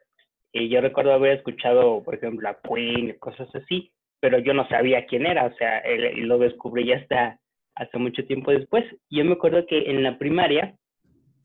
Y 0.53 0.68
yo 0.68 0.80
recuerdo 0.80 1.12
haber 1.14 1.38
escuchado, 1.38 2.03
por 2.05 2.14
ejemplo, 2.14 2.49
a 2.49 2.61
Queen, 2.62 3.16
cosas 3.18 3.53
así, 3.55 3.90
pero 4.20 4.38
yo 4.38 4.55
no 4.55 4.68
sabía 4.68 5.07
quién 5.07 5.26
era, 5.26 5.47
o 5.47 5.55
sea, 5.55 5.82
lo 6.16 6.38
descubrí 6.38 6.86
ya 6.86 6.97
hasta, 6.97 7.40
hasta 7.74 7.99
mucho 7.99 8.24
tiempo 8.26 8.53
después. 8.53 8.84
Yo 9.11 9.24
me 9.24 9.32
acuerdo 9.32 9.66
que 9.66 9.90
en 9.90 10.03
la 10.03 10.18
primaria, 10.18 10.76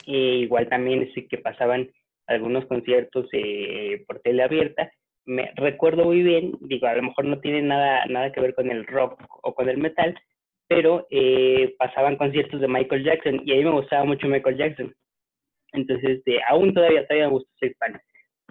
eh, 0.06 0.42
igual 0.42 0.70
también 0.70 1.10
sí 1.16 1.28
que 1.28 1.38
pasaban 1.38 1.90
algunos 2.28 2.66
conciertos 2.66 3.28
eh, 3.32 4.04
por 4.06 4.20
tele 4.20 4.44
abierta, 4.44 4.92
me 5.28 5.52
recuerdo 5.56 6.06
muy 6.06 6.24
bien, 6.24 6.54
digo, 6.62 6.88
a 6.88 6.96
lo 6.96 7.04
mejor 7.04 7.26
no 7.26 7.40
tiene 7.40 7.62
nada, 7.62 8.06
nada 8.06 8.32
que 8.32 8.40
ver 8.40 8.56
con 8.56 8.72
el 8.72 8.88
rock 8.88 9.22
o 9.44 9.54
con 9.54 9.68
el 9.68 9.78
metal, 9.78 10.18
pero 10.68 11.06
eh, 11.12 11.76
pasaban 11.78 12.16
conciertos 12.16 12.62
de 12.62 12.68
Michael 12.68 13.04
Jackson 13.04 13.42
y 13.46 13.52
a 13.52 13.56
mí 13.58 13.64
me 13.66 13.72
gustaba 13.72 14.06
mucho 14.06 14.28
Michael 14.28 14.58
Jackson. 14.58 14.96
Entonces, 15.74 16.18
este, 16.20 16.40
aún 16.48 16.74
todavía, 16.74 17.06
todavía 17.06 17.28
me 17.28 17.34
gusta, 17.34 17.52
soy 17.60 17.74
fan. 17.74 18.00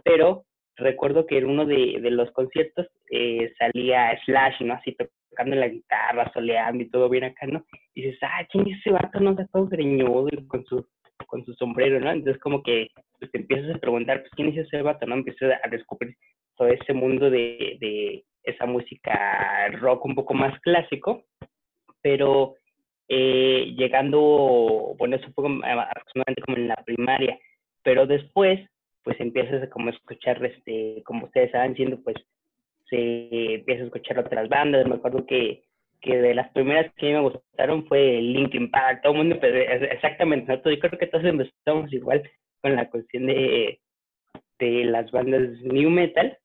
Pero 0.04 0.44
recuerdo 0.76 1.26
que 1.26 1.38
en 1.38 1.46
uno 1.46 1.64
de, 1.64 1.98
de 2.00 2.10
los 2.10 2.30
conciertos 2.32 2.86
eh, 3.10 3.52
salía 3.58 4.18
Slash, 4.26 4.60
¿no? 4.60 4.74
Así 4.74 4.94
tocando 4.94 5.56
la 5.56 5.68
guitarra, 5.68 6.30
soleando 6.34 6.82
y 6.82 6.90
todo 6.90 7.08
bien 7.08 7.24
acá, 7.24 7.46
¿no? 7.46 7.64
Y 7.94 8.02
dices, 8.02 8.18
ah, 8.22 8.46
¿quién 8.52 8.68
es 8.68 8.78
ese 8.80 8.90
vato? 8.90 9.18
No 9.18 9.30
está 9.30 9.46
todo 9.46 9.66
greñudo 9.66 10.28
con 10.46 10.62
su, 10.66 10.86
con 11.26 11.42
su 11.46 11.54
sombrero, 11.54 12.00
¿no? 12.00 12.10
Entonces 12.10 12.40
como 12.42 12.62
que 12.62 12.88
pues, 13.18 13.30
te 13.32 13.38
empiezas 13.38 13.76
a 13.76 13.78
preguntar, 13.78 14.20
pues, 14.20 14.30
¿quién 14.32 14.48
es 14.48 14.58
ese 14.58 14.82
vato? 14.82 15.06
¿No? 15.06 15.14
Empiezas 15.14 15.58
a 15.62 15.68
descubrir 15.68 16.14
todo 16.56 16.68
ese 16.68 16.92
mundo 16.92 17.30
de, 17.30 17.76
de 17.80 18.24
esa 18.42 18.66
música 18.66 19.68
rock 19.72 20.04
un 20.04 20.14
poco 20.14 20.34
más 20.34 20.58
clásico, 20.60 21.24
pero 22.00 22.54
eh, 23.08 23.74
llegando, 23.76 24.94
bueno, 24.98 25.16
eso 25.16 25.28
fue 25.34 25.44
aproximadamente 25.46 26.42
como 26.42 26.56
en 26.56 26.68
la 26.68 26.76
primaria, 26.76 27.38
pero 27.82 28.06
después 28.06 28.60
pues 29.06 29.20
empiezas 29.20 29.62
a 29.62 29.70
como 29.70 29.90
escuchar, 29.90 30.44
este, 30.44 31.00
como 31.04 31.26
ustedes 31.26 31.52
saben, 31.52 31.76
siendo 31.76 32.02
pues, 32.02 32.16
se 32.90 33.54
empieza 33.54 33.82
a 33.82 33.86
escuchar 33.86 34.18
otras 34.18 34.48
bandas. 34.48 34.84
Me 34.88 34.96
acuerdo 34.96 35.24
que, 35.24 35.62
que 36.00 36.16
de 36.18 36.34
las 36.34 36.50
primeras 36.50 36.92
que 36.94 37.12
me 37.12 37.20
gustaron 37.20 37.86
fue 37.86 38.20
Linkin 38.20 38.68
Park, 38.68 39.02
todo 39.02 39.12
el 39.12 39.18
mundo, 39.18 39.38
exactamente, 39.40 40.52
¿no? 40.52 40.70
yo 40.70 40.80
creo 40.80 40.98
que 40.98 41.06
todos 41.06 41.24
empezamos 41.24 41.92
igual 41.92 42.28
con 42.60 42.74
la 42.74 42.90
cuestión 42.90 43.26
de, 43.26 43.78
de 44.58 44.84
las 44.86 45.08
bandas 45.12 45.50
new 45.62 45.88
metal, 45.88 46.36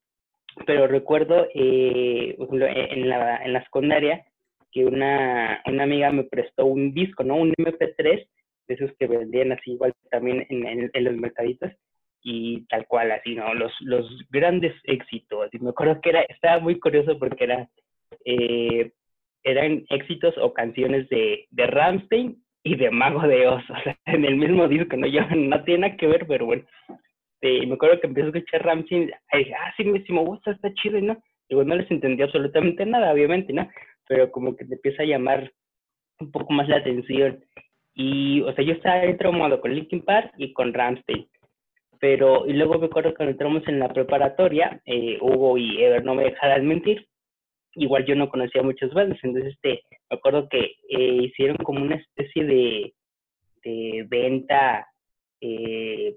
pero 0.66 0.88
recuerdo 0.88 1.48
eh, 1.54 2.36
en, 2.38 3.10
la, 3.10 3.38
en 3.38 3.54
la 3.54 3.64
secundaria 3.64 4.26
que 4.72 4.86
una, 4.86 5.62
una 5.66 5.84
amiga 5.84 6.12
me 6.12 6.24
prestó 6.24 6.66
un 6.66 6.94
disco, 6.94 7.24
¿no? 7.24 7.36
Un 7.36 7.54
MP3 7.54 8.28
de 8.68 8.74
esos 8.74 8.92
que 8.98 9.08
vendían 9.08 9.52
así 9.52 9.72
igual 9.72 9.94
también 10.10 10.46
en, 10.50 10.90
en, 10.94 11.04
los 11.04 11.16
mercaditos 11.18 11.72
y 12.24 12.66
tal 12.68 12.88
cual 12.88 13.12
así, 13.12 13.36
¿no? 13.36 13.54
Los, 13.54 13.74
los 13.82 14.08
grandes 14.30 14.74
éxitos. 14.84 15.50
Y 15.54 15.60
me 15.60 15.72
acuerdo 15.72 16.00
que 16.02 16.10
era, 16.12 16.22
estaba 16.22 16.60
muy 16.60 16.80
curioso 16.80 17.18
porque 17.20 17.44
era, 17.44 17.70
eh, 18.26 18.92
eran 19.44 19.86
éxitos 19.90 20.36
o 20.38 20.54
canciones 20.54 21.10
de, 21.10 21.48
de 21.50 21.68
Ramstein 21.68 22.42
y 22.64 22.76
de 22.76 22.92
Mago 22.92 23.28
de 23.28 23.48
Oz, 23.48 23.64
o 23.70 23.84
sea, 23.84 23.98
en 24.06 24.24
el 24.26 24.38
mismo 24.38 24.68
disco, 24.68 24.96
¿no? 24.96 25.08
Yo, 25.08 25.22
no 25.36 25.64
tiene 25.64 25.88
nada 25.88 25.98
que 25.98 26.08
ver, 26.08 26.26
pero 26.28 26.46
bueno. 26.46 26.64
Este, 27.42 27.66
me 27.66 27.74
acuerdo 27.74 28.00
que 28.00 28.08
empecé 28.08 28.28
a 28.28 28.30
escuchar 28.30 28.86
y 28.90 28.96
dije, 28.96 29.54
ah, 29.56 29.74
sí, 29.76 29.84
sí 30.06 30.14
me 30.14 30.24
gusta, 30.24 30.52
está 30.52 30.72
chido, 30.76 31.02
¿no? 31.02 31.18
Digo, 31.50 31.64
no 31.64 31.76
les 31.76 31.90
entendí 31.90 32.22
absolutamente 32.22 32.86
nada, 32.86 33.12
obviamente, 33.12 33.52
¿no? 33.52 33.68
Pero 34.08 34.32
como 34.32 34.56
que 34.56 34.66
te 34.66 34.76
empieza 34.76 35.04
a 35.04 35.08
llamar 35.08 35.52
un 36.20 36.32
poco 36.32 36.54
más 36.54 36.70
la 36.70 36.78
atención. 36.78 37.44
Y, 37.96 38.42
o 38.42 38.54
sea, 38.54 38.64
yo 38.64 38.74
estaba 38.74 39.32
modo 39.32 39.60
con 39.60 39.74
Linkin 39.74 40.04
Park 40.04 40.34
y 40.38 40.54
con 40.54 40.74
Ramstein. 40.74 41.28
Pero, 42.00 42.48
y 42.48 42.54
luego 42.54 42.80
me 42.80 42.86
acuerdo 42.86 43.10
que 43.10 43.18
cuando 43.18 43.32
entramos 43.32 43.68
en 43.68 43.80
la 43.80 43.90
preparatoria, 43.90 44.82
eh, 44.86 45.18
Hugo 45.20 45.58
y 45.58 45.84
Ever 45.84 46.04
no 46.06 46.16
me 46.16 46.24
dejaran 46.24 46.68
mentir, 46.68 47.08
igual 47.74 48.06
yo 48.06 48.16
no 48.16 48.30
conocía 48.30 48.64
muchas 48.64 48.94
bandas, 48.94 49.20
entonces 49.24 49.54
este, 49.54 49.84
me 50.10 50.18
acuerdo 50.18 50.48
que 50.50 50.76
eh, 50.90 51.18
hicieron 51.24 51.58
como 51.58 51.82
una 51.82 51.96
especie 51.96 52.44
de, 52.44 52.94
de 53.64 54.06
venta 54.10 54.88
eh, 55.42 56.16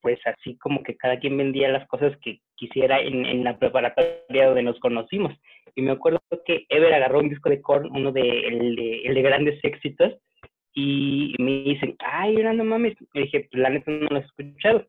pues 0.00 0.18
así 0.26 0.56
como 0.58 0.82
que 0.82 0.96
cada 0.96 1.18
quien 1.18 1.36
vendía 1.36 1.68
las 1.68 1.86
cosas 1.88 2.16
que 2.22 2.40
quisiera 2.54 3.00
en, 3.00 3.24
en, 3.26 3.44
la 3.44 3.58
preparatoria 3.58 4.46
donde 4.46 4.62
nos 4.62 4.78
conocimos. 4.80 5.34
Y 5.74 5.82
me 5.82 5.92
acuerdo 5.92 6.20
que 6.44 6.66
Ever 6.68 6.92
agarró 6.92 7.20
un 7.20 7.28
disco 7.28 7.50
de 7.50 7.60
Korn, 7.60 7.90
uno 7.90 8.12
de, 8.12 8.40
el 8.46 8.76
de, 8.76 9.02
el 9.02 9.14
de 9.14 9.22
grandes 9.22 9.58
éxitos, 9.62 10.14
y 10.74 11.34
me 11.38 11.62
dicen, 11.62 11.96
ay, 11.98 12.36
no 12.36 12.64
mames. 12.64 12.94
Le 13.12 13.22
dije, 13.22 13.48
pues 13.50 13.62
la 13.62 13.70
neta 13.70 13.90
no 13.90 14.06
lo 14.08 14.16
he 14.16 14.20
escuchado. 14.20 14.86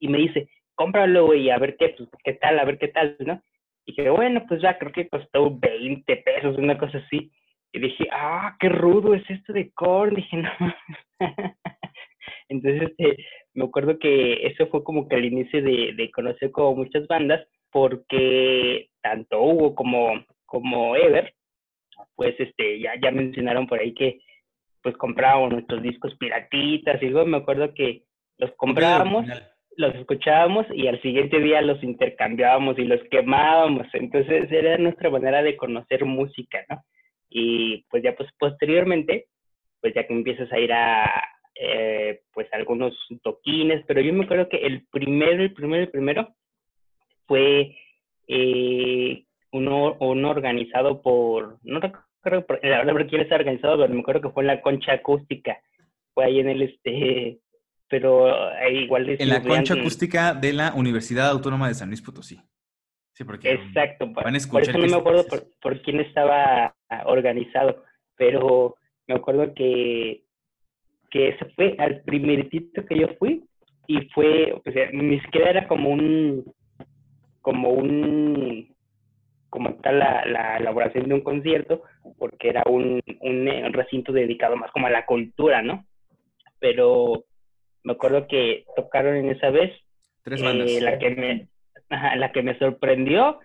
Y 0.00 0.08
me 0.08 0.18
dice, 0.18 0.48
cómpralo, 0.74 1.26
güey, 1.26 1.50
a 1.50 1.58
ver 1.58 1.76
qué, 1.76 1.90
pues, 1.90 2.08
qué 2.24 2.34
tal, 2.34 2.58
a 2.58 2.64
ver 2.64 2.78
qué 2.78 2.88
tal, 2.88 3.16
¿no? 3.20 3.42
Y 3.84 3.92
dije, 3.92 4.10
bueno, 4.10 4.44
pues 4.48 4.62
ya 4.62 4.78
creo 4.78 4.92
que 4.92 5.08
costó 5.08 5.56
20 5.58 6.16
pesos, 6.18 6.56
una 6.56 6.78
cosa 6.78 6.98
así. 6.98 7.30
Y 7.72 7.80
dije, 7.80 8.08
ah, 8.12 8.56
qué 8.58 8.68
rudo 8.68 9.14
es 9.14 9.28
esto 9.28 9.52
de 9.52 9.70
Korn. 9.72 10.14
Dije, 10.14 10.36
no 10.38 10.50
Entonces, 12.48 12.90
este, 12.90 13.16
me 13.56 13.64
acuerdo 13.64 13.98
que 13.98 14.46
eso 14.46 14.66
fue 14.68 14.84
como 14.84 15.08
que 15.08 15.16
el 15.16 15.24
inicio 15.24 15.62
de, 15.62 15.94
de 15.96 16.10
conocer 16.10 16.50
como 16.50 16.76
muchas 16.76 17.06
bandas, 17.08 17.46
porque 17.72 18.90
tanto 19.02 19.42
Hugo 19.42 19.74
como, 19.74 20.24
como 20.44 20.94
Ever, 20.94 21.34
pues 22.14 22.34
este, 22.38 22.80
ya, 22.80 22.92
ya 23.02 23.10
mencionaron 23.10 23.66
por 23.66 23.80
ahí 23.80 23.94
que 23.94 24.20
pues 24.82 24.96
comprábamos 24.98 25.52
nuestros 25.52 25.82
discos 25.82 26.14
piratitas 26.16 27.02
y 27.02 27.06
luego 27.06 27.26
me 27.26 27.38
acuerdo 27.38 27.72
que 27.74 28.04
los 28.38 28.52
comprábamos, 28.52 29.26
los 29.76 29.94
escuchábamos 29.94 30.66
y 30.72 30.86
al 30.86 31.00
siguiente 31.00 31.40
día 31.40 31.60
los 31.62 31.82
intercambiábamos 31.82 32.78
y 32.78 32.84
los 32.84 33.00
quemábamos. 33.10 33.86
Entonces 33.94 34.52
era 34.52 34.76
nuestra 34.78 35.10
manera 35.10 35.42
de 35.42 35.56
conocer 35.56 36.04
música, 36.04 36.64
¿no? 36.68 36.84
Y 37.30 37.84
pues 37.90 38.02
ya 38.02 38.14
pues 38.14 38.28
posteriormente, 38.38 39.26
pues 39.80 39.94
ya 39.94 40.06
que 40.06 40.12
empiezas 40.12 40.52
a 40.52 40.58
ir 40.58 40.72
a, 40.72 41.04
eh, 41.58 42.20
pues 42.34 42.46
algunos 42.52 42.94
toquines, 43.22 43.82
pero 43.86 44.00
yo 44.00 44.12
me 44.12 44.24
acuerdo 44.24 44.48
que 44.48 44.58
el 44.58 44.86
primero, 44.90 45.42
el 45.42 45.52
primero, 45.54 45.82
el 45.82 45.90
primero 45.90 46.34
fue 47.26 47.76
eh, 48.28 49.24
uno, 49.52 49.96
uno 50.00 50.30
organizado 50.30 51.00
por, 51.00 51.58
no 51.62 51.80
recuerdo 51.80 52.04
la 52.62 52.78
verdad 52.78 52.92
por 52.92 53.06
quién 53.06 53.22
está 53.22 53.36
organizado, 53.36 53.78
pero 53.78 53.94
me 53.94 54.00
acuerdo 54.00 54.20
que 54.20 54.30
fue 54.30 54.42
en 54.42 54.48
la 54.48 54.60
concha 54.60 54.92
acústica, 54.92 55.58
fue 56.12 56.26
ahí 56.26 56.40
en 56.40 56.48
el 56.48 56.62
este, 56.62 57.38
pero 57.88 58.28
igual 58.68 59.08
En 59.08 59.28
la 59.28 59.42
concha 59.42 59.74
acústica 59.74 60.34
de 60.34 60.52
la 60.52 60.74
Universidad 60.74 61.30
Autónoma 61.30 61.68
de 61.68 61.74
San 61.74 61.88
Luis 61.88 62.02
Potosí. 62.02 62.38
Sí, 63.12 63.24
porque 63.24 63.52
Exacto, 63.52 64.08
van 64.08 64.34
a 64.34 64.36
escuchar 64.36 64.74
por 64.74 64.74
eso 64.74 64.78
no 64.78 64.88
me 64.88 65.00
acuerdo 65.00 65.26
por, 65.26 65.46
por 65.62 65.80
quién 65.80 66.00
estaba 66.00 66.74
organizado, 67.06 67.82
pero 68.14 68.76
me 69.06 69.14
acuerdo 69.14 69.54
que 69.54 70.25
que 71.10 71.28
ese 71.28 71.44
fue 71.56 71.76
al 71.78 72.02
primeritito 72.02 72.84
que 72.84 72.98
yo 72.98 73.08
fui 73.18 73.44
y 73.86 74.08
fue, 74.08 74.52
o 74.52 74.70
sea, 74.70 74.90
ni 74.92 75.20
siquiera 75.20 75.50
era 75.50 75.68
como 75.68 75.90
un, 75.90 76.44
como 77.40 77.70
un, 77.70 78.74
como 79.48 79.74
tal 79.76 79.98
la, 80.00 80.26
la 80.26 80.56
elaboración 80.56 81.08
de 81.08 81.14
un 81.14 81.20
concierto, 81.20 81.82
porque 82.18 82.48
era 82.48 82.62
un, 82.66 83.00
un, 83.20 83.72
recinto 83.72 84.12
dedicado 84.12 84.56
más 84.56 84.70
como 84.72 84.86
a 84.86 84.90
la 84.90 85.06
cultura, 85.06 85.62
¿no? 85.62 85.84
Pero 86.58 87.24
me 87.84 87.92
acuerdo 87.92 88.26
que 88.26 88.64
tocaron 88.74 89.16
en 89.16 89.30
esa 89.30 89.50
vez. 89.50 89.72
Tres 90.24 90.42
bandas. 90.42 90.70
Eh, 90.70 90.80
la, 90.80 90.98
que 90.98 91.10
me, 91.10 91.48
la 91.88 92.32
que 92.32 92.42
me 92.42 92.58
sorprendió 92.58 93.38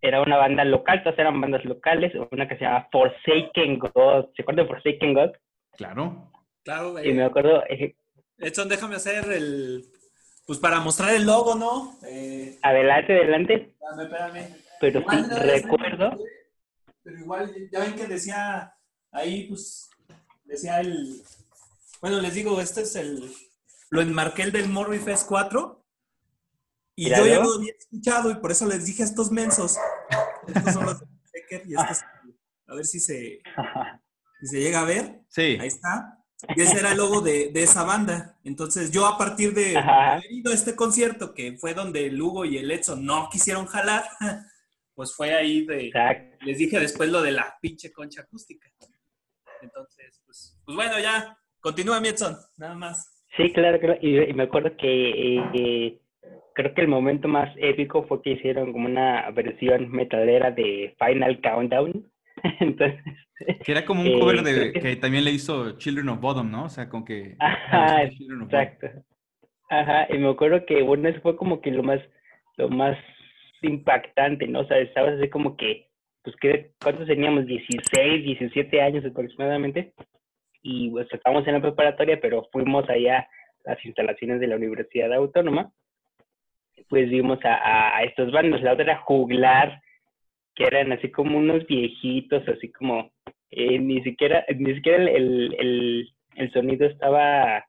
era 0.00 0.22
una 0.22 0.36
banda 0.36 0.64
local, 0.64 1.02
todas 1.02 1.18
eran 1.18 1.40
bandas 1.40 1.64
locales, 1.64 2.12
una 2.30 2.48
que 2.48 2.56
se 2.56 2.64
llama 2.64 2.88
Forsaken 2.90 3.78
God. 3.78 4.26
¿Se 4.34 4.42
acuerdan 4.42 4.66
de 4.66 4.72
Forsaken 4.72 5.14
God? 5.14 5.30
Claro. 5.76 6.30
Claro, 6.64 6.92
güey. 6.92 7.08
Y 7.08 7.14
me 7.14 7.24
acuerdo. 7.24 7.62
Eh, 7.68 7.96
Edson, 8.38 8.68
déjame 8.68 8.96
hacer 8.96 9.30
el. 9.32 9.90
Pues 10.46 10.58
para 10.58 10.80
mostrar 10.80 11.14
el 11.14 11.26
logo, 11.26 11.54
¿no? 11.54 11.98
Eh, 12.04 12.58
adelante, 12.62 13.12
adelante. 13.12 13.74
Espérame, 13.80 14.02
espérame. 14.02 14.56
Pero 14.80 15.04
sí, 15.08 15.16
recuerdo. 15.40 16.18
Pero 17.02 17.18
igual, 17.18 17.52
ya 17.70 17.80
ven 17.80 17.94
que 17.94 18.06
decía 18.06 18.74
ahí, 19.10 19.48
pues, 19.48 19.90
decía 20.44 20.80
el. 20.80 21.22
Bueno, 22.00 22.20
les 22.20 22.34
digo, 22.34 22.60
este 22.60 22.82
es 22.82 22.96
el. 22.96 23.32
Lo 23.90 24.00
enmarqué 24.00 24.42
el 24.42 24.52
del 24.52 24.68
Morbi 24.68 24.98
Fest 24.98 25.26
4. 25.28 25.84
Y 26.94 27.10
yo 27.10 27.26
ya 27.26 27.40
lo 27.40 27.54
había 27.54 27.72
escuchado 27.78 28.30
y 28.30 28.34
por 28.36 28.50
eso 28.50 28.66
les 28.66 28.84
dije 28.84 29.02
a 29.02 29.06
estos 29.06 29.30
mensos. 29.30 29.76
Estos 30.48 30.74
son 30.74 30.86
los 30.86 31.02
y 31.50 31.74
estos, 31.74 32.04
a 32.66 32.74
ver 32.74 32.84
si 32.84 33.00
se, 33.00 33.40
si 34.40 34.46
se 34.46 34.60
llega 34.60 34.80
a 34.80 34.84
ver. 34.84 35.20
Sí. 35.28 35.58
Ahí 35.60 35.68
está. 35.68 36.17
Y 36.56 36.60
ese 36.62 36.78
era 36.78 36.92
el 36.92 36.98
logo 36.98 37.20
de, 37.20 37.50
esa 37.54 37.84
banda. 37.84 38.36
Entonces 38.44 38.90
yo 38.90 39.06
a 39.06 39.18
partir 39.18 39.54
de 39.54 39.76
haber 39.76 40.30
ido 40.30 40.52
a 40.52 40.54
este 40.54 40.76
concierto, 40.76 41.34
que 41.34 41.56
fue 41.58 41.74
donde 41.74 42.06
el 42.06 42.20
Hugo 42.20 42.44
y 42.44 42.58
el 42.58 42.70
Edson 42.70 43.04
no 43.04 43.28
quisieron 43.30 43.66
jalar, 43.66 44.04
pues 44.94 45.14
fue 45.14 45.34
ahí 45.34 45.66
de... 45.66 45.90
Les 46.42 46.58
dije 46.58 46.78
después 46.78 47.10
lo 47.10 47.22
de 47.22 47.32
la 47.32 47.56
pinche 47.60 47.92
concha 47.92 48.22
acústica. 48.22 48.68
Entonces, 49.62 50.20
pues, 50.24 50.56
pues 50.64 50.76
bueno, 50.76 50.98
ya. 51.00 51.36
Continúa 51.60 52.00
mi 52.00 52.08
Edson, 52.08 52.36
nada 52.56 52.74
más. 52.74 53.24
Sí, 53.36 53.52
claro, 53.52 53.80
claro. 53.80 53.98
Y, 54.00 54.32
me 54.32 54.44
acuerdo 54.44 54.76
que 54.76 55.38
eh, 55.38 56.00
creo 56.54 56.74
que 56.74 56.80
el 56.80 56.88
momento 56.88 57.28
más 57.28 57.52
épico 57.56 58.04
fue 58.06 58.22
que 58.22 58.30
hicieron 58.30 58.72
como 58.72 58.86
una 58.86 59.30
versión 59.32 59.90
metalera 59.90 60.50
de 60.50 60.96
Final 60.98 61.40
Countdown. 61.40 62.10
Entonces 62.60 63.04
que 63.64 63.72
era 63.72 63.84
como 63.84 64.02
un 64.02 64.18
cover 64.18 64.42
de, 64.42 64.72
que 64.72 64.96
también 64.96 65.24
le 65.24 65.30
hizo 65.30 65.78
Children 65.78 66.08
of 66.08 66.20
Bottom, 66.20 66.50
¿no? 66.50 66.64
O 66.64 66.68
sea, 66.68 66.88
con 66.88 67.04
que... 67.04 67.36
Ajá, 67.38 68.02
exacto. 68.02 68.88
Ajá, 69.70 70.06
y 70.10 70.18
me 70.18 70.30
acuerdo 70.30 70.64
que, 70.66 70.82
bueno, 70.82 71.08
eso 71.08 71.20
fue 71.20 71.36
como 71.36 71.60
que 71.60 71.70
lo 71.70 71.82
más, 71.82 72.00
lo 72.56 72.68
más 72.68 72.98
impactante, 73.62 74.48
¿no? 74.48 74.60
O 74.60 74.66
sea, 74.66 74.78
estabas 74.78 75.14
así 75.18 75.28
como 75.28 75.56
que, 75.56 75.88
pues, 76.22 76.36
¿cuántos 76.82 77.06
teníamos? 77.06 77.46
16, 77.46 78.24
17 78.24 78.82
años 78.82 79.04
aproximadamente. 79.04 79.92
Y 80.62 80.90
pues 80.90 81.06
estábamos 81.12 81.46
en 81.46 81.54
la 81.54 81.60
preparatoria, 81.60 82.18
pero 82.20 82.48
fuimos 82.50 82.88
allá 82.90 83.20
a 83.20 83.28
las 83.70 83.84
instalaciones 83.84 84.40
de 84.40 84.48
la 84.48 84.56
Universidad 84.56 85.12
Autónoma. 85.12 85.70
Pues 86.88 87.08
vimos 87.08 87.38
a, 87.44 87.98
a, 87.98 88.02
estos 88.02 88.32
bandos. 88.32 88.62
La 88.62 88.72
otra 88.72 88.84
era 88.84 88.98
Juglar, 88.98 89.80
que 90.58 90.64
eran 90.64 90.90
así 90.90 91.10
como 91.10 91.38
unos 91.38 91.64
viejitos, 91.68 92.46
así 92.48 92.70
como 92.72 93.12
eh, 93.50 93.78
ni 93.78 94.02
siquiera, 94.02 94.44
ni 94.56 94.74
siquiera 94.74 95.04
el, 95.04 95.54
el, 95.56 96.08
el, 96.34 96.52
sonido 96.52 96.86
estaba 96.86 97.64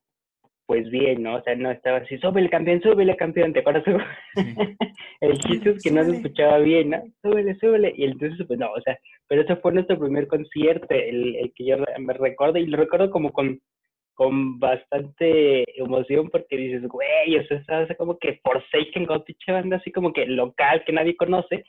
pues 0.65 0.89
bien, 0.89 1.23
¿no? 1.23 1.35
O 1.35 1.43
sea, 1.43 1.55
no 1.55 1.69
estaba 1.71 1.97
así, 1.97 2.17
súbele 2.17 2.49
campeón, 2.49 2.81
súbele 2.81 3.15
campeón, 3.15 3.53
¿te 3.53 3.59
acuerdas? 3.59 3.83
el 5.21 5.37
chiste 5.39 5.71
es 5.71 5.83
que 5.83 5.91
no 5.91 6.03
se 6.03 6.17
escuchaba 6.17 6.57
bien, 6.59 6.89
¿no? 6.91 7.03
Súbele, 7.21 7.55
súbele. 7.59 7.93
Y 7.95 8.05
entonces, 8.05 8.45
pues 8.47 8.59
no, 8.59 8.71
o 8.71 8.81
sea, 8.81 8.97
pero 9.27 9.41
ese 9.43 9.55
fue 9.57 9.71
nuestro 9.71 9.97
primer 9.99 10.27
concierto, 10.27 10.87
el, 10.93 11.35
el 11.35 11.53
que 11.53 11.65
yo 11.65 11.77
me 11.99 12.13
recuerdo, 12.13 12.57
y 12.57 12.65
lo 12.65 12.77
recuerdo 12.77 13.09
como 13.11 13.31
con, 13.31 13.59
con 14.15 14.59
bastante 14.59 15.63
emoción 15.79 16.29
porque 16.29 16.57
dices, 16.57 16.87
güey, 16.87 17.37
o 17.37 17.43
sea, 17.45 17.87
como 17.97 18.17
que 18.17 18.39
Forsaken 18.43 19.07
pinche 19.25 19.51
banda 19.51 19.77
así 19.77 19.91
como 19.91 20.11
que 20.11 20.25
local 20.25 20.83
que 20.85 20.93
nadie 20.93 21.15
conoce, 21.15 21.63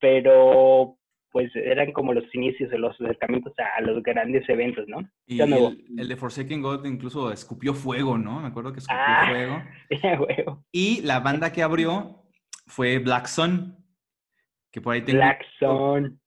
pero 0.00 0.98
pues 1.36 1.54
eran 1.54 1.92
como 1.92 2.14
los 2.14 2.24
inicios 2.34 2.70
de 2.70 2.78
los 2.78 2.98
acercamientos 2.98 3.52
a, 3.58 3.82
los 3.82 4.02
grandes 4.02 4.48
eventos, 4.48 4.88
¿no? 4.88 5.06
Y 5.26 5.40
el, 5.42 5.84
el, 5.98 6.08
de 6.08 6.16
Forsaken 6.16 6.62
God 6.62 6.86
incluso 6.86 7.30
escupió 7.30 7.74
fuego, 7.74 8.16
¿no? 8.16 8.40
Me 8.40 8.48
acuerdo 8.48 8.72
que 8.72 8.78
escupió 8.78 8.96
Ah, 8.98 9.26
fuego. 9.28 9.62
huevo. 10.26 10.64
Y 10.72 11.02
la 11.02 11.20
banda 11.20 11.52
que 11.52 11.62
abrió 11.62 12.22
fue 12.66 12.98
Black 13.00 13.26
Sun, 13.26 13.76
que 14.70 14.80
por 14.80 14.94
ahí 14.94 15.02
tengo. 15.02 15.18
Black 15.18 15.44
Sun. 15.58 16.18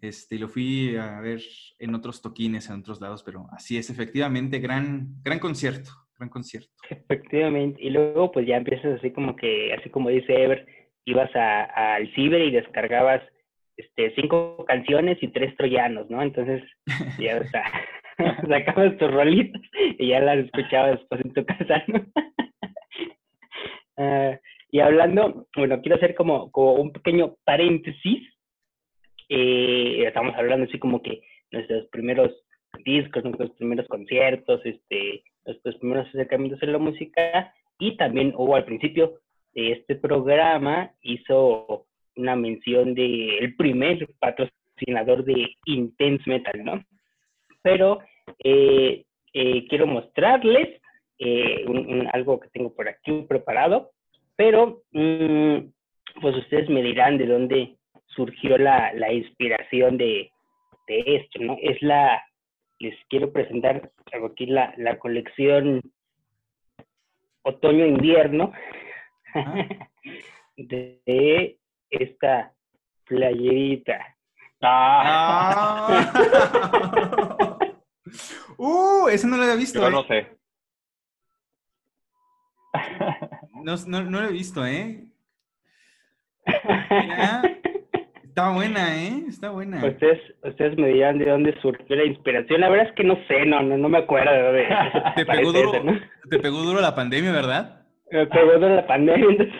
Este, 0.00 0.38
lo 0.38 0.48
fui 0.48 0.96
a 0.96 1.20
ver 1.20 1.42
en 1.78 1.94
otros 1.94 2.22
toquines, 2.22 2.68
en 2.70 2.80
otros 2.80 3.00
lados, 3.00 3.22
pero 3.22 3.46
así 3.52 3.76
es, 3.76 3.90
efectivamente, 3.90 4.58
gran, 4.58 5.22
gran 5.22 5.38
concierto, 5.38 5.90
gran 6.18 6.28
concierto. 6.28 6.72
Efectivamente. 6.88 7.82
Y 7.82 7.90
luego 7.90 8.32
pues 8.32 8.46
ya 8.46 8.56
empiezas 8.56 8.98
así 8.98 9.10
como 9.10 9.36
que, 9.36 9.72
así 9.74 9.90
como 9.90 10.08
dice 10.08 10.32
Ever, 10.32 10.66
ibas 11.04 11.30
al 11.34 12.12
ciber 12.14 12.42
y 12.42 12.50
descargabas 12.50 13.22
este, 13.76 14.14
cinco 14.14 14.64
canciones 14.66 15.18
y 15.22 15.28
tres 15.28 15.56
troyanos, 15.56 16.08
¿no? 16.10 16.22
Entonces 16.22 16.62
ya 17.18 17.38
o 17.38 17.44
sea, 17.44 17.64
sacabas 18.48 18.96
tus 18.98 19.10
rolitas 19.10 19.60
y 19.98 20.08
ya 20.08 20.20
las 20.20 20.38
escuchabas 20.38 20.98
después 20.98 21.20
en 21.24 21.32
tu 21.32 21.44
casa, 21.44 21.82
¿no? 21.88 22.04
Ah, 23.96 24.36
y 24.72 24.80
hablando, 24.80 25.46
bueno, 25.54 25.80
quiero 25.80 25.94
hacer 25.94 26.16
como, 26.16 26.50
como 26.50 26.74
un 26.74 26.92
pequeño 26.92 27.36
paréntesis. 27.44 28.28
Eh, 29.28 30.02
estamos 30.04 30.34
hablando 30.34 30.66
así 30.66 30.80
como 30.80 31.00
que 31.00 31.22
nuestros 31.52 31.86
primeros 31.92 32.32
discos, 32.84 33.22
nuestros 33.22 33.52
primeros 33.52 33.86
conciertos, 33.86 34.60
este, 34.64 35.22
nuestros 35.46 35.76
primeros 35.76 36.08
acercamientos 36.08 36.60
en 36.64 36.72
la 36.72 36.78
música 36.78 37.54
y 37.78 37.96
también 37.96 38.32
hubo 38.36 38.56
al 38.56 38.64
principio 38.64 39.20
de 39.54 39.72
este 39.72 39.94
programa 39.96 40.90
hizo 41.02 41.86
una 42.16 42.36
mención 42.36 42.94
de 42.94 43.38
el 43.38 43.56
primer 43.56 44.08
patrocinador 44.18 45.24
de 45.24 45.56
Intense 45.66 46.28
Metal, 46.28 46.64
¿no? 46.64 46.84
Pero 47.62 48.00
eh, 48.42 49.04
eh, 49.32 49.66
quiero 49.68 49.86
mostrarles 49.86 50.80
eh, 51.18 51.64
algo 52.12 52.40
que 52.40 52.48
tengo 52.48 52.74
por 52.74 52.88
aquí 52.88 53.24
preparado, 53.28 53.90
pero 54.36 54.82
mm, 54.92 55.58
pues 56.20 56.36
ustedes 56.36 56.68
me 56.68 56.82
dirán 56.82 57.18
de 57.18 57.26
dónde 57.26 57.76
surgió 58.06 58.58
la, 58.58 58.92
la 58.94 59.12
inspiración 59.12 59.96
de, 59.96 60.30
de 60.86 61.02
esto, 61.06 61.40
¿no? 61.42 61.56
Es 61.60 61.80
la, 61.82 62.22
les 62.78 62.94
quiero 63.08 63.32
presentar 63.32 63.90
aquí 64.24 64.46
la, 64.46 64.74
la 64.76 64.98
colección 64.98 65.80
otoño-invierno 67.42 68.52
de 70.56 71.58
esta 71.90 72.52
playerita. 73.06 74.16
Ah, 74.62 75.88
¡Ah! 75.90 77.58
¡Uh! 78.56 79.08
Ese 79.08 79.26
no 79.26 79.36
lo 79.36 79.42
había 79.42 79.56
visto. 79.56 79.80
yo 79.80 79.88
¿eh? 79.88 79.90
no 79.90 80.04
sé. 80.04 80.26
No, 83.62 83.76
no, 83.86 84.10
no 84.10 84.20
lo 84.20 84.28
he 84.28 84.32
visto, 84.32 84.66
¿eh? 84.66 85.04
Mira, 86.44 87.42
está 88.22 88.50
buena, 88.50 88.96
¿eh? 88.96 89.24
Está 89.28 89.50
buena. 89.50 89.84
ustedes, 89.84 90.20
ustedes 90.42 90.76
me 90.76 90.88
dirán 90.88 91.18
de 91.18 91.30
dónde 91.30 91.58
surgió 91.60 91.96
la 91.96 92.04
inspiración. 92.04 92.60
La 92.60 92.68
verdad 92.68 92.88
es 92.88 92.94
que 92.94 93.04
no 93.04 93.16
sé, 93.26 93.46
no, 93.46 93.62
no, 93.62 93.78
no 93.78 93.88
me 93.88 93.98
acuerdo 93.98 94.32
de 94.32 94.42
dónde 94.42 94.66
Te 95.16 95.26
parece 95.26 95.44
pegó 95.44 95.52
duro, 95.52 95.74
eso, 95.74 95.84
¿no? 95.84 96.00
te 96.28 96.38
pegó 96.38 96.58
duro 96.62 96.80
la 96.80 96.94
pandemia, 96.94 97.32
¿verdad? 97.32 97.83
Me 98.14 98.26
pegó 98.28 98.58
de 98.60 98.68
la 98.76 98.86
pandemia, 98.86 99.52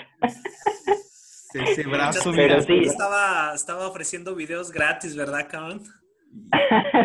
Ese 1.55 1.83
brazo, 1.85 2.31
Pero 2.35 2.55
mira. 2.55 2.63
sí. 2.63 2.79
Estaba, 2.85 3.53
estaba 3.55 3.89
ofreciendo 3.89 4.35
videos 4.37 4.71
gratis, 4.71 5.17
¿verdad, 5.17 5.49
cabrón? 5.51 5.83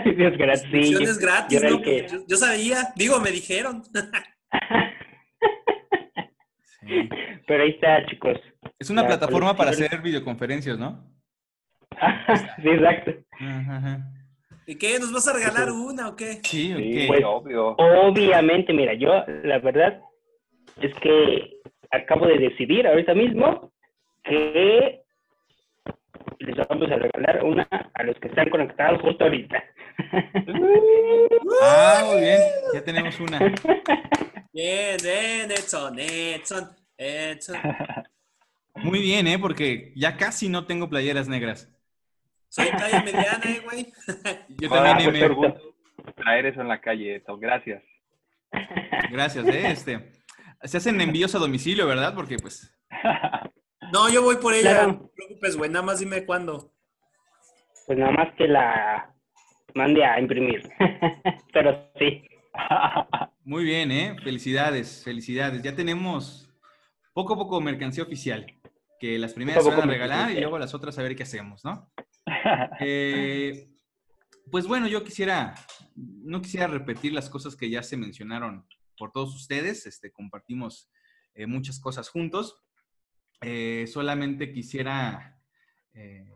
Sí, 0.04 0.14
Suscripciones 0.16 1.20
yo- 1.20 1.22
gratis, 1.28 1.60
yo 1.62 1.68
era 1.68 1.70
¿no? 1.72 1.76
el 1.78 1.84
que- 1.84 2.08
Yo, 2.08 2.18
yo 2.28 2.38
sabía, 2.38 2.94
digo, 2.96 3.20
me 3.20 3.32
dijeron. 3.32 3.84
Sí. 6.82 7.10
Pero 7.48 7.64
ahí 7.64 7.70
está, 7.72 8.06
chicos. 8.08 8.38
Es 8.80 8.90
una 8.90 9.02
La 9.04 9.08
plataforma 9.10 9.56
para 9.56 9.72
hacer 9.72 10.02
videoconferencias, 10.02 10.78
¿no? 10.80 11.04
sí, 12.62 12.70
exacto. 12.70 13.12
Ajá, 13.40 13.78
ajá. 13.78 14.12
¿Y 14.66 14.76
qué? 14.76 15.00
¿Nos 15.00 15.12
vas 15.12 15.28
a 15.28 15.34
regalar 15.34 15.72
una 15.72 16.10
o 16.10 16.16
qué? 16.16 16.34
Sí, 16.44 16.74
Sí, 16.76 17.04
ok. 17.04 17.08
Pues- 17.08 17.24
obvio. 17.26 17.68
Obviamente, 17.78 18.72
mira, 18.74 18.94
yo 18.94 19.10
la 19.44 19.60
verdad 19.60 20.00
es 20.88 20.96
que 20.96 21.58
acabo 21.92 22.28
de 22.28 22.38
decidir 22.38 22.88
ahorita 22.88 23.14
mismo 23.14 23.72
que 24.24 25.02
les 26.40 26.56
vamos 26.68 26.90
a 26.92 26.96
regalar 26.96 27.44
una 27.44 27.68
a 27.94 28.04
los 28.04 28.18
que 28.20 28.28
están 28.28 28.50
conectados 28.50 29.02
justo 29.02 29.24
ahorita. 29.26 29.64
Ah, 31.62 32.04
muy 32.06 32.22
bien. 32.22 32.40
Ya 32.74 32.84
tenemos 32.84 33.20
una. 33.20 33.40
Bien, 34.54 34.98
bien, 35.04 35.52
Edson, 35.52 35.98
Edson, 36.00 36.70
Edson. 36.98 37.58
Muy 38.76 39.00
bien, 39.02 39.28
¿eh? 39.28 39.38
Porque 39.40 39.92
ya 39.96 40.16
casi 40.16 40.48
no 40.50 40.66
tengo 40.66 40.90
playeras 40.90 41.28
negras. 41.28 41.70
Soy 42.50 42.68
talla 42.72 43.04
mediana, 43.04 43.42
eh, 43.46 43.62
güey. 43.64 43.88
Yo 44.58 44.70
Ah, 44.74 44.84
también, 44.84 45.10
pues, 45.12 45.24
M. 45.24 45.36
gusto 45.36 45.76
traer 46.16 46.46
eso 46.48 46.62
en 46.62 46.68
la 46.68 46.80
calle, 46.82 47.20
Tom. 47.22 47.40
Gracias. 47.40 47.84
Gracias, 49.12 49.46
¿eh? 49.48 49.72
Este, 49.72 50.12
se 50.64 50.78
hacen 50.78 51.00
envíos 51.02 51.36
a 51.36 51.40
domicilio, 51.40 51.88
¿verdad? 51.88 52.14
Porque, 52.16 52.38
pues, 52.38 52.76
No, 53.92 54.10
yo 54.10 54.22
voy 54.24 54.38
por 54.38 54.54
ella. 54.54 54.72
Claro. 54.72 54.88
No 54.88 55.00
te 55.00 55.16
preocupes, 55.16 55.58
güey. 55.58 55.70
Nada 55.70 55.86
más 55.86 56.00
dime 56.00 56.26
cuándo. 56.26 56.74
Pues 57.88 57.98
nada 57.98 58.12
más 58.12 58.34
que 58.36 58.48
la 58.48 59.16
mande 59.74 60.04
a 60.04 60.20
imprimir. 60.20 60.70
Pero 61.54 61.90
sí. 61.98 62.24
muy 63.44 63.64
bien, 63.64 63.92
¿eh? 63.92 64.16
Felicidades, 64.24 65.04
felicidades. 65.04 65.64
Ya 65.64 65.76
tenemos 65.76 66.50
poco 67.14 67.34
a 67.34 67.38
poco 67.38 67.62
mercancía 67.62 68.04
oficial. 68.04 68.46
Que 69.00 69.18
las 69.18 69.34
primeras 69.34 69.64
se 69.64 69.70
van 69.70 69.82
a 69.82 69.86
regalar 69.86 70.32
y 70.32 70.42
luego 70.42 70.60
las 70.60 70.74
otras 70.74 71.00
a 71.00 71.04
ver 71.04 71.16
qué 71.16 71.24
hacemos, 71.24 71.64
¿no? 71.64 71.90
Eh, 72.82 73.70
pues 74.52 74.68
bueno, 74.68 74.88
yo 74.88 75.06
quisiera, 75.06 75.56
no 75.96 76.42
quisiera 76.42 76.68
repetir 76.68 77.14
las 77.14 77.30
cosas 77.30 77.56
que 77.56 77.70
ya 77.70 77.82
se 77.82 77.96
mencionaron 77.96 78.68
por 79.00 79.12
todos 79.12 79.34
ustedes. 79.34 79.88
Este, 79.88 80.12
compartimos 80.12 80.92
eh, 81.34 81.48
muchas 81.48 81.80
cosas 81.80 82.10
juntos. 82.10 82.62
Eh, 83.42 83.86
solamente 83.88 84.52
quisiera, 84.52 85.42
eh, 85.94 86.30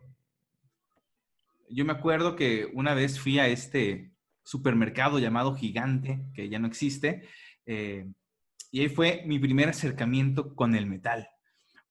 yo 1.69 1.85
me 1.85 1.91
acuerdo 1.91 2.35
que 2.35 2.71
una 2.73 2.93
vez 2.93 3.19
fui 3.19 3.37
a 3.37 3.47
este 3.47 4.13
supermercado 4.43 5.19
llamado 5.19 5.53
Gigante, 5.53 6.25
que 6.33 6.49
ya 6.49 6.59
no 6.59 6.67
existe, 6.67 7.27
y 7.65 8.81
ahí 8.81 8.89
fue 8.89 9.23
mi 9.25 9.39
primer 9.39 9.69
acercamiento 9.69 10.53
con 10.53 10.75
el 10.75 10.85
metal, 10.85 11.29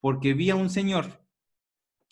porque 0.01 0.35
vi 0.35 0.51
a 0.51 0.55
un 0.55 0.69
señor 0.69 1.23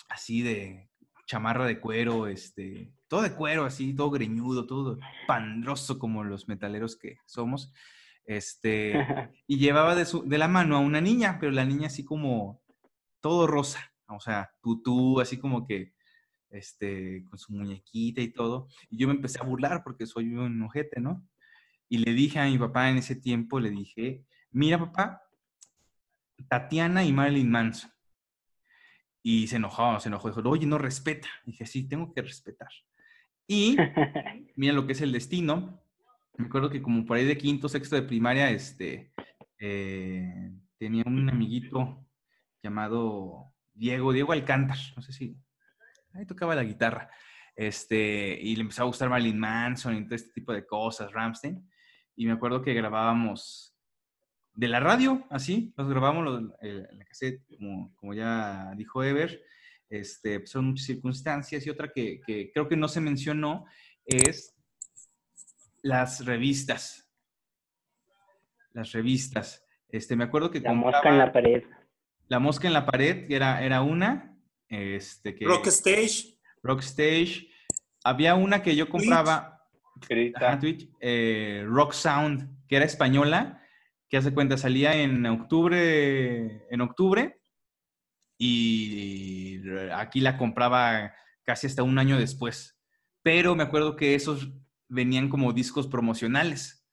así 0.09 0.41
de 0.41 0.89
chamarra 1.27 1.67
de 1.67 1.79
cuero, 1.79 2.27
este, 2.27 2.91
todo 3.07 3.23
de 3.23 3.35
cuero, 3.35 3.65
así, 3.65 3.95
todo 3.95 4.11
greñudo, 4.11 4.67
todo 4.67 4.99
pandroso 5.27 5.99
como 5.99 6.25
los 6.25 6.49
metaleros 6.49 6.97
que 6.97 7.19
somos, 7.27 7.73
este, 8.25 8.95
y 9.47 9.59
llevaba 9.59 9.95
de, 9.95 10.05
su- 10.05 10.27
de 10.29 10.39
la 10.39 10.49
mano 10.49 10.77
a 10.77 10.81
una 10.81 11.01
niña, 11.01 11.39
pero 11.41 11.53
la 11.53 11.65
niña 11.65 11.87
así 11.89 12.05
como 12.05 12.63
todo 13.21 13.47
rosa, 13.47 13.93
o 14.09 14.21
sea, 14.21 14.51
tutú, 14.63 15.21
así 15.21 15.39
como 15.39 15.67
que, 15.67 15.93
este, 16.51 17.25
con 17.29 17.39
su 17.39 17.53
muñequita 17.53 18.21
y 18.21 18.33
todo, 18.33 18.69
y 18.89 18.99
yo 18.99 19.07
me 19.07 19.15
empecé 19.15 19.39
a 19.41 19.45
burlar 19.45 19.83
porque 19.85 20.07
soy 20.07 20.35
un 20.35 20.63
ojete, 20.63 21.01
¿no? 21.01 21.27
Y 21.89 21.99
le 21.99 22.13
dije 22.13 22.39
a 22.39 22.47
mi 22.47 22.59
papá 22.59 22.91
en 22.91 22.99
ese 22.99 23.17
tiempo, 23.17 23.61
le 23.61 23.71
dije, 23.71 24.25
mira 24.51 24.79
papá, 24.79 25.23
Tatiana 26.49 27.05
y 27.05 27.13
Marilyn 27.13 27.51
Manson. 27.51 27.91
Y 29.23 29.47
se 29.49 29.57
enojó, 29.57 30.01
se 30.01 30.09
enojó, 30.09 30.29
dijo, 30.29 30.49
oye, 30.49 30.67
no 30.67 30.79
respeta. 30.79 31.29
dije, 31.45 31.67
sí, 31.67 31.87
tengo 31.89 32.13
que 32.13 32.23
respetar. 32.23 32.71
Y 33.47 33.77
mira 34.57 34.73
lo 34.73 34.87
que 34.87 34.93
es 34.93 35.01
el 35.01 35.13
destino. 35.13 35.83
Me 36.37 36.47
acuerdo 36.47 36.71
que 36.71 36.81
como 36.83 37.05
por 37.05 37.17
ahí 37.17 37.25
de 37.25 37.37
quinto, 37.37 37.69
sexto 37.69 37.97
de 37.97 38.03
primaria, 38.03 38.51
este, 38.51 39.13
eh, 39.59 40.53
tenía 40.79 41.03
un 41.07 41.29
amiguito 41.29 42.07
llamado 42.63 43.53
Diego, 43.75 44.13
Diego 44.13 44.33
Alcántar, 44.33 44.79
no 44.97 45.03
sé 45.03 45.13
si, 45.13 45.37
ahí 46.15 46.25
tocaba 46.27 46.55
la 46.55 46.65
guitarra, 46.65 47.11
este, 47.57 48.39
y 48.41 48.57
le 48.57 48.63
empezó 48.63 48.83
a 48.83 48.87
gustar 48.87 49.11
Marilyn 49.11 49.39
Manson 49.39 49.97
y 49.97 50.05
todo 50.05 50.15
este 50.15 50.33
tipo 50.33 50.53
de 50.53 50.67
cosas, 50.67 51.13
Ramstein, 51.13 51.69
y 52.17 52.27
me 52.27 52.33
acuerdo 52.33 52.63
que 52.63 52.75
grabábamos 52.75 53.75
de 54.55 54.69
la 54.69 54.81
radio, 54.81 55.27
así, 55.31 55.73
nos 55.77 55.89
grabamos 55.89 56.25
lo- 56.25 56.57
el- 56.61 56.89
la 56.93 57.05
cassette, 57.05 57.43
como, 57.97 58.15
ya 58.15 58.73
dijo 58.77 59.03
Ever, 59.05 59.43
este, 59.91 60.41
pues, 60.41 60.51
son 60.51 60.67
muchas 60.67 60.87
circunstancias, 60.87 61.67
y 61.67 61.71
otra 61.71 61.91
que 61.93 62.21
creo 62.53 62.69
que 62.69 62.77
no 62.77 62.89
se 62.89 63.01
mencionó 63.01 63.67
es 64.05 64.57
las 65.83 66.25
revistas. 66.25 67.09
las 68.73 68.93
revistas. 68.93 69.65
Este, 69.89 70.15
me 70.15 70.25
acuerdo 70.25 70.51
que 70.51 70.61
La 70.61 70.71
compraba 70.71 70.93
mosca 70.93 71.09
en 71.09 71.19
la 71.19 71.33
pared. 71.33 71.65
La 72.29 72.39
mosca 72.39 72.69
en 72.69 72.75
la 72.75 72.87
pared, 72.87 73.27
que 73.27 73.35
era, 73.35 73.65
era 73.65 73.83
una. 73.83 74.39
Este, 74.69 75.35
que, 75.35 75.45
Rock 75.45 75.67
Stage. 75.67 76.39
Rockstage. 76.63 77.49
Había 78.05 78.35
una 78.35 78.63
que 78.63 78.77
yo 78.77 78.89
compraba, 78.89 79.61
ajá, 80.37 80.59
Twitch, 80.59 80.89
eh, 81.01 81.65
Rock 81.67 81.93
Sound, 81.93 82.67
que 82.67 82.77
era 82.77 82.85
española, 82.85 83.63
que 84.09 84.17
hace 84.17 84.33
cuenta, 84.33 84.57
salía 84.57 84.95
en 84.95 85.27
octubre, 85.27 86.67
en 86.71 86.81
octubre, 86.81 87.41
y 88.39 89.61
aquí 89.93 90.21
la 90.21 90.39
compraba 90.39 91.13
casi 91.45 91.67
hasta 91.67 91.83
un 91.83 91.99
año 91.99 92.19
después. 92.19 92.81
Pero 93.23 93.55
me 93.55 93.65
acuerdo 93.65 93.97
que 93.97 94.15
esos 94.15 94.51
venían 94.91 95.29
como 95.29 95.53
discos 95.53 95.87
promocionales. 95.87 96.85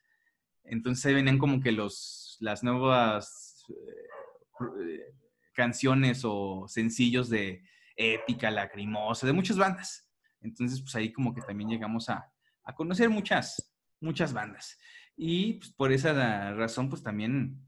Entonces 0.63 1.13
venían 1.13 1.37
como 1.37 1.59
que 1.59 1.71
los, 1.71 2.37
las 2.39 2.63
nuevas 2.63 3.65
eh, 3.69 5.13
canciones 5.53 6.21
o 6.23 6.65
sencillos 6.67 7.29
de 7.29 7.63
Épica, 7.95 8.51
Lacrimosa, 8.51 9.25
de 9.25 9.33
muchas 9.33 9.57
bandas. 9.57 10.09
Entonces, 10.41 10.81
pues 10.81 10.95
ahí 10.95 11.11
como 11.11 11.33
que 11.33 11.41
también 11.41 11.69
llegamos 11.69 12.09
a, 12.09 12.31
a 12.63 12.75
conocer 12.75 13.09
muchas, 13.09 13.73
muchas 13.99 14.31
bandas. 14.31 14.77
Y 15.15 15.53
pues, 15.53 15.71
por 15.71 15.91
esa 15.91 16.53
razón, 16.53 16.89
pues 16.89 17.01
también, 17.01 17.67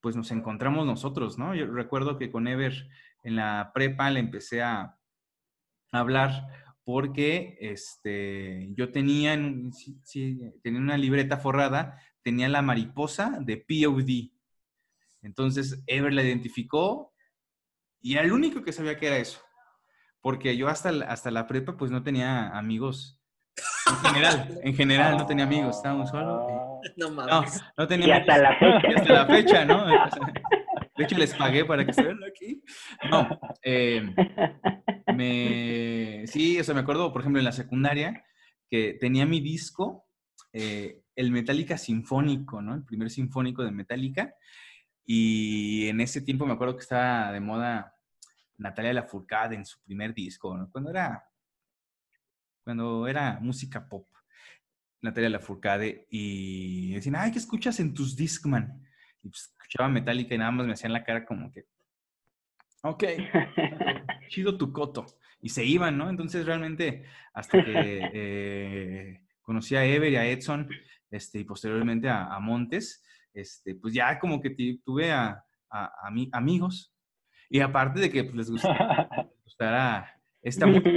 pues 0.00 0.16
nos 0.16 0.32
encontramos 0.32 0.84
nosotros, 0.84 1.38
¿no? 1.38 1.54
Yo 1.54 1.66
recuerdo 1.66 2.18
que 2.18 2.30
con 2.30 2.48
Ever 2.48 2.88
en 3.22 3.36
la 3.36 3.70
prepa 3.72 4.10
le 4.10 4.20
empecé 4.20 4.62
a 4.62 4.98
hablar 5.92 6.46
porque 6.92 7.58
este, 7.60 8.70
yo 8.74 8.90
tenía, 8.90 9.34
en- 9.34 9.74
sí, 9.74 10.00
sí, 10.04 10.40
tenía 10.62 10.80
una 10.80 10.96
libreta 10.96 11.36
forrada, 11.36 12.00
tenía 12.22 12.48
la 12.48 12.62
mariposa 12.62 13.36
de 13.42 13.58
POD. 13.58 14.32
Entonces, 15.20 15.82
Ever 15.86 16.14
la 16.14 16.22
identificó 16.22 17.12
y 18.00 18.14
era 18.14 18.22
el 18.22 18.32
único 18.32 18.62
que 18.62 18.72
sabía 18.72 18.96
que 18.96 19.06
era 19.08 19.18
eso. 19.18 19.38
Porque 20.22 20.56
yo 20.56 20.68
hasta, 20.68 20.90
la- 20.90 21.04
hasta 21.08 21.30
la 21.30 21.46
prepa, 21.46 21.76
pues 21.76 21.90
no 21.90 22.02
tenía 22.02 22.56
amigos. 22.56 23.20
En 23.90 23.96
general, 24.06 24.58
en 24.62 24.74
general 24.74 25.16
no 25.18 25.26
tenía 25.26 25.44
amigos, 25.44 25.76
estábamos 25.76 26.08
solos. 26.08 26.40
y- 26.48 26.88
No 26.96 27.10
No, 27.10 27.14
mames. 27.16 27.62
no 27.76 27.86
tenía 27.86 28.06
Y 28.06 28.10
hasta 28.12 28.38
la 28.38 28.52
y 28.54 28.56
fecha. 28.80 28.96
hasta 28.96 29.12
la 29.12 29.26
fecha, 29.26 29.64
¿no? 29.66 29.84
De 30.96 31.04
hecho, 31.04 31.18
les 31.18 31.34
pagué 31.34 31.66
para 31.66 31.84
que 31.84 31.90
estuvieran 31.90 32.24
aquí. 32.24 32.62
No, 33.10 33.38
eh, 33.62 34.02
me... 35.14 36.24
Sí, 36.26 36.58
o 36.58 36.64
sea, 36.64 36.74
me 36.74 36.80
acuerdo, 36.80 37.12
por 37.12 37.22
ejemplo, 37.22 37.38
en 37.38 37.44
la 37.44 37.52
secundaria, 37.52 38.24
que 38.68 38.96
tenía 39.00 39.26
mi 39.26 39.40
disco, 39.40 40.06
eh, 40.52 41.02
el 41.16 41.30
Metallica 41.30 41.78
Sinfónico, 41.78 42.62
¿no? 42.62 42.74
El 42.74 42.84
primer 42.84 43.10
sinfónico 43.10 43.64
de 43.64 43.70
Metallica. 43.70 44.34
Y 45.04 45.88
en 45.88 46.00
ese 46.00 46.20
tiempo 46.20 46.46
me 46.46 46.52
acuerdo 46.52 46.76
que 46.76 46.82
estaba 46.82 47.32
de 47.32 47.40
moda 47.40 47.94
Natalia 48.58 48.92
Lafourcade 48.92 49.56
en 49.56 49.64
su 49.64 49.80
primer 49.82 50.14
disco, 50.14 50.56
¿no? 50.56 50.70
Cuando 50.70 50.90
era, 50.90 51.24
cuando 52.62 53.06
era 53.06 53.38
música 53.40 53.88
pop. 53.88 54.06
Natalia 55.00 55.30
Lafourcade 55.30 56.06
y 56.10 56.92
decían, 56.94 57.16
ay, 57.16 57.30
¿qué 57.30 57.38
escuchas 57.38 57.78
en 57.80 57.94
tus 57.94 58.16
Discman? 58.16 58.84
Y 59.22 59.28
pues 59.28 59.52
escuchaba 59.52 59.88
Metallica 59.88 60.34
y 60.34 60.38
nada 60.38 60.50
más 60.50 60.66
me 60.66 60.72
hacían 60.72 60.92
la 60.92 61.04
cara 61.04 61.24
como 61.24 61.52
que, 61.52 61.66
ok, 62.82 63.04
chido 64.28 64.56
tu 64.56 64.72
coto. 64.72 65.06
Y 65.40 65.48
se 65.50 65.64
iban, 65.64 65.96
¿no? 65.98 66.08
Entonces 66.10 66.44
realmente 66.46 67.04
hasta 67.32 67.64
que 67.64 67.72
eh, 68.12 69.20
conocí 69.42 69.76
a 69.76 69.84
Ever 69.84 70.12
y 70.12 70.16
a 70.16 70.26
Edson 70.26 70.68
este, 71.10 71.38
y 71.40 71.44
posteriormente 71.44 72.08
a, 72.08 72.26
a 72.34 72.40
Montes, 72.40 73.02
este, 73.32 73.74
pues 73.74 73.94
ya 73.94 74.18
como 74.18 74.40
que 74.40 74.50
tuve 74.84 75.10
a, 75.12 75.44
a- 75.70 75.92
a 76.06 76.10
mi- 76.10 76.28
amigos. 76.32 76.92
Y 77.50 77.60
aparte 77.60 78.00
de 78.00 78.10
que 78.10 78.24
pues, 78.24 78.36
les 78.36 78.50
gustara, 78.50 79.08
les 79.16 79.42
gustara 79.44 80.20
esta 80.42 80.66
música, 80.66 80.90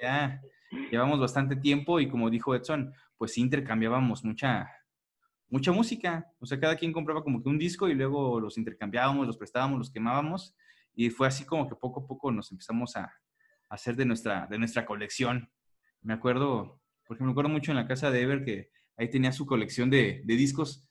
ya 0.00 0.40
llevamos 0.90 1.20
bastante 1.20 1.56
tiempo 1.56 2.00
y 2.00 2.08
como 2.08 2.30
dijo 2.30 2.54
Edson, 2.54 2.92
pues 3.18 3.36
intercambiábamos 3.38 4.24
mucha, 4.24 4.70
mucha 5.48 5.72
música. 5.72 6.26
O 6.38 6.46
sea, 6.46 6.58
cada 6.58 6.76
quien 6.76 6.92
compraba 6.92 7.22
como 7.22 7.42
que 7.42 7.48
un 7.48 7.58
disco 7.58 7.88
y 7.88 7.94
luego 7.94 8.40
los 8.40 8.56
intercambiábamos, 8.56 9.26
los 9.26 9.36
prestábamos, 9.36 9.78
los 9.78 9.90
quemábamos. 9.90 10.54
Y 10.94 11.10
fue 11.10 11.26
así 11.26 11.44
como 11.44 11.68
que 11.68 11.74
poco 11.74 12.00
a 12.00 12.06
poco 12.06 12.30
nos 12.30 12.50
empezamos 12.52 12.96
a, 12.96 13.02
a 13.04 13.12
hacer 13.68 13.96
de 13.96 14.04
nuestra, 14.04 14.46
de 14.46 14.58
nuestra 14.58 14.86
colección. 14.86 15.50
Me 16.02 16.14
acuerdo, 16.14 16.80
por 17.06 17.16
ejemplo, 17.16 17.26
me 17.26 17.32
acuerdo 17.32 17.50
mucho 17.50 17.72
en 17.72 17.76
la 17.76 17.86
casa 17.86 18.10
de 18.10 18.22
Ever 18.22 18.44
que 18.44 18.70
ahí 18.96 19.10
tenía 19.10 19.32
su 19.32 19.46
colección 19.46 19.90
de, 19.90 20.22
de 20.24 20.36
discos. 20.36 20.88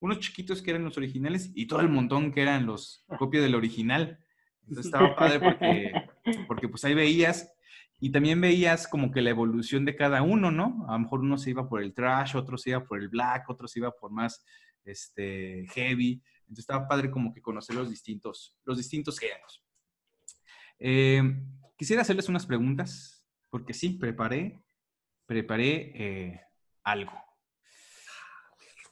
Unos 0.00 0.20
chiquitos 0.20 0.62
que 0.62 0.70
eran 0.70 0.84
los 0.84 0.96
originales 0.96 1.50
y 1.54 1.66
todo 1.66 1.80
el 1.80 1.88
montón 1.88 2.32
que 2.32 2.42
eran 2.42 2.66
los 2.66 3.04
copias 3.18 3.42
del 3.42 3.54
original. 3.54 4.18
Entonces 4.62 4.86
estaba 4.86 5.14
padre 5.16 5.40
porque, 5.40 5.92
porque 6.46 6.68
pues 6.68 6.84
ahí 6.84 6.94
veías 6.94 7.52
y 8.00 8.10
también 8.10 8.40
veías 8.40 8.86
como 8.86 9.10
que 9.10 9.22
la 9.22 9.30
evolución 9.30 9.84
de 9.84 9.96
cada 9.96 10.22
uno, 10.22 10.50
¿no? 10.50 10.86
A 10.88 10.92
lo 10.92 11.00
mejor 11.00 11.20
uno 11.20 11.36
se 11.36 11.50
iba 11.50 11.68
por 11.68 11.82
el 11.82 11.94
trash, 11.94 12.36
otro 12.36 12.56
se 12.56 12.70
iba 12.70 12.84
por 12.84 13.00
el 13.00 13.08
black, 13.08 13.50
otro 13.50 13.66
se 13.66 13.80
iba 13.80 13.90
por 13.90 14.12
más 14.12 14.44
este, 14.84 15.66
heavy. 15.74 16.22
Entonces 16.48 16.62
estaba 16.62 16.88
padre 16.88 17.10
como 17.10 17.32
que 17.34 17.42
conocer 17.42 17.76
los 17.76 17.90
distintos, 17.90 18.56
los 18.64 18.78
distintos 18.78 19.18
géneros. 19.18 19.62
Eh, 20.78 21.22
quisiera 21.76 22.02
hacerles 22.02 22.28
unas 22.28 22.46
preguntas, 22.46 23.26
porque 23.50 23.74
sí, 23.74 23.90
preparé, 23.90 24.62
preparé 25.26 25.92
eh, 25.94 26.40
algo. 26.84 27.12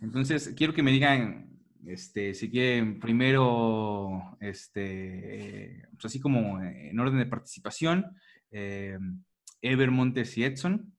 Entonces, 0.00 0.52
quiero 0.54 0.74
que 0.74 0.82
me 0.82 0.90
digan, 0.90 1.59
este, 1.86 2.34
si 2.34 2.50
quieren, 2.50 3.00
primero, 3.00 4.36
este, 4.40 5.88
pues 5.92 6.04
así 6.04 6.20
como 6.20 6.61
en 6.61 6.98
orden 7.00 7.18
de 7.18 7.26
participación, 7.26 8.18
eh, 8.50 8.98
Ever 9.62 9.90
Montes 9.90 10.36
y 10.36 10.44
Edson. 10.44 10.92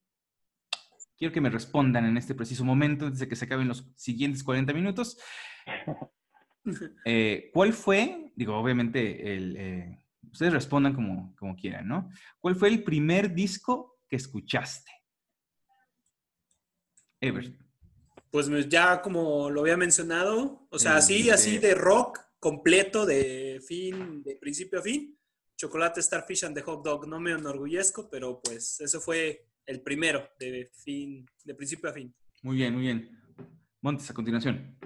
Quiero 1.17 1.33
que 1.33 1.41
me 1.41 1.49
respondan 1.49 2.05
en 2.05 2.17
este 2.17 2.33
preciso 2.33 2.65
momento, 2.65 3.05
antes 3.05 3.19
de 3.19 3.27
que 3.27 3.35
se 3.35 3.45
acaben 3.45 3.67
los 3.67 3.91
siguientes 3.95 4.43
40 4.43 4.73
minutos. 4.73 5.19
Eh, 7.05 7.49
¿Cuál 7.53 7.73
fue, 7.73 8.31
digo, 8.35 8.57
obviamente, 8.57 9.33
el, 9.33 9.55
eh, 9.57 9.99
ustedes 10.31 10.53
respondan 10.53 10.93
como, 10.93 11.35
como 11.35 11.55
quieran, 11.55 11.87
¿no? 11.87 12.09
¿Cuál 12.39 12.55
fue 12.55 12.69
el 12.69 12.83
primer 12.83 13.33
disco 13.33 13.99
que 14.07 14.17
escuchaste? 14.17 14.91
Ever. 17.21 17.57
Pues 18.29 18.49
ya 18.69 19.01
como 19.01 19.49
lo 19.49 19.61
había 19.61 19.77
mencionado, 19.77 20.67
o 20.69 20.77
sea, 20.77 20.97
así, 20.97 21.29
así 21.29 21.57
de 21.57 21.73
rock 21.73 22.19
completo 22.39 23.05
de 23.05 23.61
fin, 23.65 24.21
de 24.23 24.35
principio 24.35 24.79
a 24.79 24.83
fin. 24.83 25.17
Chocolate 25.55 26.01
Starfish 26.03 26.45
and 26.45 26.55
the 26.55 26.61
Hot 26.61 26.83
Dog, 26.83 27.07
no 27.07 27.19
me 27.19 27.31
enorgullezco, 27.31 28.09
pero 28.09 28.39
pues 28.43 28.79
eso 28.79 29.01
fue 29.01 29.47
el 29.65 29.81
primero 29.81 30.29
de 30.39 30.69
fin, 30.71 31.25
de 31.43 31.55
principio 31.55 31.89
a 31.89 31.93
fin. 31.93 32.13
Muy 32.43 32.57
bien, 32.57 32.73
muy 32.73 32.83
bien. 32.83 33.09
Montes, 33.81 34.09
a 34.11 34.13
continuación. 34.13 34.77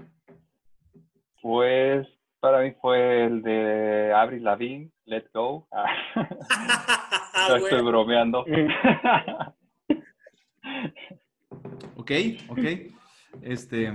Pues 1.41 2.07
para 2.39 2.61
mí 2.61 2.73
fue 2.81 3.25
el 3.25 3.41
de 3.41 4.13
Avril 4.13 4.43
Lavigne, 4.43 4.91
Let 5.05 5.25
Go. 5.33 5.67
Ah, 7.33 7.47
no 7.49 7.55
estoy 7.55 7.81
bromeando. 7.81 8.45
Ok, 11.95 12.11
ok. 12.49 12.59
Este, 13.41 13.93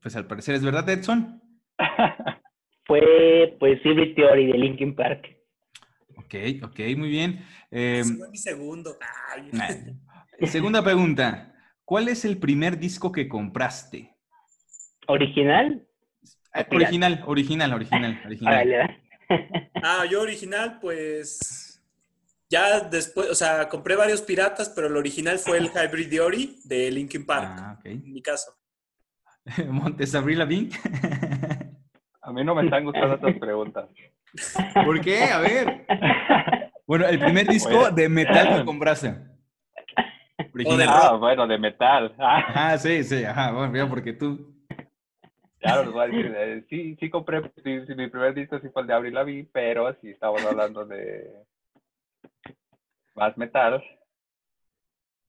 pues 0.00 0.16
al 0.16 0.26
parecer 0.26 0.54
es 0.54 0.64
verdad, 0.64 0.88
Edson. 0.88 1.42
Fue, 2.86 3.56
pues, 3.60 3.80
Civil 3.82 4.14
Theory 4.14 4.46
de 4.46 4.58
Linkin 4.58 4.94
Park. 4.94 5.28
Ok, 6.16 6.34
ok, 6.62 6.80
muy 6.96 7.08
bien. 7.08 7.44
Eh, 7.70 8.02
fue 8.04 8.28
mi 8.30 8.38
segundo. 8.38 8.96
Ay. 9.30 9.50
segunda 10.46 10.82
pregunta. 10.82 11.54
¿Cuál 11.84 12.08
es 12.08 12.24
el 12.24 12.38
primer 12.38 12.78
disco 12.78 13.12
que 13.12 13.28
compraste? 13.28 14.16
¿Original? 15.06 15.86
Eh, 16.54 16.66
original, 16.70 17.22
original, 17.26 17.72
original, 17.72 18.20
original. 18.26 18.98
Ah, 19.82 20.04
yo 20.10 20.20
original, 20.20 20.78
pues 20.80 21.82
ya 22.50 22.80
después, 22.80 23.30
o 23.30 23.34
sea, 23.34 23.68
compré 23.70 23.96
varios 23.96 24.20
piratas, 24.20 24.68
pero 24.68 24.88
el 24.88 24.96
original 24.96 25.38
fue 25.38 25.56
el 25.56 25.70
Hybrid 25.70 26.10
Theory 26.10 26.58
de 26.64 26.90
Linkin 26.90 27.24
Park, 27.24 27.48
Ah, 27.58 27.76
ok. 27.78 27.86
en 27.86 28.12
mi 28.12 28.20
caso. 28.20 28.52
Montes, 29.68 30.12
Lavigne. 30.12 30.68
A 32.20 32.30
mí 32.32 32.44
no 32.44 32.54
me 32.54 32.64
están 32.64 32.84
gustando 32.84 33.14
estas 33.14 33.34
preguntas. 33.38 33.86
¿Por 34.84 35.00
qué? 35.00 35.24
A 35.24 35.40
ver. 35.40 35.86
Bueno, 36.86 37.06
el 37.06 37.18
primer 37.18 37.48
disco 37.48 37.70
Bueno. 37.74 37.90
de 37.96 38.08
metal 38.08 38.58
que 38.58 38.64
compraste. 38.66 39.14
Original. 40.54 40.88
Ah, 40.90 41.12
bueno, 41.16 41.46
de 41.46 41.58
metal. 41.58 42.14
Ah, 42.18 42.44
Ah, 42.72 42.78
sí, 42.78 43.02
sí, 43.02 43.24
ajá, 43.24 43.50
bueno, 43.52 43.72
mira, 43.72 43.88
porque 43.88 44.12
tú. 44.12 44.61
Claro, 45.62 45.84
les 45.84 45.92
voy 45.92 46.02
a 46.02 46.08
decir, 46.08 46.34
eh, 46.36 46.64
sí, 46.68 46.96
sí 46.96 47.10
compré, 47.10 47.42
sí, 47.62 47.86
sí, 47.86 47.94
mi 47.94 48.08
primer 48.08 48.34
disco 48.34 48.58
sí 48.58 48.68
fue 48.68 48.82
el 48.82 48.88
de 48.88 48.94
Avril 48.94 49.14
Lavigne, 49.14 49.48
pero 49.52 49.94
si 50.00 50.10
estamos 50.10 50.44
hablando 50.44 50.84
de 50.84 51.32
más 53.14 53.36
metal, 53.38 53.82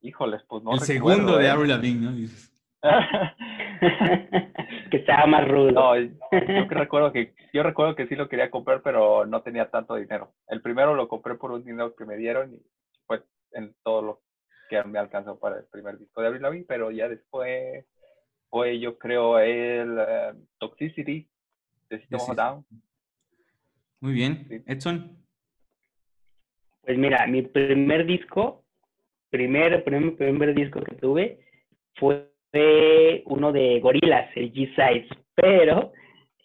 híjoles, 0.02 0.42
pues 0.48 0.64
no 0.64 0.74
el 0.74 0.80
recuerdo, 0.80 0.86
segundo 0.86 1.38
de 1.38 1.46
¿eh? 1.46 1.50
Avril 1.50 1.70
Lavigne, 1.70 2.06
¿no? 2.06 2.12
Dices. 2.12 2.50
que 4.92 4.98
estaba 4.98 5.26
más 5.26 5.48
rudo. 5.48 5.72
No, 5.72 5.98
yo 5.98 6.68
que 6.68 6.76
recuerdo 6.76 7.14
que 7.14 7.34
yo 7.54 7.64
recuerdo 7.64 7.96
que 7.96 8.08
sí 8.08 8.16
lo 8.16 8.28
quería 8.28 8.52
comprar, 8.52 8.82
pero 8.82 9.26
no 9.26 9.42
tenía 9.42 9.70
tanto 9.70 9.96
dinero. 9.96 10.34
El 10.48 10.62
primero 10.62 10.96
lo 10.96 11.08
compré 11.08 11.36
por 11.36 11.52
un 11.52 11.64
dinero 11.64 11.96
que 11.96 12.06
me 12.06 12.18
dieron 12.18 12.54
y 12.54 12.62
fue 13.06 13.24
en 13.52 13.74
todo 13.84 14.02
lo 14.02 14.22
que 14.70 14.84
me 14.84 15.00
alcanzó 15.00 15.40
para 15.40 15.60
el 15.60 15.66
primer 15.66 15.98
disco 15.98 16.22
de 16.22 16.28
Avril 16.28 16.42
Lavigne, 16.42 16.66
pero 16.68 16.92
ya 16.92 17.08
después 17.08 17.86
fue 18.54 18.80
yo 18.80 19.00
creo 19.00 19.40
el 19.40 19.98
eh, 19.98 20.34
Toxicity 20.60 21.28
de 21.90 22.00
System 22.00 22.20
of 22.20 22.36
Down. 22.36 22.66
Muy 24.00 24.14
bien. 24.14 24.46
Sí. 24.48 24.62
Edson. 24.68 25.18
Pues 26.84 26.96
mira, 26.96 27.26
mi 27.26 27.42
primer 27.42 28.06
disco, 28.06 28.64
primer, 29.32 29.84
primer, 29.84 30.16
primer 30.16 30.54
disco 30.54 30.84
que 30.84 30.96
tuve 30.98 31.40
fue 31.96 32.30
uno 33.26 33.52
de 33.52 33.80
Gorillaz, 33.80 34.30
el 34.36 34.54
G-Sides, 34.54 35.08
pero 35.34 35.92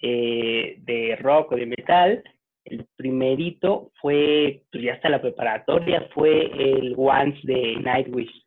eh, 0.01 0.77
de 0.79 1.15
rock 1.17 1.53
o 1.53 1.57
de 1.57 1.67
metal, 1.67 2.25
el 2.65 2.87
primerito 2.97 3.93
fue, 4.01 4.63
pues 4.73 4.83
ya 4.83 4.95
hasta 4.95 5.11
la 5.11 5.21
preparatoria, 5.21 6.09
fue 6.15 6.47
el 6.55 6.95
Once 6.97 7.39
de 7.43 7.77
Nightwish. 7.77 8.47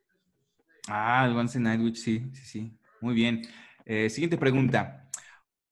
Ah, 0.88 1.28
el 1.30 1.36
Once 1.36 1.56
in 1.56 1.62
Nightwish, 1.62 1.94
sí, 1.94 2.18
sí, 2.32 2.44
sí. 2.44 2.72
Muy 3.02 3.14
bien. 3.14 3.42
Eh, 3.84 4.08
siguiente 4.08 4.38
pregunta. 4.38 5.10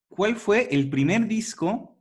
¿Cuál 0.09 0.35
fue 0.37 0.69
el 0.75 0.91
primer 0.91 1.29
disco, 1.29 1.97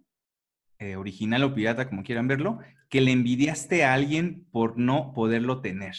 eh, 0.80 0.96
original 0.96 1.44
o 1.44 1.54
pirata, 1.54 1.88
como 1.88 2.04
quieran 2.04 2.28
verlo, 2.28 2.60
que 2.90 3.00
le 3.00 3.12
envidiaste 3.12 3.84
a 3.86 3.94
alguien 3.94 4.50
por 4.52 4.78
no 4.80 5.14
poderlo 5.14 5.62
tener? 5.62 5.96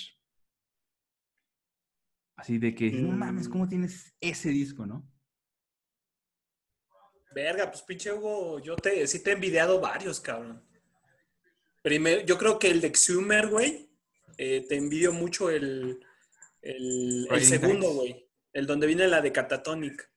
Así 2.37 2.59
de 2.59 2.74
que, 2.74 2.91
no 2.91 3.12
mames, 3.12 3.49
¿cómo 3.49 3.68
tienes 3.68 4.12
ese 4.20 4.49
disco, 4.49 4.85
no? 4.85 5.09
Verga, 7.33 7.70
pues 7.70 7.83
pinche 7.83 8.12
Hugo, 8.12 8.59
yo 8.59 8.74
te, 8.74 9.07
sí 9.07 9.22
te 9.22 9.31
he 9.31 9.35
envidiado 9.35 9.81
varios, 9.81 10.18
cabrón. 10.20 10.61
Primero, 11.83 12.22
yo 12.22 12.37
creo 12.37 12.59
que 12.59 12.70
el 12.70 12.81
de 12.81 12.93
Xumer, 12.93 13.47
güey, 13.47 13.91
eh, 14.39 14.66
te 14.68 14.76
envidio 14.76 15.12
mucho 15.12 15.51
el, 15.51 16.05
el, 16.62 17.28
segundo, 17.43 17.93
güey. 17.93 18.30
El 18.53 18.66
donde 18.66 18.86
viene 18.86 19.07
la 19.09 19.20
de 19.20 19.32
Catatonic. 19.32 20.11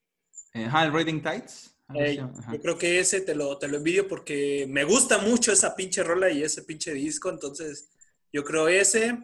Eh, 0.53 0.65
Ajá, 0.65 0.85
el 0.85 0.93
Riding 0.93 1.21
Tides. 1.21 1.75
yo 2.51 2.61
creo 2.61 2.77
que 2.77 2.99
ese 2.99 3.21
te 3.21 3.35
lo, 3.35 3.57
te 3.57 3.67
lo 3.67 3.77
envidio 3.77 4.07
porque 4.07 4.65
me 4.69 4.83
gusta 4.83 5.17
mucho 5.19 5.51
esa 5.51 5.75
pinche 5.75 6.03
rola 6.03 6.29
y 6.29 6.43
ese 6.43 6.63
pinche 6.63 6.93
disco. 6.93 7.29
Entonces, 7.29 7.89
yo 8.31 8.43
creo 8.43 8.67
ese. 8.67 9.17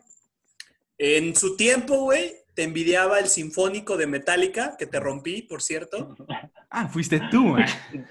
En 0.97 1.35
su 1.35 1.55
tiempo, 1.55 1.95
güey, 2.03 2.35
te 2.53 2.63
envidiaba 2.63 3.19
el 3.19 3.27
sinfónico 3.27 3.95
de 3.95 4.05
Metallica, 4.05 4.75
que 4.77 4.85
te 4.85 4.99
rompí, 4.99 5.41
por 5.43 5.61
cierto. 5.61 6.15
Ah, 6.71 6.87
fuiste 6.87 7.19
tú. 7.31 7.57
eh. 7.57 7.65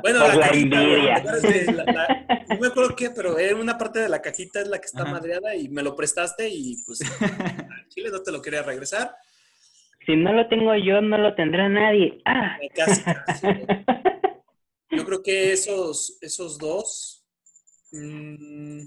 Bueno, 0.00 0.20
Por 0.20 0.28
la, 0.28 0.34
la 0.36 0.48
cajita, 0.48 0.80
güey, 0.80 0.94
envidia. 0.94 1.14
¿te 1.14 1.20
acuerdas 1.20 1.42
de 1.42 1.72
la- 1.72 1.84
la- 1.84 2.44
no 2.48 2.58
me 2.60 2.66
acuerdo 2.68 2.96
qué, 2.96 3.10
pero 3.10 3.38
era 3.38 3.56
una 3.56 3.76
parte 3.76 3.98
de 3.98 4.08
la 4.08 4.22
cajita 4.22 4.60
es 4.62 4.68
la 4.68 4.78
que 4.78 4.86
está 4.86 5.02
Ajá. 5.02 5.10
madreada 5.10 5.54
y 5.54 5.68
me 5.68 5.82
lo 5.82 5.94
prestaste 5.94 6.48
y 6.48 6.82
pues 6.86 7.00
Chile 7.88 8.08
no 8.10 8.22
te 8.22 8.32
lo 8.32 8.40
quería 8.40 8.62
regresar. 8.62 9.14
Si 10.08 10.16
no 10.16 10.32
lo 10.32 10.48
tengo 10.48 10.74
yo, 10.74 11.02
no 11.02 11.18
lo 11.18 11.34
tendrá 11.34 11.68
nadie. 11.68 12.22
Ah. 12.24 12.56
Casi, 12.74 13.02
casi. 13.02 13.46
Yo 14.90 15.04
creo 15.04 15.22
que 15.22 15.52
esos, 15.52 16.16
esos 16.22 16.56
dos. 16.56 17.26
mm, 17.92 18.84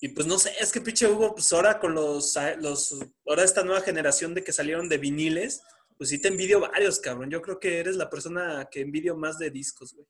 y 0.00 0.08
pues 0.08 0.26
no 0.26 0.38
sé, 0.38 0.54
es 0.58 0.72
que 0.72 0.80
pinche 0.80 1.06
Hugo, 1.06 1.34
pues 1.34 1.52
ahora 1.52 1.78
con 1.78 1.92
los, 1.92 2.34
los. 2.62 2.98
Ahora 3.26 3.44
esta 3.44 3.62
nueva 3.62 3.82
generación 3.82 4.32
de 4.32 4.42
que 4.42 4.52
salieron 4.52 4.88
de 4.88 4.96
viniles, 4.96 5.62
pues 5.98 6.08
sí 6.08 6.18
te 6.18 6.28
envidio 6.28 6.60
varios, 6.60 6.98
cabrón. 6.98 7.28
Yo 7.28 7.42
creo 7.42 7.60
que 7.60 7.80
eres 7.80 7.96
la 7.96 8.08
persona 8.08 8.70
que 8.70 8.80
envidio 8.80 9.18
más 9.18 9.38
de 9.38 9.50
discos, 9.50 9.92
güey. 9.92 10.06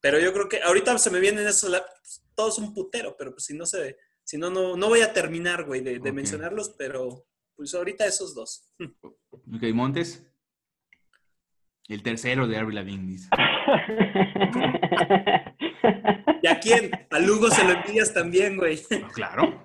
Pero 0.00 0.20
yo 0.20 0.32
creo 0.32 0.48
que 0.48 0.62
ahorita 0.62 0.96
se 0.98 1.10
me 1.10 1.18
vienen 1.18 1.48
esos. 1.48 1.70
pues, 1.70 2.22
todos 2.36 2.58
un 2.58 2.72
putero, 2.72 3.16
pero 3.18 3.32
pues 3.32 3.46
si 3.46 3.54
no 3.54 3.66
se. 3.66 3.98
Si 4.22 4.38
no, 4.38 4.48
no, 4.48 4.76
no 4.76 4.88
voy 4.88 5.00
a 5.00 5.12
terminar, 5.12 5.64
güey, 5.64 5.80
de, 5.80 6.12
mencionarlos, 6.12 6.68
pero 6.78 7.26
pues 7.60 7.74
ahorita 7.74 8.06
esos 8.06 8.34
dos. 8.34 8.66
Ok, 9.52 9.62
Montes. 9.74 10.26
El 11.88 12.02
tercero 12.02 12.46
de 12.48 12.56
Avril 12.56 12.76
Lavigne, 12.76 13.06
dice. 13.06 13.28
¿Y 16.42 16.46
a 16.46 16.58
quién? 16.60 16.90
A 17.10 17.18
Lugo 17.18 17.50
se 17.50 17.62
lo 17.64 17.72
envidias 17.72 18.14
también, 18.14 18.56
güey. 18.56 18.78
Ah, 19.04 19.08
Claro. 19.12 19.60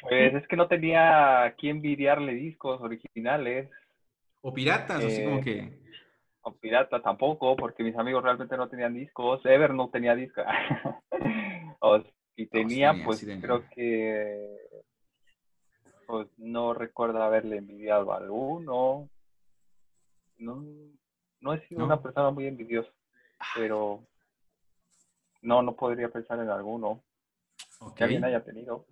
Pues 0.00 0.34
es 0.34 0.48
que 0.48 0.56
no 0.56 0.66
tenía 0.66 1.44
a 1.44 1.54
quién 1.54 1.76
envidiarle 1.76 2.34
discos 2.34 2.80
originales 2.82 3.70
O 4.42 4.52
piratas, 4.52 5.04
así 5.04 5.22
como 5.24 5.38
Eh, 5.38 5.42
que. 5.42 5.78
o 6.42 6.56
pirata 6.56 7.00
tampoco, 7.02 7.54
porque 7.54 7.84
mis 7.84 7.96
amigos 7.96 8.24
realmente 8.24 8.56
no 8.56 8.68
tenían 8.68 8.94
discos. 8.94 9.44
Ever 9.46 9.72
no 9.74 9.90
tenía 9.90 10.16
disco. 10.16 10.42
o 11.80 12.02
si 12.36 12.46
tenía, 12.46 12.94
pues 13.04 13.20
sí 13.20 13.26
creo 13.40 13.64
que 13.70 14.56
pues 16.06 16.28
no 16.36 16.74
recuerdo 16.74 17.22
haberle 17.22 17.58
envidiado 17.58 18.12
a 18.12 18.18
alguno. 18.18 19.08
No, 20.38 20.64
no 21.40 21.52
he 21.52 21.66
sido 21.68 21.80
¿No? 21.80 21.86
una 21.86 22.02
persona 22.02 22.30
muy 22.30 22.46
envidiosa, 22.46 22.90
pero 23.54 24.04
no, 25.42 25.62
no 25.62 25.76
podría 25.76 26.08
pensar 26.08 26.40
en 26.40 26.50
alguno 26.50 27.02
que 27.96 28.04
alguien 28.04 28.24
haya 28.24 28.42
tenido. 28.42 28.86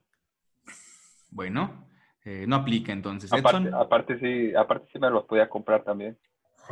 Bueno, 1.31 1.89
eh, 2.25 2.45
no 2.47 2.57
aplica 2.57 2.93
entonces. 2.93 3.33
Aparte, 3.33 3.69
Edson. 3.69 3.75
aparte 3.75 4.19
sí, 4.19 4.55
aparte 4.55 4.87
sí 4.93 4.99
me 4.99 5.11
los 5.11 5.25
podía 5.25 5.49
comprar 5.49 5.83
también. 5.83 6.19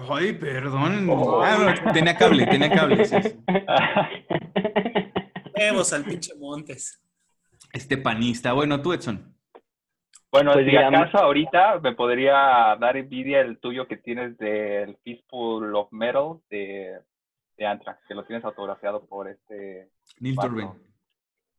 Ay, 0.08 0.32
perdón. 0.34 1.08
Oh. 1.10 1.42
Ah, 1.50 1.74
tenía 1.92 2.16
cable, 2.16 2.46
tenía 2.46 2.70
cable. 2.70 3.04
sí, 3.04 3.16
sí. 3.22 3.44
Vemos 5.56 5.92
al 5.92 6.04
pinche 6.04 6.34
Montes. 6.36 7.02
Este 7.72 7.96
panista. 7.96 8.52
Bueno, 8.52 8.80
tú, 8.80 8.92
Edson. 8.92 9.29
Bueno, 10.32 10.52
Pues 10.52 10.66
si 10.66 10.76
acaso 10.76 11.18
ahorita 11.18 11.80
me 11.80 11.92
podría 11.94 12.76
dar 12.78 12.96
envidia 12.96 13.40
el 13.40 13.58
tuyo 13.58 13.88
que 13.88 13.96
tienes 13.96 14.38
del 14.38 14.96
Fistful 15.02 15.74
of 15.74 15.92
Metal 15.92 16.38
de, 16.48 17.00
de 17.56 17.66
Anthrax, 17.66 18.00
que 18.06 18.14
lo 18.14 18.24
tienes 18.24 18.44
autografiado 18.44 19.04
por 19.06 19.28
este... 19.28 19.88
Neil 20.20 20.36
Paso. 20.36 20.48
Turben. 20.48 20.68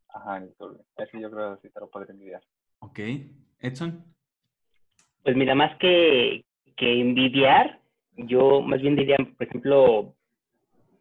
Ajá, 0.07 0.37
el 0.37 0.53
Turben. 0.55 0.81
Ese 0.95 1.19
yo 1.19 1.29
creo 1.29 1.55
que 1.55 1.67
sí 1.67 1.73
te 1.73 1.79
lo 1.81 1.89
podría 1.89 2.13
envidiar. 2.13 2.41
Ok. 2.79 2.99
Edson. 3.59 4.05
Pues 5.23 5.35
mira, 5.35 5.53
más 5.53 5.77
que, 5.77 6.45
que 6.77 7.01
envidiar, 7.01 7.79
yo 8.15 8.61
más 8.61 8.81
bien 8.81 8.95
diría, 8.95 9.17
por 9.17 9.47
ejemplo, 9.47 10.15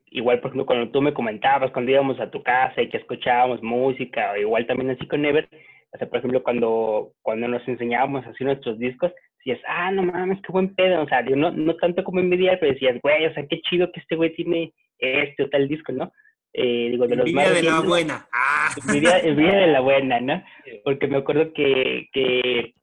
igual, 0.07 0.41
por 0.41 0.49
ejemplo, 0.49 0.67
cuando 0.67 0.91
tú 0.91 1.01
me 1.01 1.15
comentabas, 1.15 1.71
cuando 1.71 1.91
íbamos 1.93 2.19
a 2.21 2.31
tu 2.31 2.43
casa 2.43 2.83
y 2.83 2.89
que 2.89 2.99
escuchábamos 2.99 3.63
música, 3.63 4.33
o 4.33 4.37
igual 4.37 4.67
también 4.67 4.91
así 4.91 5.07
con 5.07 5.25
Ever, 5.25 5.49
o 5.93 5.99
sea, 5.99 6.09
por 6.09 6.19
ejemplo, 6.19 6.43
cuando, 6.43 7.13
cuando 7.23 7.49
nos 7.49 7.67
enseñábamos 7.67 8.27
así 8.27 8.45
nuestros 8.45 8.79
discos, 8.79 9.13
decías, 9.39 9.61
ah, 9.67 9.91
no 9.91 10.03
mames, 10.03 10.41
qué 10.43 10.53
buen 10.53 10.75
pedo, 10.75 11.03
o 11.03 11.09
sea, 11.09 11.23
digo, 11.23 11.37
no, 11.37 11.51
no 11.51 11.75
tanto 11.77 12.05
como 12.05 12.21
envidiar, 12.21 12.59
pero 12.61 12.73
decías, 12.73 12.99
güey, 13.03 13.27
o 13.27 13.35
sea, 13.35 13.47
qué 13.49 13.61
chido 13.63 13.91
que 13.93 14.01
este 14.01 14.17
güey 14.17 14.35
tiene 14.35 14.73
este 14.99 15.45
o 15.45 15.49
tal 15.49 15.67
disco, 15.67 15.93
¿no? 15.93 16.13
Eh, 16.53 16.89
digo, 16.91 17.07
de 17.07 17.17
los 17.17 17.27
Envidia 17.27 17.49
más 17.49 17.55
de 17.55 17.63
la 17.63 17.81
buena. 17.81 18.27
Ah. 18.33 18.71
envidia, 18.87 19.19
envidia 19.21 19.57
de 19.57 19.67
la 19.69 19.81
buena, 19.81 20.21
¿no? 20.21 20.43
Porque 20.85 21.07
me 21.07 21.19
acuerdo 21.19 21.53
que, 21.53 22.09
que 22.13 22.75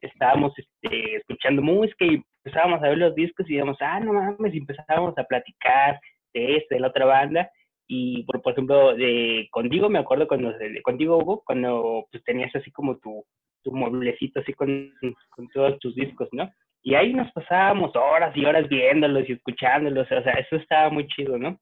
estábamos 0.00 0.52
este, 0.56 1.16
escuchando 1.16 1.62
música 1.62 2.04
y 2.04 2.22
empezábamos 2.44 2.82
a 2.82 2.88
ver 2.88 2.98
los 2.98 3.14
discos 3.14 3.48
y 3.48 3.54
decíamos, 3.54 3.76
ah, 3.80 4.00
no 4.00 4.12
mames, 4.12 4.54
y 4.54 4.58
empezábamos 4.58 5.16
a 5.18 5.24
platicar 5.24 6.00
de 6.32 6.56
este, 6.56 6.76
de 6.76 6.80
la 6.80 6.88
otra 6.88 7.04
banda. 7.04 7.50
Y 7.92 8.22
por, 8.22 8.40
por 8.40 8.52
ejemplo, 8.52 8.94
de, 8.94 9.48
contigo 9.50 9.88
me 9.88 9.98
acuerdo 9.98 10.28
cuando, 10.28 10.52
de- 10.52 10.80
contigo 10.82 11.18
Hugo, 11.18 11.42
cuando 11.44 12.06
pues, 12.12 12.22
tenías 12.22 12.54
así 12.54 12.70
como 12.70 12.96
tu, 12.98 13.24
tu 13.64 13.72
mueblecito 13.72 14.38
así 14.38 14.52
con, 14.52 14.92
con 15.30 15.48
todos 15.48 15.76
tus 15.80 15.96
discos, 15.96 16.28
¿no? 16.30 16.48
Y 16.84 16.94
ahí 16.94 17.12
nos 17.12 17.32
pasábamos 17.32 17.90
horas 17.96 18.34
y 18.36 18.44
horas 18.44 18.68
viéndolos 18.68 19.28
y 19.28 19.32
escuchándolos, 19.32 20.06
o 20.06 20.22
sea, 20.22 20.34
eso 20.34 20.54
estaba 20.54 20.88
muy 20.88 21.08
chido, 21.08 21.36
¿no? 21.36 21.58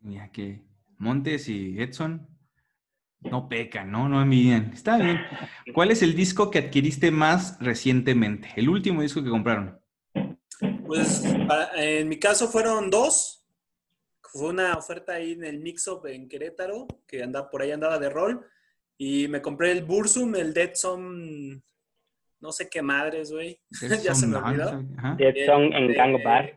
Mira 0.00 0.30
que 0.32 0.60
Montes 0.98 1.48
y 1.48 1.80
Edson 1.80 2.26
no 3.20 3.48
pecan, 3.48 3.92
¿no? 3.92 4.08
No 4.08 4.20
envidian. 4.20 4.72
Está 4.72 4.98
bien. 4.98 5.20
¿Cuál 5.74 5.92
es 5.92 6.02
el 6.02 6.16
disco 6.16 6.50
que 6.50 6.58
adquiriste 6.58 7.12
más 7.12 7.56
recientemente? 7.60 8.48
El 8.56 8.68
último 8.68 9.02
disco 9.02 9.22
que 9.22 9.30
compraron. 9.30 9.78
Pues 10.86 11.24
para- 11.46 11.70
en 11.76 12.08
mi 12.08 12.18
caso 12.18 12.48
fueron 12.48 12.90
dos. 12.90 13.35
Fue 14.36 14.50
una 14.50 14.76
oferta 14.76 15.14
ahí 15.14 15.32
en 15.32 15.44
el 15.44 15.60
Mix-Up 15.60 16.06
en 16.06 16.28
Querétaro, 16.28 16.86
que 17.06 17.22
anda, 17.22 17.50
por 17.50 17.62
ahí 17.62 17.70
andaba 17.70 17.98
de 17.98 18.10
rol. 18.10 18.46
Y 18.98 19.28
me 19.28 19.40
compré 19.42 19.72
el 19.72 19.84
Bursum, 19.84 20.34
el 20.36 20.52
Dead 20.52 20.74
Song, 20.74 21.60
no 22.40 22.52
sé 22.52 22.68
qué 22.68 22.82
madres, 22.82 23.32
güey. 23.32 23.60
ya 24.04 24.14
se 24.14 24.26
me 24.26 24.36
olvidó. 24.36 24.82
Dead 25.16 25.46
Song 25.46 25.72
en 25.72 25.92
Gang 25.92 26.22
Bar. 26.22 26.56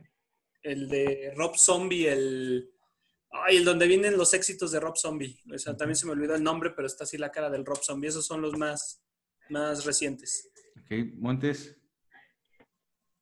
El 0.61 0.89
de 0.89 1.33
Rob 1.35 1.55
Zombie, 1.55 2.07
el... 2.07 2.69
Ay, 3.31 3.57
el 3.57 3.65
donde 3.65 3.87
vienen 3.87 4.17
los 4.17 4.33
éxitos 4.33 4.71
de 4.71 4.79
Rob 4.79 4.97
Zombie. 4.97 5.39
O 5.53 5.57
sea, 5.57 5.77
también 5.77 5.95
se 5.95 6.05
me 6.05 6.13
olvidó 6.13 6.35
el 6.35 6.43
nombre, 6.43 6.71
pero 6.71 6.87
está 6.87 7.03
así 7.03 7.17
la 7.17 7.31
cara 7.31 7.49
del 7.49 7.65
Rob 7.65 7.77
Zombie. 7.81 8.09
Esos 8.09 8.25
son 8.25 8.41
los 8.41 8.57
más, 8.57 9.03
más 9.49 9.85
recientes. 9.85 10.51
Ok, 10.81 11.13
Montes. 11.15 11.79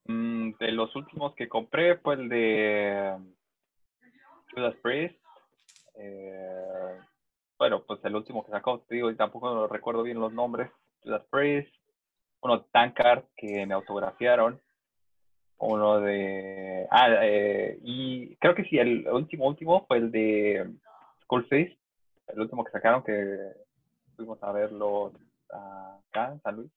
Mm, 0.05 0.53
de 0.57 0.71
los 0.71 0.95
últimos 0.95 1.35
que 1.35 1.49
compré 1.49 1.97
fue 1.97 2.15
el 2.15 2.29
de 2.29 3.17
Judas 4.57 4.75
Priest. 4.81 5.15
Eh, 5.99 6.97
bueno, 7.59 7.83
pues 7.85 8.03
el 8.03 8.15
último 8.15 8.43
que 8.43 8.51
sacó, 8.51 8.79
te 8.81 8.95
digo, 8.95 9.11
y 9.11 9.15
tampoco 9.15 9.67
recuerdo 9.67 10.01
bien 10.03 10.19
los 10.19 10.33
nombres. 10.33 10.69
Judas 11.03 11.23
Priest. 11.29 11.71
Uno 12.41 12.61
Tankard 12.71 13.25
que 13.35 13.65
me 13.65 13.73
autografiaron. 13.75 14.59
Uno 15.59 15.99
de. 15.99 16.87
Ah, 16.89 17.09
eh, 17.23 17.79
y 17.83 18.35
creo 18.37 18.55
que 18.55 18.63
sí, 18.65 18.77
el 18.77 19.07
último, 19.07 19.47
último 19.47 19.85
fue 19.87 19.97
el 19.97 20.11
de 20.11 20.71
Skullface. 21.23 21.77
El 22.27 22.41
último 22.41 22.63
que 22.63 22.71
sacaron 22.71 23.03
que 23.03 23.37
fuimos 24.15 24.41
a 24.43 24.51
verlo 24.51 25.13
acá 25.49 26.33
en 26.33 26.41
San 26.41 26.55
Luis. 26.57 26.71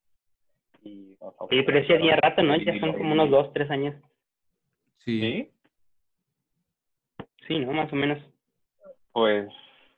Y 0.83 1.17
sí, 1.51 1.63
pero 1.67 1.79
ese 1.79 1.99
día 1.99 2.17
rato, 2.17 2.43
¿no? 2.43 2.57
Ya 2.57 2.79
son 2.79 2.93
como 2.93 3.13
unos 3.13 3.31
dos, 3.31 3.53
tres 3.53 3.71
años. 3.71 3.95
Sí. 5.05 5.21
Sí, 5.21 5.51
¿no? 7.59 7.73
Más 7.73 7.93
o 7.93 7.97
menos. 7.97 8.19
Pues 9.13 9.51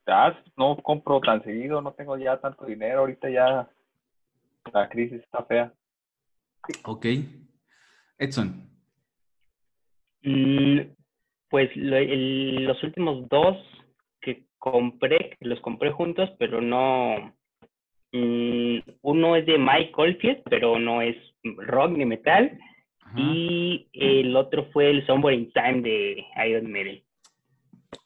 ya 0.07 0.43
no 0.57 0.77
compro 0.77 1.21
tan 1.21 1.43
seguido, 1.45 1.81
no 1.81 1.93
tengo 1.93 2.17
ya 2.17 2.39
tanto 2.39 2.65
dinero, 2.67 3.01
ahorita 3.01 3.31
ya 3.31 3.69
la 4.73 4.89
crisis 4.89 5.21
está 5.23 5.45
fea. 5.45 5.73
Ok. 6.85 7.07
Edson. 8.19 8.69
Mm, 10.23 10.81
pues 11.49 11.71
los 11.75 12.83
últimos 12.83 13.29
dos 13.29 13.57
que 14.21 14.47
compré, 14.59 15.37
los 15.41 15.61
compré 15.61 15.91
juntos, 15.91 16.31
pero 16.39 16.61
no, 16.61 17.35
Mm, 18.13 18.81
uno 19.01 19.37
es 19.37 19.47
de 19.47 19.59
Mike 19.59 19.93
Oldfield, 19.97 20.43
pero 20.49 20.79
no 20.79 21.01
es 21.01 21.17
rock 21.43 21.93
ni 21.93 22.05
metal. 22.05 22.59
Y 23.15 23.89
el 23.93 24.35
otro 24.37 24.65
fue 24.73 24.89
el 24.89 25.05
Somewhere 25.07 25.37
in 25.37 25.53
Time 25.53 25.83
de 25.83 26.25
Iron 26.49 26.71
Maiden. 26.71 27.03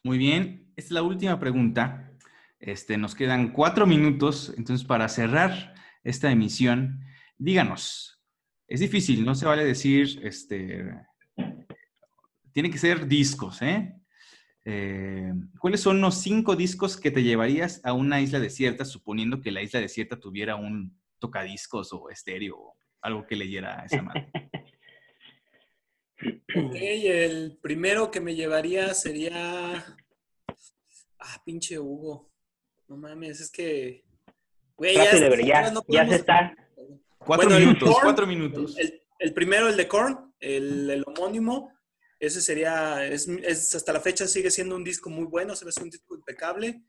Muy 0.02 0.18
bien. 0.18 0.72
Esta 0.76 0.88
es 0.88 0.92
la 0.92 1.02
última 1.02 1.38
pregunta. 1.38 2.12
Este, 2.58 2.96
nos 2.96 3.14
quedan 3.14 3.52
cuatro 3.52 3.86
minutos. 3.86 4.52
Entonces, 4.56 4.86
para 4.86 5.08
cerrar 5.08 5.74
esta 6.04 6.30
emisión, 6.30 7.00
díganos. 7.38 8.20
Es 8.68 8.80
difícil, 8.80 9.24
no 9.24 9.34
se 9.34 9.46
vale 9.46 9.64
decir, 9.64 10.20
este, 10.24 10.92
tiene 12.52 12.70
que 12.70 12.78
ser 12.78 13.06
discos, 13.06 13.62
¿eh? 13.62 13.94
Eh, 14.64 15.32
¿cuáles 15.60 15.80
son 15.80 16.00
los 16.00 16.16
cinco 16.16 16.56
discos 16.56 16.96
que 16.96 17.12
te 17.12 17.22
llevarías 17.22 17.80
a 17.84 17.92
una 17.92 18.20
isla 18.20 18.40
desierta, 18.40 18.84
suponiendo 18.84 19.40
que 19.40 19.52
la 19.52 19.62
isla 19.62 19.78
desierta 19.78 20.18
tuviera 20.18 20.56
un 20.56 20.98
tocadiscos 21.20 21.92
o 21.92 22.10
estéreo 22.10 22.58
o 22.58 22.76
algo 23.02 23.24
que 23.26 23.36
leyera 23.36 23.84
esa 23.84 24.02
madre? 24.02 24.32
Ok, 26.22 26.74
el 26.74 27.58
primero 27.60 28.10
que 28.10 28.20
me 28.20 28.34
llevaría 28.34 28.94
sería. 28.94 29.84
Ah, 31.18 31.42
pinche 31.44 31.78
Hugo. 31.78 32.30
No 32.88 32.96
mames, 32.96 33.40
es 33.40 33.50
que. 33.50 34.04
ya, 34.80 35.04
ya, 35.88 36.08
se 36.08 36.14
está. 36.14 36.54
Cuatro 37.18 37.50
minutos, 37.50 37.96
cuatro 38.02 38.26
minutos. 38.26 38.76
El, 39.18 39.34
primero, 39.34 39.68
el 39.68 39.76
de 39.76 39.88
Korn, 39.88 40.34
el 40.40 41.04
homónimo. 41.06 41.76
Ese 42.18 42.40
sería, 42.40 43.06
es, 43.06 43.28
hasta 43.74 43.92
la 43.92 44.00
fecha 44.00 44.26
sigue 44.26 44.50
siendo 44.50 44.74
un 44.74 44.84
disco 44.84 45.10
muy 45.10 45.26
bueno, 45.26 45.54
se 45.54 45.66
ve 45.66 45.70
un 45.82 45.90
disco 45.90 46.14
impecable. 46.14 46.82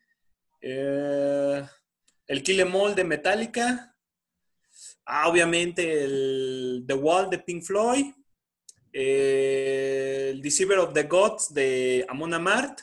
Eh, 0.62 1.66
el 2.28 2.44
Kill 2.44 2.62
Em 2.62 2.76
All 2.76 2.96
de 2.96 3.04
Metallica. 3.04 3.94
Ah, 5.06 5.28
obviamente 5.28 6.04
el 6.04 6.86
The 6.88 6.94
Wall 6.94 7.30
de 7.30 7.40
Pink 7.40 7.64
Floyd. 7.64 8.14
Eh, 9.00 10.32
el 10.32 10.42
Deceiver 10.42 10.80
of 10.80 10.92
the 10.92 11.04
Gods 11.04 11.54
de 11.54 12.04
Amon 12.10 12.34
Amart. 12.34 12.80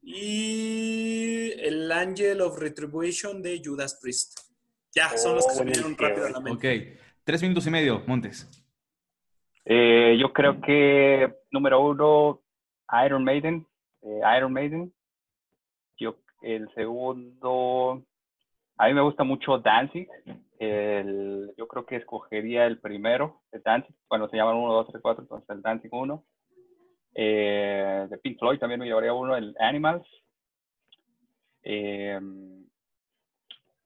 Y 0.00 1.52
el 1.60 1.92
Angel 1.92 2.40
of 2.40 2.58
Retribution 2.58 3.42
de 3.42 3.60
Judas 3.62 3.98
Priest. 4.00 4.40
Ya, 4.94 5.10
son 5.18 5.34
los 5.34 5.46
que 5.46 5.52
se 5.52 5.64
vinieron 5.64 5.94
rápido 5.98 6.26
a 6.26 6.30
la 6.30 6.40
mente. 6.40 6.86
Ok, 6.86 6.98
tres 7.22 7.42
minutos 7.42 7.66
y 7.66 7.70
medio, 7.70 8.02
Montes. 8.06 8.48
Eh, 9.66 10.16
yo 10.18 10.32
creo 10.32 10.58
que 10.62 11.34
número 11.50 11.86
uno, 11.86 12.42
Iron 13.04 13.24
Maiden. 13.24 13.66
Eh, 14.00 14.20
Iron 14.38 14.54
Maiden. 14.54 14.90
Yo, 15.98 16.16
el 16.40 16.66
segundo, 16.74 18.02
a 18.78 18.86
mí 18.86 18.94
me 18.94 19.02
gusta 19.02 19.22
mucho 19.22 19.58
Danzig. 19.58 20.08
El, 20.58 21.54
yo 21.56 21.68
creo 21.68 21.86
que 21.86 21.96
escogería 21.96 22.66
el 22.66 22.80
primero, 22.80 23.42
de 23.52 23.60
Danzig. 23.60 23.94
Bueno, 24.08 24.28
se 24.28 24.36
llaman 24.36 24.56
1, 24.56 24.72
2, 24.72 24.86
3, 24.88 25.02
4, 25.02 25.22
entonces 25.22 25.50
el 25.50 25.62
Danzig 25.62 25.92
1. 25.92 26.24
Eh, 27.14 28.06
de 28.10 28.18
Pink 28.18 28.38
Floyd 28.38 28.58
también 28.58 28.80
me 28.80 28.86
llevaría 28.86 29.12
uno, 29.12 29.36
el 29.36 29.54
Animals. 29.60 30.06
Eh, 31.62 32.18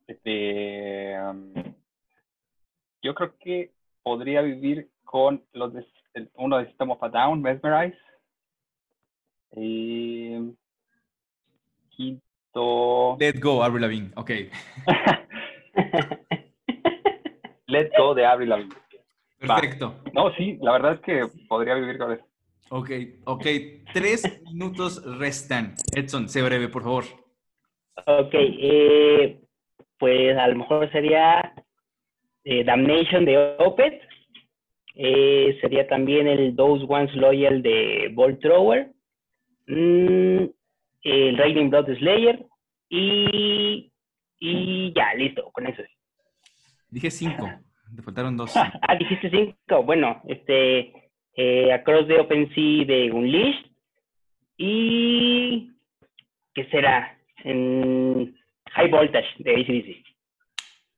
este, 0.07 1.19
um, 1.21 1.53
yo 3.03 3.15
creo 3.15 3.37
que 3.39 3.73
podría 4.03 4.43
vivir 4.43 4.91
con 5.05 5.45
los 5.53 5.73
de, 5.75 5.87
uno 6.35 6.59
de 6.59 6.67
System 6.67 6.91
of 6.91 7.03
a 7.03 7.09
Down, 7.09 7.43
Mesmerize. 7.43 7.99
Y 9.55 10.55
quinto. 11.91 13.17
Let 13.21 13.39
Go, 13.41 13.63
Avril 13.63 13.83
Lavigne, 13.83 14.13
ok. 14.17 14.31
Let 17.73 17.91
Go 17.97 18.15
de 18.15 18.27
Avril 18.27 18.51
Lavigne. 18.51 18.75
Perfecto. 19.39 19.95
No, 20.13 20.33
sí, 20.35 20.59
la 20.61 20.73
verdad 20.73 20.95
es 20.95 21.01
que 21.01 21.27
podría 21.49 21.75
vivir 21.75 21.99
con 21.99 22.13
eso. 22.13 22.25
Ok, 22.71 22.91
ok. 23.25 23.47
Tres 23.93 24.23
minutos 24.53 25.03
restan. 25.19 25.75
Edson, 25.97 26.29
sé 26.29 26.43
breve, 26.43 26.69
por 26.69 26.83
favor. 26.83 27.05
Ok, 28.07 28.35
eh, 28.35 29.41
pues 29.99 30.37
a 30.37 30.49
lo 30.49 30.57
mejor 30.57 30.91
sería 30.93 31.55
eh, 32.45 32.63
Damnation 32.65 33.25
de 33.25 33.57
Opeth 33.59 34.03
eh, 34.95 35.57
sería 35.61 35.87
también 35.87 36.27
el 36.27 36.55
Those 36.55 36.85
Ones 36.87 37.15
Loyal 37.15 37.63
de 37.63 38.11
Bolt 38.13 38.41
Thrower, 38.41 38.93
mm, 39.67 40.45
el 41.05 41.39
Raining 41.39 41.71
Blood 41.71 41.97
Slayer 41.97 42.45
y, 42.91 43.91
y 44.39 44.93
ya, 44.95 45.15
listo, 45.15 45.51
con 45.53 45.67
eso. 45.67 45.83
Dije 46.93 47.11
cinco, 47.11 47.49
te 47.97 48.03
faltaron 48.03 48.37
dos. 48.37 48.55
ah, 48.57 48.95
dijiste 48.99 49.31
cinco, 49.31 49.83
bueno, 49.83 50.21
este, 50.29 50.93
eh, 51.35 51.73
Across 51.73 52.07
the 52.07 52.21
Open 52.21 52.55
Sea 52.55 52.85
de 52.85 53.11
Unleashed 53.11 53.65
y, 54.59 55.73
¿qué 56.55 56.69
será? 56.71 57.19
En 57.45 58.37
High 58.73 58.91
Voltage 58.91 59.27
de 59.39 59.55
ACDC. 59.55 60.07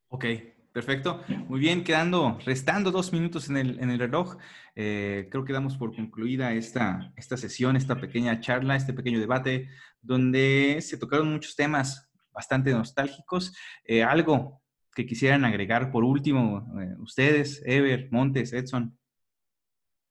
Ok, 0.08 0.24
Perfecto. 0.72 1.22
Muy 1.46 1.60
bien, 1.60 1.84
quedando, 1.84 2.36
restando 2.44 2.90
dos 2.90 3.12
minutos 3.12 3.48
en 3.48 3.56
el, 3.56 3.78
en 3.78 3.90
el 3.90 3.98
reloj, 4.00 4.38
eh, 4.74 5.28
creo 5.30 5.44
que 5.44 5.52
damos 5.52 5.76
por 5.76 5.94
concluida 5.94 6.52
esta, 6.52 7.12
esta 7.14 7.36
sesión, 7.36 7.76
esta 7.76 8.00
pequeña 8.00 8.40
charla, 8.40 8.74
este 8.74 8.92
pequeño 8.92 9.20
debate, 9.20 9.68
donde 10.02 10.78
se 10.80 10.98
tocaron 10.98 11.30
muchos 11.30 11.54
temas 11.54 12.10
bastante 12.32 12.72
nostálgicos. 12.72 13.56
Eh, 13.84 14.02
algo 14.02 14.63
que 14.94 15.06
quisieran 15.06 15.44
agregar 15.44 15.90
por 15.90 16.04
último, 16.04 16.66
eh, 16.80 16.94
ustedes, 17.00 17.62
Ever, 17.64 18.08
Montes, 18.10 18.52
Edson. 18.52 18.98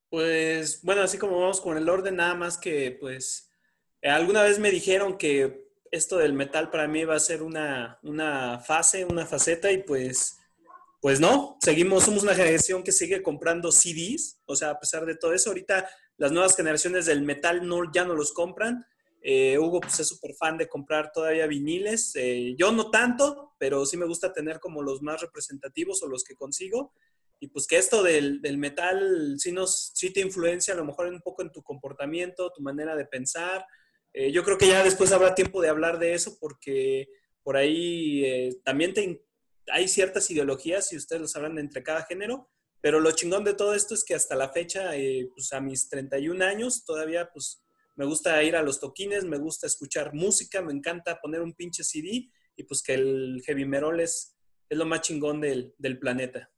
Pues 0.09 0.81
bueno, 0.83 1.01
así 1.01 1.17
como 1.17 1.39
vamos 1.39 1.61
con 1.61 1.77
el 1.77 1.89
orden, 1.89 2.17
nada 2.17 2.35
más 2.35 2.57
que 2.57 2.97
pues 2.99 3.49
alguna 4.03 4.43
vez 4.43 4.59
me 4.59 4.69
dijeron 4.69 5.17
que 5.17 5.63
esto 5.91 6.17
del 6.17 6.33
metal 6.33 6.69
para 6.69 6.87
mí 6.87 7.03
va 7.03 7.15
a 7.15 7.19
ser 7.19 7.41
una, 7.41 7.99
una 8.03 8.59
fase, 8.59 9.05
una 9.05 9.25
faceta 9.25 9.71
y 9.71 9.81
pues 9.83 10.37
pues 11.03 11.19
no, 11.19 11.57
seguimos, 11.61 12.05
somos 12.05 12.23
una 12.23 12.33
generación 12.33 12.81
que 12.81 12.93
sigue 12.93 13.21
comprando 13.21 13.73
CDs, 13.73 14.39
o 14.45 14.55
sea, 14.55 14.69
a 14.69 14.79
pesar 14.79 15.05
de 15.05 15.17
todo 15.17 15.33
eso, 15.33 15.49
ahorita 15.49 15.85
las 16.15 16.31
nuevas 16.31 16.55
generaciones 16.55 17.05
del 17.05 17.23
metal 17.23 17.67
no, 17.67 17.91
ya 17.91 18.05
no 18.05 18.13
los 18.13 18.31
compran. 18.31 18.85
Eh, 19.25 19.57
Hugo 19.57 19.79
pues, 19.79 19.99
es 19.99 20.07
súper 20.07 20.35
fan 20.35 20.57
de 20.57 20.67
comprar 20.67 21.11
todavía 21.11 21.47
viniles. 21.47 22.11
Eh, 22.15 22.55
yo 22.57 22.71
no 22.71 22.91
tanto, 22.91 23.53
pero 23.57 23.85
sí 23.85 23.97
me 23.97 24.05
gusta 24.05 24.33
tener 24.33 24.59
como 24.59 24.83
los 24.83 25.01
más 25.01 25.21
representativos 25.21 26.03
o 26.03 26.07
los 26.07 26.23
que 26.23 26.35
consigo. 26.35 26.93
Y 27.39 27.47
pues 27.47 27.65
que 27.65 27.77
esto 27.77 28.03
del, 28.03 28.41
metal 28.57 29.35
sí, 29.37 29.51
nos, 29.51 29.91
sí 29.95 30.11
te 30.11 30.21
influencia 30.21 30.73
a 30.73 30.77
lo 30.77 30.85
mejor 30.85 31.07
un 31.07 31.21
poco 31.21 31.41
en 31.41 31.51
tu 31.51 31.63
comportamiento, 31.63 32.51
tu 32.51 32.61
manera 32.61 32.95
de 32.95 33.05
pensar. 33.05 33.65
Eh, 34.13 34.31
yo 34.31 34.43
creo 34.43 34.57
que 34.57 34.67
ya 34.67 34.83
después 34.83 35.11
habrá 35.11 35.33
tiempo 35.33 35.61
de 35.61 35.69
hablar 35.69 35.99
de 35.99 36.13
eso 36.13 36.37
porque 36.39 37.09
por 37.41 37.57
ahí 37.57 38.55
también 38.63 38.93
te, 38.93 39.25
hay 39.71 39.87
ciertas 39.87 40.29
ideologías, 40.31 40.91
y 40.93 40.97
ustedes 40.97 41.21
lo 41.21 41.27
sabrán, 41.27 41.57
entre 41.57 41.83
cada 41.83 42.03
género, 42.03 42.49
pero 42.81 42.99
lo 42.99 43.11
chingón 43.11 43.43
de 43.43 43.53
todo 43.53 43.73
esto 43.73 43.93
es 43.93 44.03
que 44.03 44.15
hasta 44.15 44.35
la 44.35 44.49
fecha, 44.49 44.95
eh, 44.95 45.29
pues 45.33 45.53
a 45.53 45.61
mis 45.61 45.87
31 45.89 46.43
años, 46.43 46.83
todavía 46.85 47.29
pues 47.31 47.62
me 47.95 48.05
gusta 48.05 48.41
ir 48.43 48.55
a 48.55 48.61
los 48.61 48.79
toquines, 48.79 49.25
me 49.25 49.37
gusta 49.37 49.67
escuchar 49.67 50.13
música, 50.13 50.61
me 50.61 50.73
encanta 50.73 51.19
poner 51.21 51.41
un 51.41 51.53
pinche 51.53 51.83
CD 51.83 52.29
y 52.55 52.63
pues 52.63 52.81
que 52.83 52.93
el 52.95 53.41
heavy 53.45 53.65
metal 53.65 53.99
es, 53.99 54.37
es 54.69 54.77
lo 54.77 54.85
más 54.85 55.01
chingón 55.01 55.41
del, 55.41 55.73
del 55.77 55.99
planeta. 55.99 56.49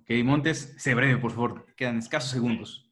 Ok, 0.00 0.10
Montes, 0.24 0.74
sé 0.78 0.94
breve, 0.94 1.18
por 1.18 1.30
favor. 1.30 1.66
Quedan 1.76 1.98
escasos 1.98 2.30
segundos. 2.30 2.90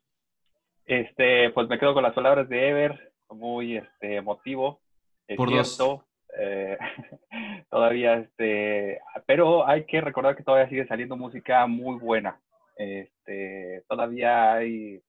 Este, 0.85 1.51
pues 1.51 1.69
me 1.69 1.79
quedo 1.79 1.95
con 1.95 2.03
las 2.03 2.15
palabras 2.15 2.49
de 2.49 2.69
Ever, 2.69 3.13
muy 3.31 3.77
este, 3.77 4.17
emotivo. 4.17 4.81
Es 5.27 5.37
Por 5.37 5.51
dos. 5.51 5.77
cierto, 5.77 6.07
eh, 6.39 6.79
todavía, 7.71 8.15
este, 8.15 9.01
pero 9.27 9.67
hay 9.67 9.85
que 9.87 10.01
recordar 10.01 10.37
que 10.37 10.43
todavía 10.43 10.69
sigue 10.69 10.87
saliendo 10.87 11.17
música 11.17 11.67
muy 11.67 11.99
buena. 11.99 12.41
Este, 12.77 13.85
todavía 13.89 14.55
hay 14.55 15.03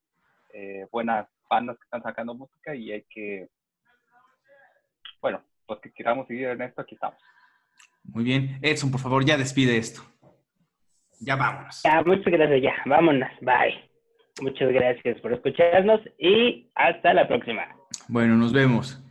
eh, 0.54 0.88
buenas 0.92 1.28
bandas 1.52 1.78
que 1.78 1.84
están 1.84 2.02
sacando 2.02 2.34
música 2.34 2.74
y 2.74 2.92
hay 2.94 3.04
que, 3.10 3.50
bueno, 5.22 5.44
los 5.68 5.80
que 5.82 5.92
queramos 5.92 6.26
seguir 6.28 6.48
en 6.48 6.62
esto, 6.62 6.82
aquí 6.82 6.96
estamos. 6.96 7.22
Muy 8.04 8.24
bien. 8.24 8.58
Edson, 8.62 8.90
por 8.90 9.02
favor, 9.02 9.24
ya 9.26 9.38
despide 9.38 9.78
esto. 9.78 10.02
Ya 11.20 11.36
vámonos. 11.36 11.82
Ya, 11.84 12.02
muchas 12.04 12.34
gracias, 12.34 12.62
ya, 12.64 12.76
vámonos, 12.86 13.30
bye. 13.42 13.92
Muchas 14.42 14.72
gracias 14.72 15.20
por 15.22 15.34
escucharnos 15.34 16.02
y 16.18 16.72
hasta 16.74 17.14
la 17.14 17.28
próxima. 17.28 17.68
Bueno, 18.08 18.36
nos 18.38 18.54
vemos. 18.54 19.04